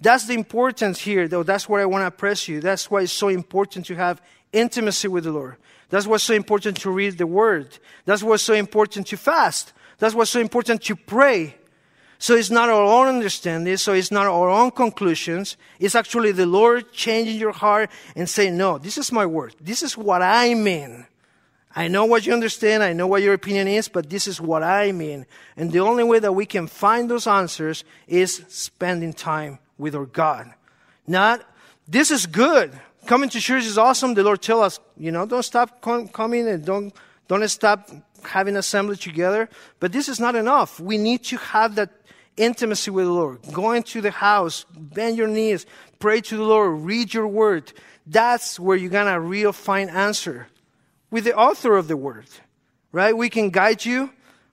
That's 0.00 0.26
the 0.26 0.32
importance 0.32 1.00
here, 1.00 1.28
though. 1.28 1.42
That's 1.42 1.68
what 1.68 1.82
I 1.82 1.84
want 1.84 2.06
to 2.06 2.10
press 2.10 2.48
you. 2.48 2.62
That's 2.62 2.90
why 2.90 3.02
it's 3.02 3.12
so 3.12 3.28
important 3.28 3.84
to 3.84 3.96
have 3.96 4.22
intimacy 4.54 5.08
with 5.08 5.24
the 5.24 5.32
Lord. 5.32 5.56
That's 5.90 6.06
what's 6.06 6.24
so 6.24 6.32
important 6.32 6.80
to 6.80 6.90
read 6.90 7.18
the 7.18 7.26
Word. 7.26 7.78
That's 8.06 8.22
what's 8.22 8.42
so 8.42 8.54
important 8.54 9.08
to 9.08 9.18
fast. 9.18 9.74
That's 9.98 10.14
what's 10.14 10.30
so 10.30 10.40
important 10.40 10.80
to 10.84 10.96
pray. 10.96 11.56
So 12.22 12.36
it's 12.36 12.52
not 12.52 12.68
our 12.68 12.84
own 12.84 13.08
understanding, 13.08 13.76
so 13.78 13.94
it's 13.94 14.12
not 14.12 14.28
our 14.28 14.48
own 14.48 14.70
conclusions. 14.70 15.56
It's 15.80 15.96
actually 15.96 16.30
the 16.30 16.46
Lord 16.46 16.92
changing 16.92 17.36
your 17.36 17.50
heart 17.50 17.90
and 18.14 18.30
saying, 18.30 18.56
no, 18.56 18.78
this 18.78 18.96
is 18.96 19.10
my 19.10 19.26
word. 19.26 19.56
This 19.60 19.82
is 19.82 19.98
what 19.98 20.22
I 20.22 20.54
mean. 20.54 21.08
I 21.74 21.88
know 21.88 22.04
what 22.04 22.24
you 22.24 22.32
understand. 22.32 22.84
I 22.84 22.92
know 22.92 23.08
what 23.08 23.22
your 23.22 23.34
opinion 23.34 23.66
is, 23.66 23.88
but 23.88 24.08
this 24.08 24.28
is 24.28 24.40
what 24.40 24.62
I 24.62 24.92
mean. 24.92 25.26
And 25.56 25.72
the 25.72 25.80
only 25.80 26.04
way 26.04 26.20
that 26.20 26.32
we 26.32 26.46
can 26.46 26.68
find 26.68 27.10
those 27.10 27.26
answers 27.26 27.82
is 28.06 28.44
spending 28.46 29.14
time 29.14 29.58
with 29.76 29.96
our 29.96 30.06
God. 30.06 30.54
Not, 31.08 31.42
this 31.88 32.12
is 32.12 32.26
good. 32.26 32.70
Coming 33.04 33.30
to 33.30 33.40
church 33.40 33.64
is 33.64 33.78
awesome. 33.78 34.14
The 34.14 34.22
Lord 34.22 34.40
tell 34.40 34.62
us, 34.62 34.78
you 34.96 35.10
know, 35.10 35.26
don't 35.26 35.42
stop 35.42 35.80
com- 35.80 36.06
coming 36.06 36.46
and 36.46 36.64
don't, 36.64 36.94
don't 37.28 37.46
stop 37.48 37.90
having 38.24 38.56
assembly 38.56 38.96
together. 38.96 39.48
But 39.80 39.92
this 39.92 40.08
is 40.08 40.20
not 40.20 40.34
enough. 40.34 40.80
We 40.80 40.98
need 40.98 41.24
to 41.24 41.36
have 41.38 41.74
that 41.76 41.90
intimacy 42.36 42.90
with 42.90 43.06
the 43.06 43.12
Lord, 43.12 43.40
going 43.52 43.82
to 43.84 44.00
the 44.00 44.10
house, 44.10 44.64
bend 44.74 45.16
your 45.16 45.28
knees, 45.28 45.66
pray 45.98 46.20
to 46.22 46.36
the 46.36 46.42
Lord, 46.42 46.80
read 46.82 47.12
your 47.12 47.28
word. 47.28 47.72
That's 48.06 48.58
where 48.58 48.76
you're 48.76 48.90
gonna 48.90 49.20
real 49.20 49.52
find 49.52 49.90
answer 49.90 50.48
with 51.10 51.24
the 51.24 51.36
author 51.36 51.76
of 51.76 51.88
the 51.88 51.96
word, 51.96 52.26
right? 52.90 53.16
We 53.16 53.28
can 53.28 53.50
guide 53.50 53.84
you. 53.84 54.10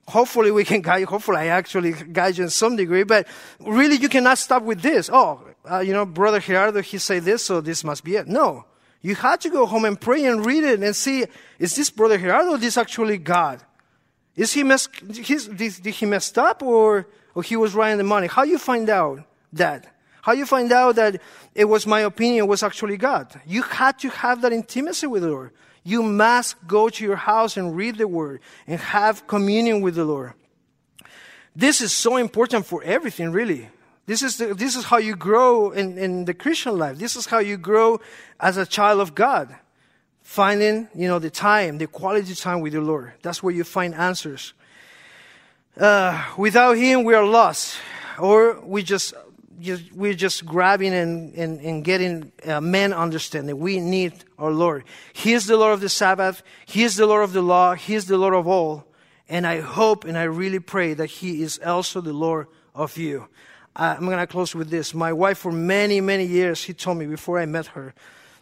Hopefully 0.08 0.50
we 0.50 0.64
can 0.64 0.80
guide 0.88 0.98
you. 0.98 1.06
Hopefully 1.06 1.38
I 1.38 1.46
actually 1.46 1.92
guide 1.92 2.36
you 2.36 2.44
in 2.44 2.50
some 2.50 2.76
degree, 2.76 3.02
but 3.02 3.26
really 3.60 3.96
you 3.96 4.08
cannot 4.08 4.38
stop 4.38 4.62
with 4.62 4.82
this. 4.82 5.08
Oh, 5.12 5.42
uh, 5.70 5.80
you 5.80 5.92
know, 5.92 6.04
brother 6.06 6.40
Gerardo, 6.40 6.82
he 6.82 6.98
say 6.98 7.18
this, 7.18 7.44
so 7.44 7.60
this 7.60 7.82
must 7.82 8.04
be 8.04 8.16
it. 8.16 8.26
No. 8.26 8.66
You 9.02 9.14
had 9.14 9.40
to 9.42 9.50
go 9.50 9.66
home 9.66 9.84
and 9.84 10.00
pray 10.00 10.24
and 10.26 10.44
read 10.44 10.64
it 10.64 10.82
and 10.82 10.94
see, 10.94 11.24
is 11.58 11.74
this 11.74 11.90
brother 11.90 12.18
Gerardo 12.18 12.56
this 12.56 12.76
actually 12.76 13.18
God? 13.18 13.62
Is 14.36 14.52
he 14.52 14.62
mess, 14.62 14.86
did, 14.86 15.82
did 15.82 15.94
he 15.94 16.06
messed 16.06 16.38
up 16.38 16.62
or 16.62 17.06
or 17.34 17.42
he 17.42 17.56
was 17.56 17.74
right 17.74 17.94
the 17.96 18.04
money. 18.04 18.26
How 18.26 18.42
you 18.42 18.58
find 18.58 18.88
out 18.88 19.20
that? 19.52 19.86
How 20.22 20.32
you 20.32 20.44
find 20.44 20.70
out 20.72 20.96
that 20.96 21.20
it 21.54 21.64
was 21.64 21.86
my 21.86 22.00
opinion 22.00 22.46
was 22.46 22.62
actually 22.62 22.96
God? 22.96 23.40
You 23.46 23.62
had 23.62 23.98
to 24.00 24.10
have 24.10 24.42
that 24.42 24.52
intimacy 24.52 25.06
with 25.06 25.22
the 25.22 25.28
Lord. 25.28 25.52
You 25.82 26.02
must 26.02 26.56
go 26.66 26.90
to 26.90 27.04
your 27.04 27.16
house 27.16 27.56
and 27.56 27.74
read 27.74 27.96
the 27.96 28.06
word 28.06 28.40
and 28.66 28.78
have 28.80 29.26
communion 29.26 29.80
with 29.80 29.94
the 29.94 30.04
Lord. 30.04 30.34
this 31.56 31.80
is 31.80 31.92
so 31.92 32.16
important 32.16 32.66
for 32.66 32.82
everything, 32.82 33.32
really. 33.32 33.68
This 34.10 34.24
is, 34.24 34.38
the, 34.38 34.54
this 34.54 34.74
is 34.74 34.86
how 34.86 34.96
you 34.96 35.14
grow 35.14 35.70
in, 35.70 35.96
in 35.96 36.24
the 36.24 36.34
Christian 36.34 36.76
life. 36.76 36.98
This 36.98 37.14
is 37.14 37.26
how 37.26 37.38
you 37.38 37.56
grow 37.56 38.00
as 38.40 38.56
a 38.56 38.66
child 38.66 38.98
of 38.98 39.14
God. 39.14 39.54
Finding, 40.24 40.88
you 40.96 41.06
know, 41.06 41.20
the 41.20 41.30
time, 41.30 41.78
the 41.78 41.86
quality 41.86 42.34
time 42.34 42.60
with 42.60 42.72
the 42.72 42.80
Lord. 42.80 43.12
That's 43.22 43.40
where 43.40 43.54
you 43.54 43.62
find 43.62 43.94
answers. 43.94 44.52
Uh, 45.78 46.24
without 46.36 46.72
Him, 46.72 47.04
we 47.04 47.14
are 47.14 47.24
lost. 47.24 47.76
Or 48.18 48.60
we 48.62 48.82
just, 48.82 49.14
just 49.60 49.92
we're 49.92 50.14
just 50.14 50.44
grabbing 50.44 50.92
and, 50.92 51.32
and, 51.34 51.60
and 51.60 51.84
getting 51.84 52.32
uh, 52.44 52.60
men 52.60 52.92
understanding. 52.92 53.60
We 53.60 53.78
need 53.78 54.24
our 54.40 54.50
Lord. 54.50 54.82
He 55.12 55.34
is 55.34 55.46
the 55.46 55.56
Lord 55.56 55.74
of 55.74 55.80
the 55.80 55.88
Sabbath. 55.88 56.42
He 56.66 56.82
is 56.82 56.96
the 56.96 57.06
Lord 57.06 57.22
of 57.22 57.32
the 57.32 57.42
law. 57.42 57.74
He 57.74 57.94
is 57.94 58.06
the 58.06 58.18
Lord 58.18 58.34
of 58.34 58.48
all. 58.48 58.88
And 59.28 59.46
I 59.46 59.60
hope 59.60 60.04
and 60.04 60.18
I 60.18 60.24
really 60.24 60.58
pray 60.58 60.94
that 60.94 61.06
He 61.06 61.42
is 61.42 61.60
also 61.64 62.00
the 62.00 62.12
Lord 62.12 62.48
of 62.74 62.98
you. 62.98 63.28
I'm 63.76 64.06
going 64.06 64.18
to 64.18 64.26
close 64.26 64.54
with 64.54 64.70
this. 64.70 64.94
My 64.94 65.12
wife, 65.12 65.38
for 65.38 65.52
many, 65.52 66.00
many 66.00 66.26
years, 66.26 66.58
she 66.58 66.74
told 66.74 66.98
me 66.98 67.06
before 67.06 67.38
I 67.38 67.46
met 67.46 67.66
her 67.68 67.94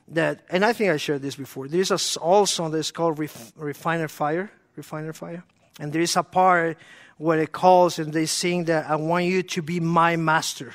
that, 0.08 0.40
and 0.50 0.64
I 0.64 0.72
think 0.72 0.90
I 0.90 0.96
shared 0.96 1.22
this 1.22 1.36
before, 1.36 1.68
there's 1.68 1.90
a 1.90 2.20
old 2.20 2.48
song 2.48 2.70
that's 2.70 2.90
called 2.90 3.18
Ref, 3.18 3.52
Refiner 3.56 4.08
Fire. 4.08 4.50
Refiner 4.74 5.12
Fire. 5.12 5.44
And 5.80 5.92
there 5.92 6.00
is 6.00 6.16
a 6.16 6.22
part 6.22 6.78
where 7.18 7.38
it 7.40 7.52
calls 7.52 7.98
and 7.98 8.12
they 8.12 8.26
sing 8.26 8.64
that 8.64 8.88
I 8.88 8.96
want 8.96 9.26
you 9.26 9.42
to 9.42 9.62
be 9.62 9.80
my 9.80 10.16
master. 10.16 10.74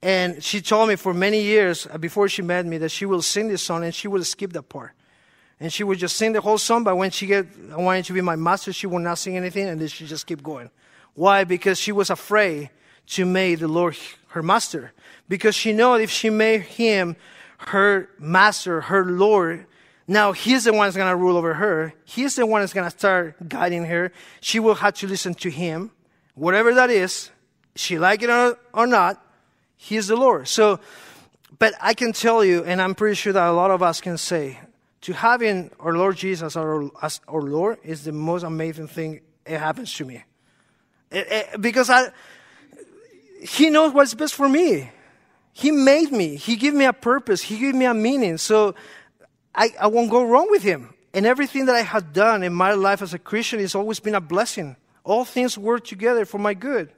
And 0.00 0.42
she 0.42 0.60
told 0.60 0.88
me 0.88 0.96
for 0.96 1.12
many 1.12 1.42
years 1.42 1.86
uh, 1.90 1.98
before 1.98 2.28
she 2.28 2.42
met 2.42 2.64
me 2.64 2.78
that 2.78 2.90
she 2.90 3.04
will 3.04 3.22
sing 3.22 3.48
this 3.48 3.62
song 3.62 3.84
and 3.84 3.94
she 3.94 4.06
will 4.06 4.22
skip 4.22 4.52
that 4.52 4.68
part. 4.68 4.92
And 5.60 5.72
she 5.72 5.82
would 5.82 5.98
just 5.98 6.16
sing 6.16 6.32
the 6.32 6.40
whole 6.40 6.58
song, 6.58 6.84
but 6.84 6.96
when 6.96 7.10
she 7.10 7.26
get, 7.26 7.46
I 7.72 7.76
wanted 7.76 8.04
to 8.04 8.12
be 8.12 8.20
my 8.20 8.36
master, 8.36 8.72
she 8.72 8.86
would 8.86 9.02
not 9.02 9.18
sing 9.18 9.36
anything, 9.36 9.68
and 9.68 9.80
then 9.80 9.88
she 9.88 10.06
just 10.06 10.24
keep 10.24 10.40
going. 10.40 10.70
Why? 11.14 11.42
Because 11.42 11.80
she 11.80 11.90
was 11.90 12.10
afraid 12.10 12.70
to 13.10 13.24
make 13.24 13.60
the 13.60 13.68
Lord 13.68 13.96
her 14.28 14.42
master. 14.42 14.92
Because 15.28 15.54
she 15.54 15.72
know 15.72 15.94
if 15.94 16.10
she 16.10 16.30
made 16.30 16.62
him 16.62 17.16
her 17.58 18.08
master, 18.18 18.82
her 18.82 19.04
Lord, 19.04 19.66
now 20.06 20.32
he's 20.32 20.64
the 20.64 20.72
one 20.72 20.86
that's 20.86 20.96
going 20.96 21.10
to 21.10 21.16
rule 21.16 21.36
over 21.36 21.54
her. 21.54 21.92
He's 22.04 22.36
the 22.36 22.46
one 22.46 22.62
that's 22.62 22.72
going 22.72 22.90
to 22.90 22.96
start 22.96 23.48
guiding 23.48 23.84
her. 23.84 24.12
She 24.40 24.58
will 24.58 24.76
have 24.76 24.94
to 24.94 25.06
listen 25.06 25.34
to 25.34 25.50
him, 25.50 25.90
whatever 26.34 26.74
that 26.74 26.90
is. 26.90 27.30
She 27.74 27.98
like 27.98 28.22
it 28.22 28.30
or 28.72 28.86
not, 28.86 29.22
he's 29.76 30.08
the 30.08 30.16
Lord. 30.16 30.48
So, 30.48 30.80
but 31.58 31.74
I 31.80 31.94
can 31.94 32.12
tell 32.12 32.44
you, 32.44 32.64
and 32.64 32.80
I'm 32.80 32.94
pretty 32.94 33.14
sure 33.14 33.32
that 33.32 33.48
a 33.48 33.52
lot 33.52 33.70
of 33.70 33.82
us 33.82 34.00
can 34.00 34.18
say, 34.18 34.58
to 35.02 35.12
having 35.12 35.70
our 35.78 35.94
Lord 35.94 36.16
Jesus 36.16 36.56
our, 36.56 36.90
as 37.02 37.20
our 37.28 37.40
Lord 37.40 37.78
is 37.84 38.04
the 38.04 38.12
most 38.12 38.42
amazing 38.42 38.88
thing 38.88 39.20
it 39.46 39.58
happens 39.58 39.94
to 39.94 40.04
me. 40.04 40.24
It, 41.10 41.26
it, 41.30 41.60
because 41.60 41.88
I, 41.88 42.08
He 43.40 43.70
knows 43.70 43.92
what's 43.92 44.14
best 44.14 44.34
for 44.34 44.48
me. 44.48 44.90
He 45.52 45.70
made 45.70 46.12
me. 46.12 46.36
He 46.36 46.56
gave 46.56 46.74
me 46.74 46.84
a 46.84 46.92
purpose. 46.92 47.42
He 47.42 47.58
gave 47.58 47.74
me 47.74 47.84
a 47.84 47.94
meaning. 47.94 48.38
So 48.38 48.74
I, 49.54 49.70
I 49.80 49.86
won't 49.88 50.10
go 50.10 50.24
wrong 50.24 50.48
with 50.50 50.62
Him. 50.62 50.94
And 51.12 51.26
everything 51.26 51.66
that 51.66 51.74
I 51.74 51.82
have 51.82 52.12
done 52.12 52.42
in 52.42 52.52
my 52.52 52.72
life 52.74 53.02
as 53.02 53.14
a 53.14 53.18
Christian 53.18 53.58
has 53.60 53.74
always 53.74 53.98
been 53.98 54.14
a 54.14 54.20
blessing. 54.20 54.76
All 55.04 55.24
things 55.24 55.56
work 55.58 55.84
together 55.84 56.24
for 56.24 56.38
my 56.38 56.54
good. 56.54 56.92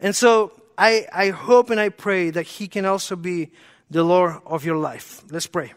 And 0.00 0.16
so 0.16 0.52
I, 0.76 1.06
I 1.12 1.30
hope 1.30 1.70
and 1.70 1.78
I 1.78 1.90
pray 1.90 2.30
that 2.30 2.42
He 2.42 2.68
can 2.68 2.84
also 2.84 3.16
be 3.16 3.50
the 3.90 4.02
Lord 4.02 4.40
of 4.46 4.64
your 4.64 4.76
life. 4.76 5.22
Let's 5.30 5.46
pray. 5.46 5.72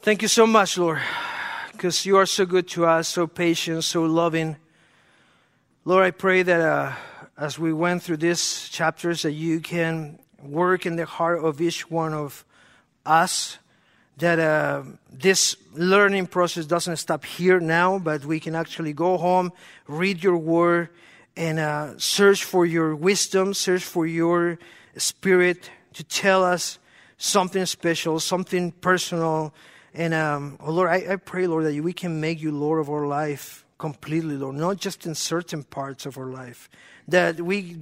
Thank 0.00 0.22
you 0.22 0.28
so 0.28 0.46
much, 0.46 0.78
Lord, 0.78 1.00
because 1.72 2.06
you 2.06 2.16
are 2.16 2.26
so 2.26 2.46
good 2.46 2.66
to 2.68 2.86
us, 2.86 3.08
so 3.08 3.26
patient, 3.26 3.84
so 3.84 4.04
loving. 4.04 4.56
Lord, 5.84 6.04
I 6.04 6.10
pray 6.10 6.42
that 6.42 6.60
uh, 6.60 6.92
as 7.38 7.58
we 7.58 7.72
went 7.72 8.02
through 8.02 8.18
these 8.18 8.68
chapters, 8.68 9.22
that 9.22 9.32
you 9.32 9.60
can 9.60 10.18
work 10.42 10.84
in 10.84 10.96
the 10.96 11.06
heart 11.06 11.42
of 11.44 11.60
each 11.60 11.90
one 11.90 12.12
of 12.12 12.44
us, 13.06 13.58
that 14.18 14.38
uh, 14.38 14.82
this 15.10 15.56
learning 15.72 16.26
process 16.26 16.66
doesn't 16.66 16.96
stop 16.96 17.24
here 17.24 17.60
now, 17.60 17.98
but 17.98 18.24
we 18.24 18.40
can 18.40 18.54
actually 18.54 18.92
go 18.92 19.16
home, 19.16 19.52
read 19.86 20.22
your 20.22 20.36
word, 20.36 20.88
and 21.36 21.58
uh, 21.58 21.96
search 21.96 22.42
for 22.42 22.66
your 22.66 22.96
wisdom, 22.96 23.54
search 23.54 23.84
for 23.84 24.06
your 24.06 24.58
spirit 24.96 25.70
to 25.94 26.02
tell 26.02 26.44
us 26.44 26.78
something 27.16 27.64
special, 27.64 28.18
something 28.18 28.72
personal 28.72 29.54
and 29.94 30.14
um, 30.14 30.58
oh 30.60 30.70
Lord, 30.70 30.90
I, 30.90 31.12
I 31.12 31.16
pray, 31.16 31.46
Lord, 31.46 31.64
that 31.64 31.82
we 31.82 31.92
can 31.92 32.20
make 32.20 32.40
you 32.40 32.52
Lord 32.52 32.80
of 32.80 32.90
our 32.90 33.06
life 33.06 33.64
completely, 33.78 34.36
Lord, 34.36 34.56
not 34.56 34.76
just 34.76 35.06
in 35.06 35.14
certain 35.14 35.64
parts 35.64 36.06
of 36.06 36.18
our 36.18 36.26
life. 36.26 36.68
That 37.08 37.40
we, 37.40 37.78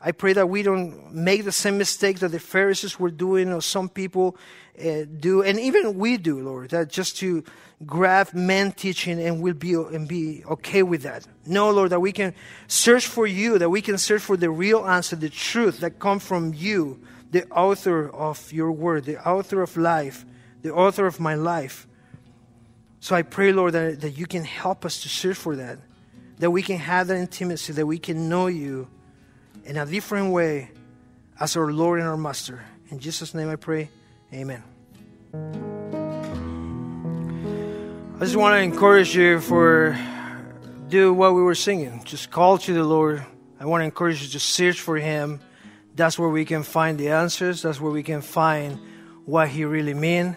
I 0.00 0.12
pray 0.12 0.32
that 0.34 0.48
we 0.48 0.62
don't 0.62 1.14
make 1.14 1.44
the 1.44 1.52
same 1.52 1.78
mistake 1.78 2.18
that 2.18 2.28
the 2.28 2.40
Pharisees 2.40 2.98
were 2.98 3.10
doing 3.10 3.52
or 3.52 3.62
some 3.62 3.88
people 3.88 4.36
uh, 4.78 5.04
do, 5.18 5.42
and 5.42 5.58
even 5.58 5.98
we 5.98 6.16
do, 6.16 6.40
Lord, 6.40 6.70
that 6.70 6.90
just 6.90 7.16
to 7.18 7.44
grab 7.86 8.34
men 8.34 8.72
teaching 8.72 9.20
and 9.20 9.40
we'll 9.40 9.54
be, 9.54 9.74
and 9.74 10.06
be 10.06 10.44
okay 10.44 10.82
with 10.82 11.02
that. 11.02 11.26
No, 11.46 11.70
Lord, 11.70 11.90
that 11.90 12.00
we 12.00 12.12
can 12.12 12.34
search 12.66 13.06
for 13.06 13.26
you, 13.26 13.58
that 13.58 13.70
we 13.70 13.80
can 13.80 13.96
search 13.96 14.22
for 14.22 14.36
the 14.36 14.50
real 14.50 14.86
answer, 14.86 15.16
the 15.16 15.30
truth 15.30 15.80
that 15.80 15.98
come 15.98 16.18
from 16.18 16.52
you, 16.52 17.00
the 17.30 17.48
author 17.50 18.10
of 18.10 18.52
your 18.52 18.72
word, 18.72 19.04
the 19.04 19.26
author 19.26 19.62
of 19.62 19.76
life 19.76 20.26
the 20.66 20.74
author 20.74 21.06
of 21.06 21.20
my 21.20 21.34
life. 21.34 21.86
So 22.98 23.14
I 23.14 23.22
pray, 23.22 23.52
Lord, 23.52 23.72
that, 23.74 24.00
that 24.00 24.18
you 24.18 24.26
can 24.26 24.44
help 24.44 24.84
us 24.84 25.02
to 25.02 25.08
search 25.08 25.36
for 25.36 25.54
that, 25.56 25.78
that 26.38 26.50
we 26.50 26.62
can 26.62 26.78
have 26.78 27.08
that 27.08 27.16
intimacy, 27.16 27.72
that 27.72 27.86
we 27.86 27.98
can 27.98 28.28
know 28.28 28.46
you 28.46 28.88
in 29.64 29.76
a 29.76 29.86
different 29.86 30.32
way 30.32 30.70
as 31.40 31.56
our 31.56 31.72
Lord 31.72 31.98
and 31.98 32.08
our 32.08 32.16
Master. 32.16 32.64
In 32.90 32.98
Jesus' 32.98 33.34
name 33.34 33.48
I 33.48 33.56
pray, 33.56 33.90
amen. 34.32 34.62
I 38.14 38.20
just 38.20 38.36
want 38.36 38.54
to 38.54 38.60
encourage 38.60 39.14
you 39.14 39.40
for 39.40 39.98
do 40.88 41.12
what 41.12 41.34
we 41.34 41.42
were 41.42 41.54
singing. 41.54 42.02
Just 42.04 42.30
call 42.30 42.58
to 42.58 42.72
the 42.72 42.84
Lord. 42.84 43.24
I 43.58 43.66
want 43.66 43.80
to 43.82 43.84
encourage 43.84 44.22
you 44.22 44.28
to 44.28 44.40
search 44.40 44.80
for 44.80 44.96
Him. 44.96 45.40
That's 45.94 46.18
where 46.18 46.28
we 46.28 46.44
can 46.44 46.62
find 46.62 46.98
the 46.98 47.08
answers. 47.08 47.62
That's 47.62 47.80
where 47.80 47.92
we 47.92 48.02
can 48.02 48.20
find 48.20 48.78
what 49.24 49.48
He 49.48 49.64
really 49.64 49.94
means 49.94 50.36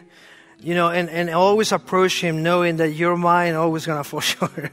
you 0.61 0.75
know, 0.75 0.89
and, 0.89 1.09
and 1.09 1.29
always 1.29 1.71
approach 1.71 2.21
Him 2.21 2.43
knowing 2.43 2.77
that 2.77 2.89
your 2.89 3.15
mind 3.15 3.55
always 3.55 3.85
going 3.85 3.97
to 3.97 4.03
fall 4.03 4.19
short. 4.19 4.71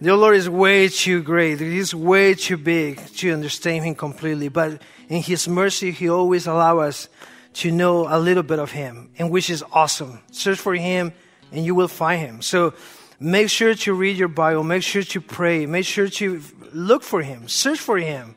The 0.00 0.16
Lord 0.16 0.36
is 0.36 0.48
way 0.48 0.88
too 0.88 1.22
great. 1.22 1.60
He's 1.60 1.94
way 1.94 2.34
too 2.34 2.56
big 2.56 3.04
to 3.16 3.32
understand 3.32 3.84
Him 3.84 3.94
completely. 3.94 4.48
But 4.48 4.82
in 5.08 5.22
His 5.22 5.48
mercy, 5.48 5.90
He 5.90 6.08
always 6.08 6.46
allows 6.46 6.82
us 6.82 7.08
to 7.54 7.70
know 7.70 8.06
a 8.08 8.18
little 8.18 8.42
bit 8.42 8.58
of 8.58 8.72
Him, 8.72 9.10
and 9.18 9.30
which 9.30 9.48
is 9.48 9.64
awesome. 9.72 10.20
Search 10.30 10.58
for 10.58 10.74
Him, 10.74 11.12
and 11.50 11.64
you 11.64 11.74
will 11.74 11.88
find 11.88 12.20
Him. 12.20 12.42
So 12.42 12.74
make 13.18 13.48
sure 13.48 13.74
to 13.74 13.94
read 13.94 14.16
your 14.16 14.28
Bible. 14.28 14.62
Make 14.62 14.82
sure 14.82 15.02
to 15.02 15.20
pray. 15.20 15.64
Make 15.64 15.86
sure 15.86 16.08
to 16.08 16.42
look 16.72 17.02
for 17.02 17.22
Him. 17.22 17.48
Search 17.48 17.78
for 17.78 17.98
Him. 17.98 18.34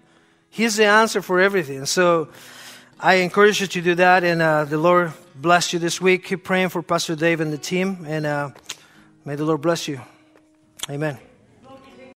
He's 0.49 0.77
the 0.77 0.85
answer 0.85 1.21
for 1.21 1.39
everything. 1.39 1.85
So 1.85 2.29
I 2.99 3.15
encourage 3.15 3.61
you 3.61 3.67
to 3.67 3.81
do 3.81 3.95
that, 3.95 4.23
and 4.23 4.41
uh, 4.41 4.65
the 4.65 4.77
Lord 4.77 5.11
bless 5.35 5.73
you 5.73 5.79
this 5.79 5.99
week. 5.99 6.25
Keep 6.25 6.43
praying 6.43 6.69
for 6.69 6.81
Pastor 6.81 7.15
Dave 7.15 7.41
and 7.41 7.51
the 7.51 7.57
team, 7.57 8.05
and 8.07 8.25
uh, 8.25 8.49
may 9.25 9.35
the 9.35 9.45
Lord 9.45 9.61
bless 9.61 9.87
you. 9.87 10.01
Amen. 10.89 11.28